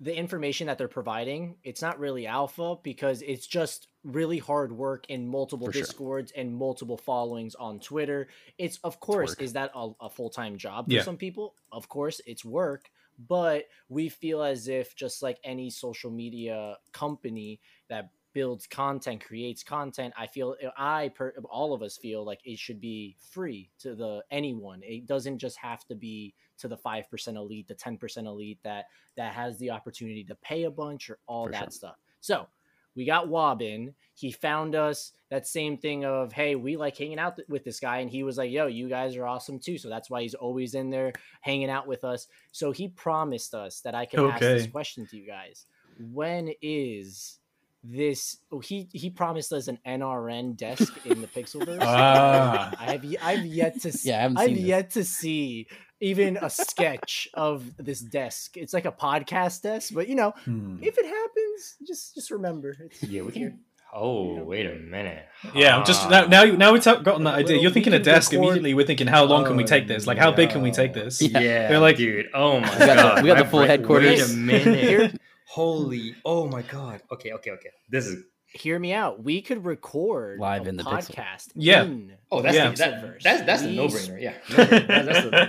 the 0.00 0.16
information 0.16 0.68
that 0.68 0.78
they're 0.78 0.86
providing 0.86 1.56
it's 1.64 1.82
not 1.82 1.98
really 1.98 2.26
alpha 2.28 2.76
because 2.84 3.20
it's 3.22 3.48
just 3.48 3.88
really 4.08 4.38
hard 4.38 4.72
work 4.72 5.06
in 5.08 5.28
multiple 5.28 5.66
For 5.66 5.72
sure. 5.72 5.86
discords 5.86 6.32
and 6.32 6.54
multiple 6.54 6.96
followings 6.96 7.54
on 7.54 7.78
twitter 7.80 8.28
it's 8.58 8.78
of 8.84 9.00
course 9.00 9.34
work. 9.34 9.38
is 9.38 9.52
that 9.52 9.70
a, 9.74 9.90
a 10.00 10.10
full-time 10.10 10.56
job 10.56 10.90
for 10.90 10.98
Yeah. 10.98 11.00
some 11.00 11.16
people 11.16 11.56
of 11.72 11.88
course 11.88 12.20
it's 12.26 12.44
work 12.44 12.90
but 13.18 13.66
we 13.88 14.08
feel 14.08 14.42
as 14.42 14.68
if 14.68 14.94
just 14.94 15.22
like 15.22 15.38
any 15.44 15.70
social 15.70 16.10
media 16.10 16.76
company 16.92 17.60
that 17.88 18.10
builds 18.32 18.66
content 18.66 19.24
creates 19.24 19.62
content 19.64 20.14
i 20.16 20.26
feel 20.26 20.54
i 20.76 21.08
per, 21.08 21.34
all 21.50 21.72
of 21.72 21.82
us 21.82 21.96
feel 21.96 22.24
like 22.24 22.40
it 22.44 22.58
should 22.58 22.80
be 22.80 23.16
free 23.18 23.70
to 23.78 23.94
the 23.94 24.22
anyone 24.30 24.80
it 24.82 25.06
doesn't 25.06 25.38
just 25.38 25.56
have 25.58 25.84
to 25.86 25.94
be 25.94 26.34
to 26.58 26.68
the 26.68 26.76
5% 26.76 27.36
elite 27.36 27.66
the 27.68 27.74
10% 27.74 28.26
elite 28.26 28.58
that 28.62 28.86
that 29.16 29.34
has 29.34 29.58
the 29.58 29.70
opportunity 29.70 30.24
to 30.24 30.34
pay 30.36 30.64
a 30.64 30.70
bunch 30.70 31.08
or 31.10 31.18
all 31.26 31.48
For 31.48 31.50
that 31.50 31.72
sure. 31.72 31.72
stuff 31.72 31.96
so 32.20 32.46
we 32.98 33.04
got 33.04 33.28
Wob 33.28 33.62
in. 33.62 33.94
He 34.14 34.32
found 34.32 34.74
us 34.74 35.12
that 35.30 35.46
same 35.46 35.78
thing 35.78 36.04
of, 36.04 36.32
hey, 36.32 36.56
we 36.56 36.76
like 36.76 36.96
hanging 36.98 37.20
out 37.20 37.36
th- 37.36 37.46
with 37.48 37.62
this 37.62 37.78
guy. 37.78 37.98
And 37.98 38.10
he 38.10 38.24
was 38.24 38.36
like, 38.36 38.50
yo, 38.50 38.66
you 38.66 38.88
guys 38.88 39.14
are 39.16 39.24
awesome 39.24 39.60
too. 39.60 39.78
So 39.78 39.88
that's 39.88 40.10
why 40.10 40.22
he's 40.22 40.34
always 40.34 40.74
in 40.74 40.90
there 40.90 41.12
hanging 41.40 41.70
out 41.70 41.86
with 41.86 42.02
us. 42.02 42.26
So 42.50 42.72
he 42.72 42.88
promised 42.88 43.54
us 43.54 43.80
that 43.82 43.94
I 43.94 44.04
could 44.04 44.18
ask 44.28 44.40
this 44.40 44.66
question 44.66 45.06
to 45.06 45.16
you 45.16 45.24
guys. 45.28 45.66
When 46.12 46.50
is 46.60 47.38
this? 47.84 48.38
Oh, 48.50 48.58
he 48.58 48.88
he 48.92 49.10
promised 49.10 49.52
us 49.52 49.68
an 49.68 49.78
NRN 49.86 50.56
desk 50.56 50.92
in 51.06 51.20
the 51.20 51.26
Pixelverse. 51.36 51.78
Ah. 51.80 52.72
I 52.80 52.92
have 52.92 53.04
y- 53.04 53.16
I've 53.22 53.46
yet 53.46 53.80
to 53.82 53.92
see. 53.92 54.08
Yeah, 54.08 54.18
I 54.18 54.20
haven't 54.22 54.38
I've 54.38 54.46
seen 54.46 54.54
this. 54.56 54.64
yet 54.64 54.90
to 54.90 55.04
see 55.04 55.66
even 56.00 56.36
a 56.36 56.50
sketch 56.64 57.28
of 57.34 57.64
this 57.76 58.00
desk. 58.00 58.56
It's 58.56 58.72
like 58.72 58.84
a 58.86 58.92
podcast 58.92 59.62
desk, 59.62 59.92
but 59.94 60.08
you 60.08 60.14
know, 60.14 60.32
Hmm. 60.44 60.76
if 60.82 60.96
it 60.98 61.06
happens, 61.06 61.76
just 61.86 62.14
just 62.14 62.30
remember. 62.30 62.76
It's, 62.80 63.02
Yeah, 63.02 63.22
we 63.22 63.32
can. 63.32 63.60
Oh, 63.90 64.44
wait 64.44 64.66
a 64.66 64.74
minute. 64.74 65.24
Yeah, 65.54 65.74
I'm 65.78 65.84
just 65.86 66.10
now. 66.10 66.26
Now, 66.26 66.44
now 66.44 66.72
we've 66.74 66.82
ta- 66.84 66.96
gotten 67.00 67.24
that 67.24 67.36
idea. 67.36 67.56
You're 67.58 67.70
thinking 67.70 67.94
a 67.94 67.98
desk 67.98 68.32
record- 68.32 68.44
immediately. 68.44 68.74
We're 68.74 68.84
thinking, 68.84 69.06
how 69.06 69.24
long 69.24 69.46
can 69.46 69.56
we 69.56 69.64
take 69.64 69.88
this? 69.88 70.06
Like, 70.06 70.18
how 70.18 70.30
big 70.30 70.50
can 70.50 70.60
we 70.60 70.70
take 70.70 70.92
this? 70.92 71.22
Yeah. 71.22 71.68
They're 71.68 71.78
like- 71.78 71.96
dude, 71.96 72.26
oh 72.34 72.60
my 72.60 72.70
We 72.70 72.78
got 72.84 72.86
the- 72.96 73.02
god, 73.02 73.22
we 73.22 73.28
got 73.30 73.38
the 73.38 73.44
full 73.46 73.60
headquarters. 73.62 74.20
Wait 74.20 74.30
a 74.30 74.36
minute. 74.36 75.20
Holy, 75.46 76.14
oh 76.22 76.46
my 76.46 76.60
god. 76.60 77.00
Okay, 77.10 77.32
okay, 77.32 77.52
okay. 77.52 77.70
This 77.88 78.04
is. 78.06 78.22
Hear 78.52 78.78
me 78.78 78.92
out. 78.92 79.22
We 79.22 79.42
could 79.42 79.64
record 79.64 80.38
Live 80.40 80.66
a 80.66 80.68
in 80.70 80.76
the 80.76 80.82
Pixel. 80.84 81.14
podcast. 81.14 81.48
Yeah. 81.54 81.84
in 81.84 82.12
Oh, 82.30 82.42
that's 82.42 82.56
Yeah. 82.56 82.70
the, 82.70 82.76
that, 82.76 82.94
Pixelverse. 83.02 83.22
that's 83.22 83.42
that's 83.46 83.62
the 83.62 83.72
no 83.76 83.86
brainer. 83.88 84.20
Yeah, 84.22 84.34
no-brainer. 84.50 84.88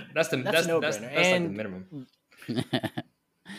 That's 0.13 0.29
the 0.29 0.37
that's 0.37 0.37
the 0.37 0.37
That's 0.37 0.43
that's 0.43 0.43
that's, 0.43 0.67
no-brainer. 0.67 0.81
that's, 0.81 1.31
like 1.31 1.43
the 1.43 1.49
minimum. 1.49 2.07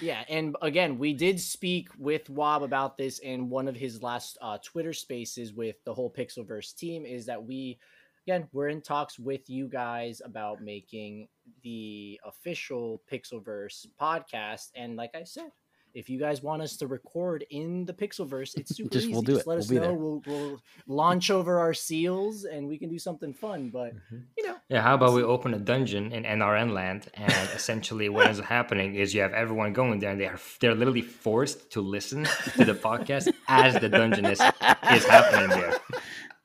Yeah, 0.00 0.22
and 0.28 0.56
again, 0.62 0.98
we 0.98 1.12
did 1.12 1.40
speak 1.40 1.88
with 1.98 2.30
Wob 2.30 2.62
about 2.62 2.96
this 2.96 3.18
in 3.18 3.50
one 3.50 3.66
of 3.66 3.74
his 3.74 4.02
last 4.04 4.38
uh, 4.40 4.56
Twitter 4.64 4.92
spaces 4.92 5.52
with 5.52 5.76
the 5.84 5.92
whole 5.92 6.10
Pixelverse 6.12 6.74
team. 6.76 7.04
Is 7.04 7.26
that 7.26 7.42
we, 7.44 7.78
again, 8.26 8.46
we're 8.52 8.68
in 8.68 8.82
talks 8.82 9.18
with 9.18 9.50
you 9.50 9.66
guys 9.66 10.22
about 10.24 10.62
making 10.62 11.26
the 11.64 12.20
official 12.24 13.02
Pixelverse 13.12 13.84
podcast. 14.00 14.68
And 14.76 14.94
like 14.94 15.10
I 15.16 15.24
said, 15.24 15.50
if 15.94 16.08
you 16.10 16.18
guys 16.18 16.42
want 16.42 16.62
us 16.62 16.76
to 16.78 16.86
record 16.86 17.44
in 17.50 17.84
the 17.84 17.92
Pixelverse, 17.92 18.56
it's 18.56 18.76
super 18.76 18.90
Just- 18.90 19.04
easy. 19.06 19.12
we'll 19.12 19.22
do 19.22 19.32
Just 19.34 19.46
it. 19.46 19.48
let 19.48 19.54
We'll 19.54 19.62
us 19.64 19.70
know. 19.70 19.94
We'll, 19.94 20.22
we'll 20.26 20.60
launch 20.86 21.30
over 21.30 21.58
our 21.58 21.74
seals 21.74 22.44
and 22.44 22.68
we 22.68 22.78
can 22.78 22.88
do 22.88 22.98
something 22.98 23.32
fun. 23.34 23.70
But 23.70 23.94
mm-hmm. 23.94 24.18
you 24.38 24.46
know, 24.46 24.56
Yeah, 24.68 24.82
how 24.82 24.94
about 24.94 25.14
we 25.14 25.22
open 25.22 25.54
a 25.54 25.58
dungeon 25.58 26.12
in 26.12 26.24
NRN 26.24 26.72
land, 26.72 27.08
and 27.14 27.32
essentially 27.54 28.08
what 28.08 28.26
ends 28.26 28.38
up 28.40 28.46
happening 28.46 28.94
is 28.94 29.14
you 29.14 29.20
have 29.22 29.32
everyone 29.32 29.72
going 29.72 29.98
there, 30.00 30.10
and 30.10 30.20
they 30.20 30.26
are 30.26 30.38
they're 30.60 30.74
literally 30.74 31.02
forced 31.02 31.70
to 31.72 31.80
listen 31.80 32.24
to 32.56 32.64
the 32.64 32.74
podcast 32.74 33.32
as 33.48 33.74
the 33.80 33.88
dungeon 33.88 34.26
is 34.26 34.40
is 34.40 35.04
happening 35.06 35.48
there. 35.50 35.76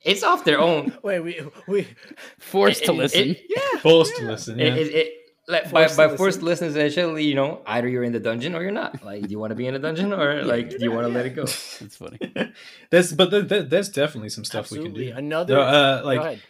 It's 0.03 0.21
off 0.21 0.43
their 0.43 0.59
own. 0.59 0.93
wait, 1.01 1.19
we 1.19 1.41
we 1.67 1.87
Forced 2.39 2.83
It- 2.83 2.85
to 2.85 2.91
it- 2.91 2.95
listen. 2.97 3.29
it- 3.29 3.41
yeah. 3.49 3.79
Forced 3.81 4.15
to 4.17 4.25
listen. 4.25 4.59
It, 4.59 4.65
Yeah. 4.67 4.75
it, 4.81 4.87
it, 4.93 5.13
like, 5.47 5.71
by, 5.71 5.81
Forced 5.87 5.93
to 5.93 5.97
by 5.97 6.03
listen. 6.05 6.17
forced 6.17 6.39
to 6.39 6.45
listen, 6.45 6.67
essentially, 6.69 7.23
you 7.23 7.35
know, 7.35 7.61
either 7.67 7.87
you're 7.87 8.03
in 8.03 8.11
the 8.13 8.19
dungeon 8.19 8.55
or 8.55 8.61
you're 8.63 8.71
not. 8.71 9.03
Like, 9.03 9.23
do 9.23 9.29
you 9.29 9.39
want 9.39 9.51
to 9.51 9.55
be 9.55 9.67
in 9.67 9.75
a 9.75 9.79
dungeon 9.79 10.11
or 10.13 10.43
like 10.43 10.69
do 10.69 10.77
you 10.79 10.91
want 10.91 11.05
to 11.07 11.13
let 11.13 11.25
it 11.25 11.35
go? 11.35 11.43
It's 11.43 11.97
funny. 11.97 12.19
there's 12.89 13.13
but 13.13 13.31
there, 13.31 13.41
there- 13.43 13.63
there's 13.63 13.89
definitely 13.89 14.29
some 14.29 14.43
stuff 14.45 14.71
we 14.71 14.81
can 14.81 14.93
do. 14.93 15.11
Another 15.15 15.55
There, 15.55 15.63
uh, 15.63 16.03
like 16.03 16.19
ahead. 16.19 16.41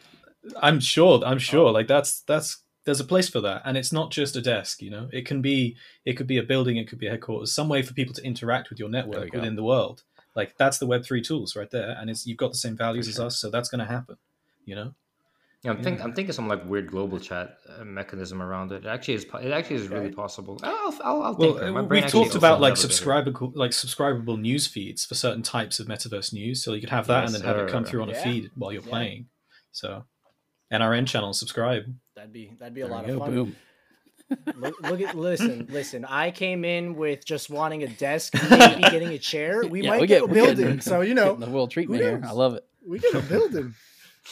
I'm 0.61 0.79
sure. 0.79 1.23
I'm 1.25 1.35
Oh. 1.35 1.39
sure. 1.39 1.71
Like 1.71 1.87
that's 1.87 2.21
that's 2.21 2.59
there's 2.85 2.99
a 2.99 3.03
place 3.05 3.27
for 3.27 3.41
that, 3.41 3.63
and 3.65 3.75
it's 3.77 3.91
not 3.91 4.11
just 4.11 4.35
a 4.35 4.41
desk. 4.41 4.81
You 4.81 4.91
know, 4.91 5.09
it 5.11 5.25
can 5.25 5.41
be 5.41 5.75
it 6.05 6.13
could 6.13 6.27
be 6.27 6.37
a 6.37 6.43
building, 6.43 6.77
it 6.77 6.87
could 6.87 6.99
be 6.99 7.07
a 7.07 7.11
headquarters, 7.11 7.51
some 7.51 7.67
way 7.67 7.81
for 7.81 7.93
people 7.93 8.13
to 8.13 8.23
interact 8.23 8.69
with 8.69 8.77
your 8.79 8.87
we 8.89 8.93
network 8.93 9.31
go. 9.31 9.39
within 9.39 9.55
the 9.55 9.63
world. 9.63 10.03
Like 10.35 10.55
that's 10.57 10.77
the 10.77 10.85
Web 10.85 11.03
three 11.03 11.21
tools 11.21 11.55
right 11.55 11.71
there, 11.71 11.95
and 11.99 12.09
it's 12.11 12.27
you've 12.27 12.37
got 12.37 12.51
the 12.51 12.57
same 12.57 12.77
values 12.77 13.07
as 13.07 13.19
us, 13.19 13.37
so 13.37 13.49
that's 13.49 13.69
going 13.69 13.79
to 13.85 13.91
happen. 13.91 14.17
You 14.65 14.75
know, 14.75 14.93
Yeah, 15.65 15.71
I'm 15.71 15.83
think 15.83 16.01
I'm 16.03 16.13
thinking 16.13 16.31
some 16.33 16.47
like 16.47 16.63
weird 16.65 16.87
global 16.91 17.19
chat 17.19 17.57
uh, 17.79 17.83
mechanism 17.83 18.41
around 18.41 18.71
it. 18.71 18.85
It 18.85 18.87
actually 18.87 19.15
is. 19.15 19.25
po- 19.25 19.39
It 19.39 19.51
actually 19.51 19.77
is 19.77 19.87
really 19.87 20.05
Okay. 20.07 20.15
possible. 20.15 20.59
I'll 20.63 20.93
I'll, 21.03 21.23
I'll 21.23 21.35
well, 21.35 21.53
think. 21.57 21.73
My 21.73 21.79
uh, 21.79 21.83
brain 21.83 21.87
we've 21.89 22.03
actually 22.03 22.19
talked 22.25 22.35
also 22.35 22.37
about 22.37 22.61
like 22.61 22.75
never 22.75 22.81
did 22.87 22.91
it. 22.91 22.93
subscribable 23.03 23.51
like 23.55 23.71
subscribable 23.71 24.39
news 24.39 24.67
feeds 24.67 25.05
for 25.05 25.15
certain 25.15 25.41
types 25.43 25.79
of 25.79 25.87
metaverse 25.87 26.31
news, 26.33 26.63
so 26.63 26.73
you 26.73 26.79
could 26.81 26.89
have 26.91 27.07
that 27.07 27.21
Yes, 27.23 27.33
and 27.33 27.43
then 27.43 27.47
have 27.55 27.67
it 27.67 27.71
come 27.71 27.83
sir. 27.83 27.89
through 27.91 28.01
on 28.03 28.09
a 28.09 28.13
Yeah. 28.13 28.23
feed 28.23 28.51
while 28.55 28.71
you're 28.71 28.83
Yeah. 28.83 28.89
playing. 28.89 29.25
So, 29.71 30.05
NRN 30.71 31.07
channel, 31.07 31.33
subscribe. 31.33 31.83
That'd 32.15 32.31
be 32.31 32.51
that'd 32.59 32.73
be 32.73 32.81
a 32.81 32.85
There 32.85 32.93
lot 32.95 33.05
we 33.05 33.11
of 33.13 33.19
go, 33.19 33.25
fun. 33.25 33.33
Boom. 33.35 33.55
Look, 34.57 34.81
look 34.81 35.01
at 35.01 35.15
listen, 35.15 35.67
listen. 35.71 36.03
I 36.05 36.31
came 36.31 36.65
in 36.65 36.95
with 36.95 37.25
just 37.25 37.49
wanting 37.49 37.83
a 37.83 37.87
desk, 37.87 38.33
maybe 38.49 38.81
getting 38.81 39.09
a 39.09 39.19
chair. 39.19 39.65
We 39.67 39.81
Yeah, 39.81 39.89
might 39.91 40.01
we 40.01 40.07
get, 40.07 40.21
get- 40.21 40.23
a 40.23 40.25
we're 40.27 40.33
getting- 40.33 40.55
building, 40.65 40.81
so 40.81 41.01
you 41.01 41.13
know 41.19 41.33
Getting 41.33 41.39
the 41.41 41.55
world 41.55 41.71
treatment 41.71 42.01
who 42.01 42.07
here. 42.07 42.17
I 42.23 42.27
knows? 42.27 42.35
love 42.35 42.53
it. 42.55 42.65
we 42.87 42.99
get 42.99 43.13
a 43.15 43.19
building. 43.21 43.73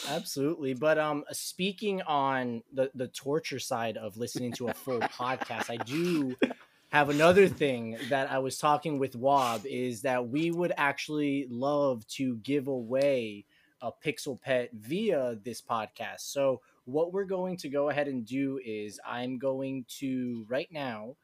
Absolutely, 0.08 0.74
but 0.74 0.98
um, 0.98 1.24
speaking 1.32 2.02
on 2.02 2.62
the 2.72 2.90
the 2.94 3.08
torture 3.08 3.58
side 3.58 3.96
of 3.96 4.16
listening 4.16 4.52
to 4.54 4.68
a 4.68 4.74
full 4.74 5.00
podcast, 5.18 5.70
I 5.70 5.76
do 5.76 6.36
have 6.90 7.10
another 7.10 7.48
thing 7.48 7.96
that 8.08 8.30
I 8.30 8.38
was 8.38 8.58
talking 8.58 8.98
with 8.98 9.16
Wob 9.16 9.66
is 9.66 10.02
that 10.02 10.28
we 10.28 10.50
would 10.50 10.72
actually 10.76 11.46
love 11.50 12.06
to 12.08 12.36
give 12.36 12.68
away 12.68 13.44
a 13.82 13.90
pixel 13.90 14.40
pet 14.40 14.70
via 14.72 15.36
this 15.42 15.60
podcast. 15.60 16.20
So 16.20 16.60
what 16.84 17.12
we're 17.12 17.24
going 17.24 17.56
to 17.58 17.68
go 17.68 17.88
ahead 17.88 18.08
and 18.08 18.24
do 18.24 18.60
is 18.64 19.00
I'm 19.06 19.38
going 19.38 19.86
to 19.98 20.44
right 20.48 20.68
now 20.70 21.16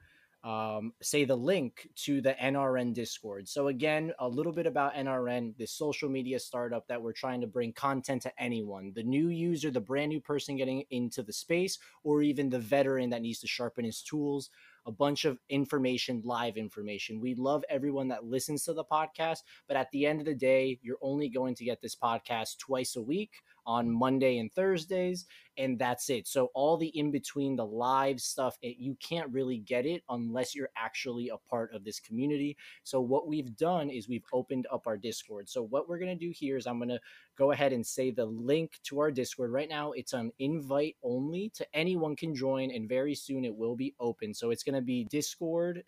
um, 0.43 0.95
say 1.03 1.24
the 1.24 1.36
link 1.36 1.88
to 1.95 2.22
the 2.22 2.32
NRN 2.32 2.95
Discord. 2.95 3.47
So 3.49 3.68
again, 3.68 4.12
a 4.18 4.28
little 4.28 4.53
bit 4.53 4.66
about 4.66 4.95
NRN, 4.95 5.57
this 5.59 5.72
social 5.72 6.09
media 6.09 6.38
startup 6.38 6.86
that 6.88 7.01
we're 7.01 7.12
trying 7.12 7.43
to 7.43 7.47
bring 7.47 7.72
content 7.74 8.22
to 8.22 8.43
anyone, 8.43 8.93
the 8.95 9.03
new 9.03 9.28
user, 9.28 9.70
the 9.70 9.80
brand 9.80 10.09
new 10.09 10.20
person 10.20 10.57
getting 10.57 10.84
into 10.91 11.22
the 11.22 11.32
space, 11.32 11.78
or 12.05 12.22
even 12.22 12.49
the 12.49 12.59
veteran 12.59 13.11
that 13.11 13.22
needs 13.22 13.41
to 13.41 13.47
sharpen 13.47 13.84
his 13.84 14.01
tools. 14.03 14.49
A 14.86 14.93
bunch 14.93 15.26
of 15.26 15.38
information, 15.51 16.22
live 16.24 16.57
information. 16.57 17.20
We 17.20 17.34
love 17.34 17.62
everyone 17.68 18.09
that 18.09 18.24
listens 18.24 18.64
to 18.64 18.72
the 18.72 18.82
podcast, 18.82 19.41
but 19.68 19.76
at 19.76 19.91
the 19.91 20.07
end 20.07 20.20
of 20.20 20.26
the 20.26 20.34
day, 20.34 20.78
you're 20.82 20.97
only 21.03 21.28
going 21.28 21.55
to 21.57 21.64
get 21.64 21.82
this 21.82 21.95
podcast 21.95 22.57
twice 22.59 22.97
a 22.97 23.03
week 23.03 23.43
on 23.71 23.89
Monday 23.89 24.39
and 24.39 24.53
Thursdays 24.53 25.27
and 25.61 25.79
that's 25.79 26.11
it. 26.11 26.27
So 26.27 26.51
all 26.55 26.77
the 26.77 26.89
in 26.89 27.11
between, 27.11 27.55
the 27.55 27.66
live 27.66 28.21
stuff, 28.21 28.57
it, 28.62 28.79
you 28.79 28.97
can't 29.01 29.31
really 29.31 29.59
get 29.59 29.85
it 29.85 30.03
unless 30.09 30.55
you're 30.55 30.71
actually 30.77 31.29
a 31.29 31.37
part 31.37 31.75
of 31.75 31.85
this 31.85 32.01
community. 32.01 32.57
So 32.83 33.01
what 33.01 33.29
we've 33.29 33.55
done 33.57 33.91
is 33.91 34.09
we've 34.09 34.25
opened 34.33 34.66
up 34.73 34.87
our 34.87 34.97
Discord. 34.97 35.49
So 35.49 35.62
what 35.62 35.89
we're 35.89 35.99
gonna 35.99 36.16
do 36.16 36.33
here 36.35 36.57
is 36.57 36.66
I'm 36.66 36.79
gonna 36.79 37.01
go 37.37 37.53
ahead 37.53 37.73
and 37.73 37.87
say 37.87 38.11
the 38.11 38.25
link 38.25 38.81
to 38.85 39.01
our 39.01 39.11
Discord 39.11 39.53
right 39.53 39.68
now. 39.68 39.93
It's 39.93 40.14
an 40.14 40.33
invite 40.39 40.97
only 41.03 41.51
to 41.55 41.66
anyone 41.75 42.16
can 42.16 42.35
join, 42.35 42.71
and 42.71 42.89
very 42.89 43.14
soon 43.14 43.45
it 43.45 43.55
will 43.55 43.77
be 43.77 43.95
open. 44.01 44.33
So 44.33 44.51
it's 44.51 44.62
gonna 44.62 44.81
be 44.81 45.05
discord.gg 45.05 45.85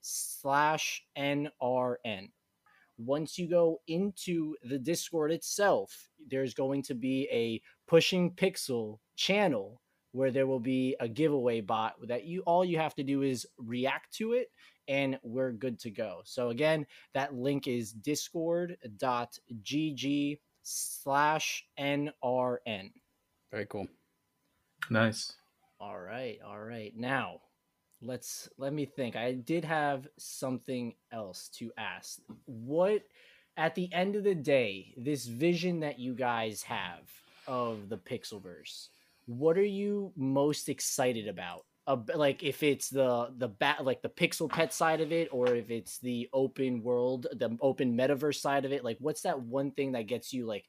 slash 0.00 1.04
nrn 1.16 2.30
once 3.04 3.38
you 3.38 3.48
go 3.48 3.80
into 3.86 4.54
the 4.62 4.78
Discord 4.78 5.32
itself, 5.32 6.08
there's 6.28 6.54
going 6.54 6.82
to 6.84 6.94
be 6.94 7.28
a 7.30 7.60
pushing 7.88 8.30
pixel 8.30 8.98
channel 9.16 9.80
where 10.12 10.30
there 10.30 10.46
will 10.46 10.60
be 10.60 10.94
a 11.00 11.08
giveaway 11.08 11.60
bot 11.60 11.94
that 12.06 12.24
you 12.24 12.42
all 12.42 12.64
you 12.64 12.78
have 12.78 12.94
to 12.94 13.02
do 13.02 13.22
is 13.22 13.46
react 13.58 14.14
to 14.14 14.34
it 14.34 14.48
and 14.88 15.18
we're 15.22 15.52
good 15.52 15.78
to 15.80 15.90
go. 15.90 16.20
So 16.24 16.50
again, 16.50 16.86
that 17.14 17.34
link 17.34 17.66
is 17.66 17.92
discord.gg 17.92 18.78
slash 20.62 21.64
nrn. 21.78 22.90
Very 23.50 23.66
cool. 23.66 23.86
Nice. 24.90 25.32
All 25.80 25.98
right, 25.98 26.38
all 26.46 26.60
right. 26.60 26.92
Now, 26.96 27.40
let's 28.02 28.48
let 28.58 28.72
me 28.72 28.84
think. 28.84 29.16
I 29.16 29.32
did 29.32 29.64
have 29.64 30.08
something 30.18 30.94
else 31.12 31.48
to 31.58 31.70
ask. 31.78 32.20
What 32.46 33.02
at 33.56 33.74
the 33.74 33.92
end 33.92 34.16
of 34.16 34.24
the 34.24 34.34
day, 34.34 34.94
this 34.96 35.26
vision 35.26 35.80
that 35.80 35.98
you 35.98 36.14
guys 36.14 36.62
have 36.62 37.10
of 37.46 37.88
the 37.88 37.98
Pixelverse, 37.98 38.88
what 39.26 39.56
are 39.56 39.64
you 39.64 40.12
most 40.16 40.68
excited 40.68 41.28
about? 41.28 41.64
Uh, 41.84 41.96
like 42.14 42.44
if 42.44 42.62
it's 42.62 42.90
the 42.90 43.32
the 43.38 43.48
bat 43.48 43.84
like 43.84 44.02
the 44.02 44.08
pixel 44.08 44.48
pet 44.48 44.72
side 44.72 45.00
of 45.00 45.10
it 45.10 45.28
or 45.32 45.48
if 45.48 45.68
it's 45.68 45.98
the 45.98 46.28
open 46.32 46.80
world 46.80 47.26
the 47.32 47.58
open 47.60 47.96
metaverse 47.96 48.36
side 48.36 48.64
of 48.64 48.70
it 48.70 48.84
like 48.84 48.96
what's 49.00 49.22
that 49.22 49.40
one 49.40 49.72
thing 49.72 49.90
that 49.90 50.06
gets 50.06 50.32
you 50.32 50.46
like 50.46 50.64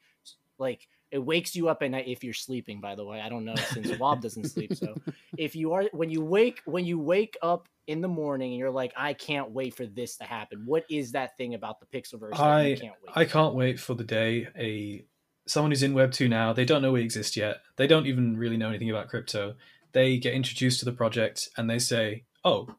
like 0.58 0.88
it 1.14 1.24
wakes 1.24 1.56
you 1.56 1.70
up 1.70 1.82
at 1.82 1.92
night 1.92 2.06
if 2.08 2.24
you're 2.24 2.34
sleeping 2.34 2.82
by 2.82 2.96
the 2.96 3.06
way 3.06 3.22
i 3.22 3.30
don't 3.30 3.46
know 3.46 3.56
since 3.56 3.98
wob 4.00 4.22
doesn't 4.22 4.46
sleep 4.46 4.74
so 4.74 4.94
if 5.38 5.56
you 5.56 5.72
are 5.72 5.86
when 5.94 6.10
you 6.10 6.22
wake 6.22 6.62
when 6.66 6.86
you 6.86 7.00
wake 7.00 7.38
up 7.42 7.70
in 7.88 8.02
the 8.02 8.08
morning 8.08 8.52
and 8.52 8.60
you're 8.60 8.72
like 8.72 8.92
i 8.98 9.14
can't 9.14 9.52
wait 9.52 9.74
for 9.74 9.86
this 9.86 10.18
to 10.18 10.24
happen 10.24 10.64
what 10.66 10.84
is 10.90 11.12
that 11.12 11.38
thing 11.38 11.54
about 11.54 11.80
the 11.80 11.86
pixelverse 11.86 12.32
that 12.32 12.42
I 12.42 12.76
can't 12.76 12.96
wait 13.02 13.14
I 13.16 13.26
can't 13.26 13.56
wait 13.56 13.80
for 13.80 13.94
the 13.94 14.04
day 14.04 14.48
a 14.58 15.06
someone 15.46 15.72
who's 15.72 15.84
in 15.84 15.94
Web 15.94 16.12
two 16.12 16.28
now. 16.28 16.54
They 16.54 16.66
don't 16.66 16.82
know 16.82 16.92
we 16.92 17.02
exist 17.02 17.36
yet. 17.36 17.58
They 17.76 17.88
don't 17.88 18.08
even 18.08 18.38
really 18.38 18.58
know 18.58 18.70
anything 18.70 18.90
about 18.90 19.10
crypto. 19.10 19.56
They 19.92 20.18
get 20.18 20.34
introduced 20.34 20.80
to 20.80 20.86
the 20.86 20.92
project 20.92 21.50
and 21.58 21.70
they 21.70 21.80
say, 21.80 22.24
"Oh, 22.44 22.76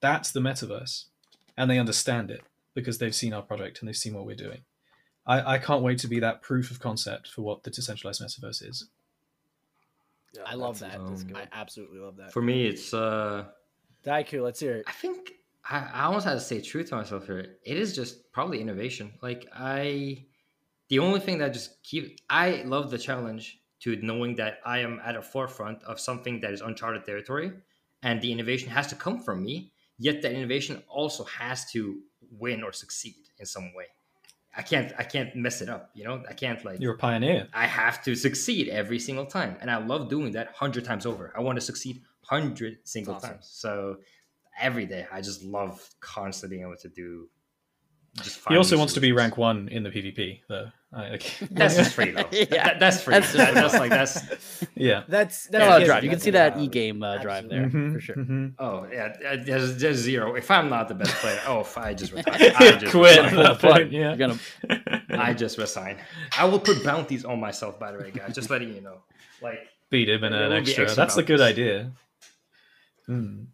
that's 0.00 0.30
the 0.30 0.40
metaverse," 0.40 1.04
and 1.56 1.70
they 1.70 1.78
understand 1.78 2.30
it 2.30 2.42
because 2.74 2.98
they've 2.98 3.14
seen 3.14 3.32
our 3.32 3.42
project 3.42 3.80
and 3.80 3.88
they've 3.88 3.96
seen 3.96 4.14
what 4.14 4.26
we're 4.26 4.36
doing. 4.36 4.62
I, 5.28 5.54
I 5.54 5.58
can't 5.58 5.82
wait 5.82 5.98
to 5.98 6.08
be 6.08 6.20
that 6.20 6.42
proof 6.42 6.70
of 6.70 6.80
concept 6.80 7.28
for 7.28 7.42
what 7.42 7.62
the 7.62 7.70
decentralized 7.70 8.20
metaverse 8.20 8.68
is. 8.68 8.86
i 10.46 10.54
love 10.54 10.78
that 10.80 10.96
um, 10.96 11.16
i 11.34 11.46
absolutely 11.52 12.00
love 12.00 12.16
that 12.16 12.32
For 12.32 12.42
me, 12.42 12.66
it's 12.66 12.92
uh, 12.92 13.44
Daiku, 14.04 14.42
let's 14.42 14.58
hear 14.58 14.76
it 14.76 14.84
I 14.86 14.92
think 14.92 15.32
I, 15.68 15.86
I 15.92 16.02
almost 16.04 16.26
had 16.26 16.34
to 16.34 16.40
say 16.40 16.60
true 16.60 16.82
to 16.82 16.96
myself 16.96 17.26
here. 17.26 17.58
It 17.64 17.76
is 17.76 17.94
just 17.94 18.32
probably 18.32 18.60
innovation. 18.60 19.12
Like 19.22 19.46
I, 19.54 20.24
the 20.88 20.98
only 20.98 21.20
thing 21.20 21.38
that 21.38 21.52
just 21.52 21.82
keep 21.82 22.20
I 22.30 22.62
love 22.64 22.90
the 22.90 22.98
challenge 22.98 23.60
to 23.80 23.96
knowing 23.96 24.34
that 24.36 24.58
I 24.64 24.78
am 24.78 25.00
at 25.04 25.14
a 25.14 25.22
forefront 25.22 25.82
of 25.84 26.00
something 26.00 26.40
that 26.40 26.52
is 26.52 26.60
uncharted 26.60 27.04
territory, 27.04 27.52
and 28.02 28.20
the 28.20 28.32
innovation 28.32 28.70
has 28.70 28.86
to 28.88 28.94
come 28.94 29.20
from 29.20 29.42
me. 29.42 29.72
Yet 29.98 30.22
that 30.22 30.32
innovation 30.32 30.82
also 30.88 31.24
has 31.24 31.70
to 31.72 32.00
win 32.30 32.62
or 32.62 32.72
succeed 32.72 33.16
in 33.38 33.46
some 33.46 33.74
way. 33.74 33.86
I 34.58 34.62
can't 34.62 34.92
I 34.98 35.04
can't 35.04 35.34
mess 35.36 35.62
it 35.62 35.68
up. 35.68 35.90
You 35.94 36.04
know 36.04 36.22
I 36.28 36.34
can't 36.34 36.62
like 36.64 36.80
You're 36.80 36.94
a 36.94 36.98
pioneer. 36.98 37.48
I 37.54 37.66
have 37.66 38.02
to 38.04 38.14
succeed 38.16 38.68
every 38.68 38.98
single 38.98 39.24
time, 39.24 39.56
and 39.60 39.70
I 39.70 39.76
love 39.78 40.08
doing 40.08 40.32
that 40.32 40.48
hundred 40.54 40.84
times 40.84 41.06
over. 41.06 41.32
I 41.36 41.40
want 41.40 41.56
to 41.56 41.64
succeed 41.64 42.02
hundred 42.22 42.78
single 42.84 43.14
Awesome. 43.14 43.30
times. 43.30 43.48
So 43.50 43.98
every 44.60 44.84
day, 44.86 45.06
I 45.12 45.20
just 45.20 45.44
love 45.44 45.88
constantly 46.00 46.56
being 46.56 46.66
able 46.68 46.76
to 46.78 46.88
do. 46.88 47.28
Just 48.16 48.40
He 48.48 48.56
also 48.56 48.76
wants 48.76 48.94
to 48.94 49.00
be 49.00 49.12
rank 49.12 49.36
one 49.36 49.68
in 49.68 49.82
the 49.84 49.90
PvP, 49.90 50.40
though. 50.48 50.70
Like, 50.90 51.36
That's 51.50 51.76
just 51.76 51.92
free 51.94 52.12
though. 52.12 52.24
Yeah. 52.32 52.44
That- 52.48 52.80
that's 52.80 53.02
free. 53.02 53.12
That's 53.14 53.32
That's, 53.34 53.52
just 53.54 53.72
that's 53.72 53.74
like 53.74 53.90
that's. 53.90 54.66
yeah. 54.74 55.04
that's 55.06 55.46
Got 55.48 55.52
that's 55.58 55.64
a 55.64 55.68
lot 55.70 55.80
of 55.82 55.86
drive. 55.86 56.04
You 56.04 56.10
can 56.10 56.18
see 56.18 56.30
that 56.30 56.58
e 56.58 56.66
game 56.66 57.02
uh, 57.02 57.18
drive 57.18 57.48
there 57.48 57.66
Mhm, 57.68 57.92
for 57.92 58.00
sure. 58.00 58.16
mhm. 58.16 58.54
Oh 58.58 58.86
yeah, 58.90 59.12
uh, 59.28 59.36
there's, 59.44 59.76
there's 59.76 59.98
zero. 59.98 60.34
If 60.34 60.50
I'm 60.50 60.70
not 60.70 60.88
the 60.88 60.94
best 60.94 61.14
player, 61.16 61.38
oh, 61.46 61.60
if 61.60 61.76
I 61.76 61.92
just 61.92 62.12
retire. 62.12 62.52
I 62.58 62.72
just 62.72 62.90
Quit 62.92 63.18
resign. 63.22 63.24
at 63.38 63.42
that 63.42 63.60
Fun. 63.60 63.72
point, 63.72 63.92
yeah. 63.92 64.14
You're 64.14 64.16
gonna 64.16 64.38
I 65.10 65.34
just 65.34 65.58
resign. 65.58 65.98
I 66.38 66.46
will 66.46 66.58
put 66.60 66.82
bounties 66.82 67.24
on 67.26 67.38
myself. 67.38 67.78
By 67.78 67.92
the 67.92 67.98
way, 67.98 68.10
guys, 68.10 68.34
just 68.34 68.48
letting 68.48 68.72
you 68.74 68.80
know. 68.80 69.02
Like 69.42 69.60
beat 69.90 70.08
him 70.08 70.24
in 70.24 70.32
an 70.32 70.52
extra. 70.52 70.84
extra 70.84 70.96
That's 70.96 71.18
a 71.18 71.22
good 71.22 71.42
idea. 71.42 71.92
Hmm. 73.06 73.44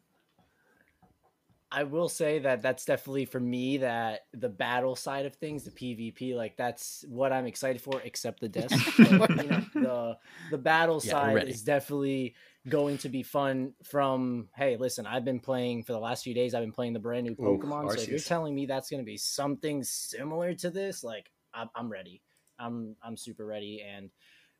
I 1.76 1.82
will 1.84 2.08
say 2.08 2.38
that 2.38 2.62
that's 2.62 2.84
definitely 2.84 3.24
for 3.24 3.40
me 3.40 3.78
that 3.78 4.26
the 4.32 4.48
battle 4.48 4.94
side 4.94 5.26
of 5.26 5.34
things, 5.34 5.64
the 5.64 5.72
PvP, 5.72 6.34
like 6.36 6.56
that's 6.56 7.04
what 7.08 7.32
I'm 7.32 7.46
excited 7.46 7.82
for, 7.82 8.00
except 8.02 8.40
the 8.40 8.48
death. 8.48 8.78
But, 9.16 9.32
you 9.36 9.48
know, 9.48 9.60
the 9.78 10.18
the 10.48 10.58
battle 10.58 11.00
Yeah, 11.02 11.14
side 11.14 11.42
is 11.42 11.62
definitely 11.64 12.36
going 12.68 12.98
to 12.98 13.08
be 13.08 13.22
fun. 13.24 13.74
From 13.84 14.50
hey, 14.54 14.76
listen, 14.76 15.06
I've 15.06 15.24
been 15.24 15.40
playing 15.40 15.82
for 15.82 15.92
the 15.92 15.98
last 16.00 16.22
few 16.24 16.34
days. 16.34 16.54
I've 16.54 16.62
been 16.62 16.72
playing 16.72 16.92
the 16.92 17.00
brand 17.00 17.24
new 17.26 17.34
Ooh, 17.40 17.58
Pokemon. 17.58 17.90
so 17.90 18.00
if 18.00 18.10
you're 18.12 18.20
telling 18.22 18.54
me 18.54 18.66
that's 18.66 18.88
going 18.90 19.02
to 19.02 19.04
be 19.06 19.16
something 19.16 19.82
similar 19.82 20.54
to 20.54 20.70
this, 20.70 21.02
like 21.02 21.30
I'm, 21.52 21.70
I'm 21.74 21.90
ready. 21.90 22.22
I'm 22.58 22.96
I'm 23.02 23.16
super 23.16 23.44
ready. 23.44 23.82
And 23.82 24.10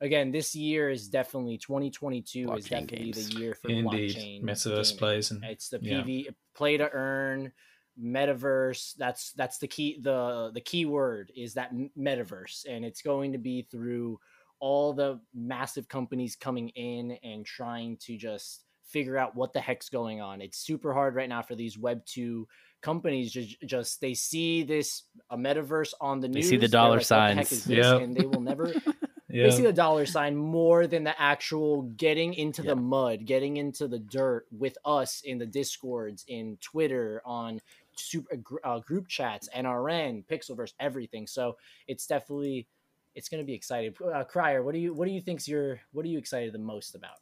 again, 0.05 0.31
this 0.31 0.55
year 0.55 0.91
is 0.91 1.09
definitely 1.09 1.59
2022 1.59 2.41
is 2.41 2.47
Blockchain 2.47 2.69
definitely 2.69 2.97
games. 3.13 3.29
the 3.31 3.41
year 3.41 3.55
for 3.55 3.69
Indeed, 3.71 4.15
blockchain 4.17 4.43
metaverse 4.43 4.89
gaming. 4.91 4.99
plays 4.99 5.31
and 5.31 5.45
It's 5.45 5.69
the 5.71 5.79
yeah. 5.83 6.03
PV 6.03 6.27
play 6.55 6.77
to 6.77 6.91
earn 6.93 7.53
metaverse. 8.01 8.95
That's 8.97 9.33
that's 9.33 9.59
the 9.59 9.69
key. 9.69 9.99
the 10.01 10.51
The 10.55 10.61
key 10.61 10.87
word 10.87 11.33
is 11.37 11.55
that 11.55 11.73
metaverse, 11.99 12.67
and 12.69 12.85
it's 12.85 13.03
going 13.03 13.33
to 13.33 13.39
be 13.39 13.63
through 13.71 14.19
all 14.61 14.93
the 14.95 15.21
massive 15.35 15.89
companies 15.89 16.37
coming 16.37 16.69
in 16.71 17.13
and 17.23 17.45
trying 17.45 17.97
to 17.99 18.17
just 18.17 18.63
figure 18.85 19.19
out 19.19 19.35
what 19.35 19.53
the 19.53 19.61
heck's 19.61 19.89
going 19.89 20.21
on. 20.21 20.41
It's 20.41 20.59
super 20.59 20.93
hard 20.93 21.15
right 21.15 21.29
now 21.29 21.43
for 21.43 21.55
these 21.55 21.77
Web 21.79 22.05
two 22.07 22.47
companies. 22.83 23.33
Just 23.33 23.61
just 23.63 24.01
they 24.01 24.15
see 24.15 24.63
this 24.63 25.03
a 25.31 25.37
metaverse 25.37 25.93
on 26.01 26.21
the 26.21 26.29
They 26.29 26.35
news. 26.41 26.49
see 26.49 26.57
the 26.57 26.69
dollar 26.69 26.91
like, 26.91 26.97
"What 26.97 27.01
the 27.01 27.05
signs." 27.07 27.53
is 27.53 27.65
this?" 27.65 27.79
Yep. 27.79 28.01
and 28.03 28.17
they 28.17 28.27
will 28.27 28.41
never 28.41 28.73
yeah. 29.35 29.45
they 29.45 29.51
see 29.51 29.63
the 29.63 29.73
dollar 29.73 30.07
sign 30.07 30.37
more 30.37 30.87
than 30.87 31.05
the 31.05 31.21
actual 31.21 31.83
getting 31.83 32.35
into 32.35 32.63
Yeah. 32.63 32.71
the 32.71 32.77
mud, 32.77 33.25
getting 33.27 33.57
into 33.57 33.89
the 33.89 33.99
dirt 33.99 34.47
with 34.51 34.79
us 34.85 35.21
in 35.25 35.39
the 35.39 35.47
discords, 35.47 36.25
in 36.29 36.57
Twitter, 36.61 37.21
on 37.27 37.61
super 37.97 38.39
uh, 38.65 38.79
group 38.81 39.09
chats, 39.09 39.49
NRN, 39.55 40.25
Pixelverse, 40.27 40.73
everything. 40.81 41.27
So 41.27 41.57
it's 41.87 42.07
definitely 42.07 42.67
it's 43.15 43.29
going 43.29 43.43
to 43.43 43.47
be 43.47 43.55
exciting. 43.55 43.95
Uh, 44.05 44.25
Crier, 44.25 44.63
what 44.63 44.73
do 44.75 44.81
you 44.81 44.93
what 44.95 45.07
do 45.07 45.13
you 45.13 45.21
think's 45.21 45.47
your 45.47 45.81
what 45.93 46.05
are 46.05 46.09
you 46.09 46.19
excited 46.19 46.53
the 46.53 46.59
most 46.59 46.95
about 46.95 47.19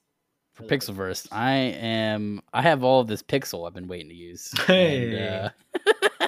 For 0.54 0.62
Pixelverse, 0.64 1.28
I 1.32 1.52
am. 1.52 2.40
I 2.52 2.62
have 2.62 2.82
all 2.84 3.00
of 3.00 3.08
this 3.08 3.22
pixel 3.22 3.66
I've 3.66 3.74
been 3.74 3.88
waiting 3.88 4.08
to 4.10 4.14
use. 4.14 4.52
Hey. 4.66 5.50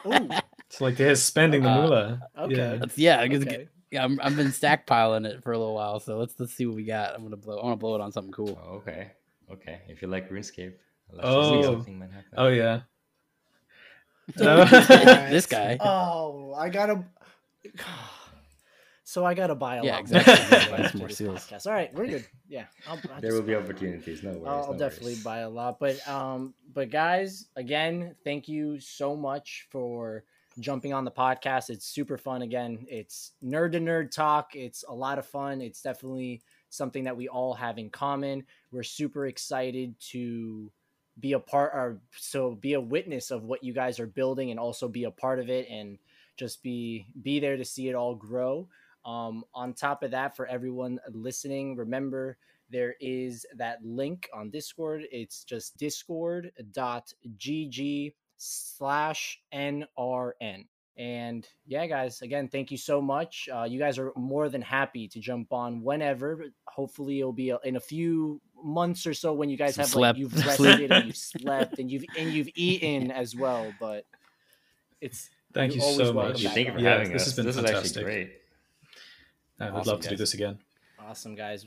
And, 0.05 0.32
uh, 0.32 0.41
It's 0.66 0.80
like 0.80 0.97
they're 0.97 1.14
spending 1.14 1.62
the 1.62 1.70
Uh, 1.70 1.80
moolah. 1.82 2.22
okay. 2.39 2.80
Yeah. 2.97 3.20
Yeah, 3.26 3.37
okay. 3.37 3.68
Yeah. 3.95 4.05
I'm, 4.05 4.19
I've 4.23 4.37
been 4.37 4.49
stackpiling 4.49 5.27
it 5.27 5.43
for 5.43 5.53
a 5.53 5.59
little 5.59 5.75
while, 5.75 6.01
so 6.01 6.19
let's 6.19 6.35
let's 6.39 6.53
see 6.55 6.67
what 6.67 6.77
we 6.77 6.85
got. 6.85 7.15
I'm 7.15 7.23
gonna 7.23 7.37
blow. 7.37 7.59
I 7.59 7.65
want 7.65 7.79
to 7.79 7.81
blow 7.81 7.95
it 7.95 8.01
on 8.01 8.13
something 8.13 8.33
cool. 8.33 8.59
Oh, 8.63 8.75
okay, 8.77 9.13
okay. 9.51 9.81
If 9.89 10.03
you 10.03 10.09
like 10.09 10.29
RuneScape, 10.31 10.75
let's 11.13 11.27
just 11.29 11.49
see 11.49 11.57
Oh. 11.57 11.63
something 11.63 11.99
might 11.99 12.11
happen. 12.13 12.31
Oh 12.37 12.49
yeah. 12.49 12.81
this 14.37 15.47
guy. 15.47 15.77
Oh, 15.81 16.55
I 16.55 16.69
gotta. 16.69 17.05
So 19.07 19.23
I 19.25 19.35
gotta 19.35 19.55
buy 19.55 19.77
a 19.77 19.85
Yeah, 19.85 19.93
lot 19.93 20.01
exactly. 20.01 20.59
more, 20.71 20.79
Buy 20.79 20.89
some 20.89 20.99
more 21.01 21.09
seals. 21.11 21.39
podcast. 21.47 21.67
All 21.67 21.75
right, 21.75 21.93
we're 21.95 22.07
good. 22.07 22.27
Yeah, 22.49 22.65
I'll, 22.89 22.99
I'll 23.15 23.21
there 23.21 23.35
will 23.35 23.43
be 23.43 23.55
opportunities. 23.55 24.23
No 24.23 24.31
worries. 24.31 24.45
I'll, 24.47 24.63
I'll 24.65 24.73
no 24.73 24.79
definitely 24.79 25.13
worries. 25.13 25.23
buy 25.23 25.39
a 25.41 25.49
lot. 25.51 25.79
But 25.79 26.09
um, 26.09 26.55
but 26.73 26.91
guys, 26.91 27.47
again, 27.55 28.17
thank 28.25 28.49
you 28.49 28.81
so 28.81 29.15
much 29.15 29.67
for 29.71 30.25
jumping 30.61 30.93
on 30.93 31.05
the 31.05 31.11
podcast. 31.11 31.71
It's 31.71 31.87
super 31.87 32.17
fun. 32.17 32.43
Again, 32.43 32.87
it's 32.89 33.33
nerd 33.43 33.73
to 33.73 33.81
nerd 33.81 34.11
talk. 34.11 34.55
It's 34.55 34.85
a 34.89 34.95
lot 34.95 35.19
of 35.19 35.27
fun. 35.27 35.61
It's 35.61 35.83
definitely 35.83 36.43
something 36.71 37.05
that 37.05 37.17
we 37.17 37.29
all 37.29 37.55
have 37.55 37.79
in 37.79 37.91
common. 37.91 38.45
We're 38.73 38.83
super 38.83 39.27
excited 39.27 39.95
to 40.11 40.71
be 41.21 41.33
a 41.35 41.39
part 41.39 41.73
or 41.75 42.01
so 42.17 42.57
be 42.57 42.73
a 42.75 42.81
witness 42.81 43.31
of 43.31 43.45
what 43.45 43.63
you 43.63 43.73
guys 43.73 44.01
are 44.01 44.07
building 44.07 44.51
and 44.51 44.59
also 44.59 44.89
be 44.89 45.05
a 45.05 45.11
part 45.11 45.39
of 45.39 45.49
it 45.49 45.69
and 45.71 45.97
just 46.37 46.61
be 46.63 47.07
be 47.23 47.39
there 47.39 47.57
to 47.57 47.65
see 47.65 47.89
it 47.89 47.95
all 47.95 48.15
grow. 48.17 48.69
Um, 49.05 49.45
on 49.55 49.75
top 49.75 50.03
of 50.03 50.11
that, 50.13 50.35
for 50.35 50.47
everyone 50.47 50.99
listening, 51.13 51.77
remember 51.77 52.37
there 52.71 52.97
is 53.01 53.47
that 53.57 53.85
link 53.85 54.29
on 54.35 54.51
Discord. 54.51 55.05
It's 55.13 55.45
just 55.45 55.77
discord.gg 55.77 56.53
slash 58.45 59.41
NRN. 59.53 60.67
And 60.97 61.49
yeah, 61.67 61.87
guys, 61.87 62.23
again, 62.23 62.47
thank 62.47 62.71
you 62.71 62.77
so 62.79 63.01
much. 63.01 63.49
Uh, 63.53 63.65
you 63.65 63.81
guys 63.81 63.99
are 63.99 64.13
more 64.15 64.49
than 64.49 64.63
happy 64.63 65.09
to 65.09 65.19
jump 65.19 65.53
on 65.53 65.83
whenever. 65.83 66.45
Hopefully, 66.69 67.19
it'll 67.19 67.33
be 67.33 67.53
in 67.65 67.75
a 67.77 67.81
few 67.81 68.41
months 68.63 69.05
or 69.07 69.13
so 69.13 69.33
when 69.33 69.49
you 69.49 69.57
guys 69.57 69.75
Some 69.75 69.83
have 69.83 69.89
slept- 69.91 70.19
like 70.19 70.21
you've 70.21 70.47
rested 70.47 70.93
and 70.93 71.07
you've 71.07 71.17
slept 71.41 71.79
and 71.81 71.91
you've 71.91 72.05
and 72.17 72.33
you've 72.33 72.49
eaten 72.55 73.11
as 73.11 73.35
well. 73.35 73.73
But 73.81 74.05
it's 75.01 75.31
Thank 75.53 75.75
you 75.75 75.83
You're 75.83 75.93
so 76.07 76.13
much. 76.13 76.43
Thank 76.45 76.67
you. 76.69 76.73
For 76.75 76.79
Yeah, 76.81 76.91
having 76.99 77.13
this 77.13 77.23
us. 77.23 77.27
This 77.27 77.37
has 77.37 77.37
been 77.37 77.47
this 77.47 77.57
fantastic. 77.57 77.85
is 77.85 77.91
actually 77.91 78.05
great. 78.05 78.33
I 79.61 79.65
would 79.71 79.81
Awesome, 79.81 79.91
love 79.93 80.01
to 80.03 80.09
do 80.11 80.17
this 80.17 80.35
again. 80.35 80.59
awesome, 80.99 81.35
guys. 81.35 81.67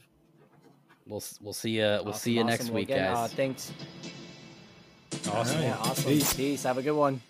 We'll 1.06 1.24
we'll 1.42 1.54
see 1.54 1.72
you. 1.72 1.82
We'll 1.84 2.10
Awesome, 2.10 2.14
see 2.20 2.32
you 2.34 2.44
next 2.46 2.62
awesome. 2.64 2.74
Well, 2.74 2.82
week, 2.82 2.90
again, 2.92 3.14
guys. 3.14 3.32
Uh, 3.32 3.36
thanks. 3.36 3.72
Awesome. 5.26 5.62
Yeah, 5.62 5.78
awesome. 5.80 6.04
Peace. 6.06 6.34
Peace. 6.34 6.64
Have 6.64 6.78
a 6.78 6.82
good 6.82 6.96
one. 6.96 7.22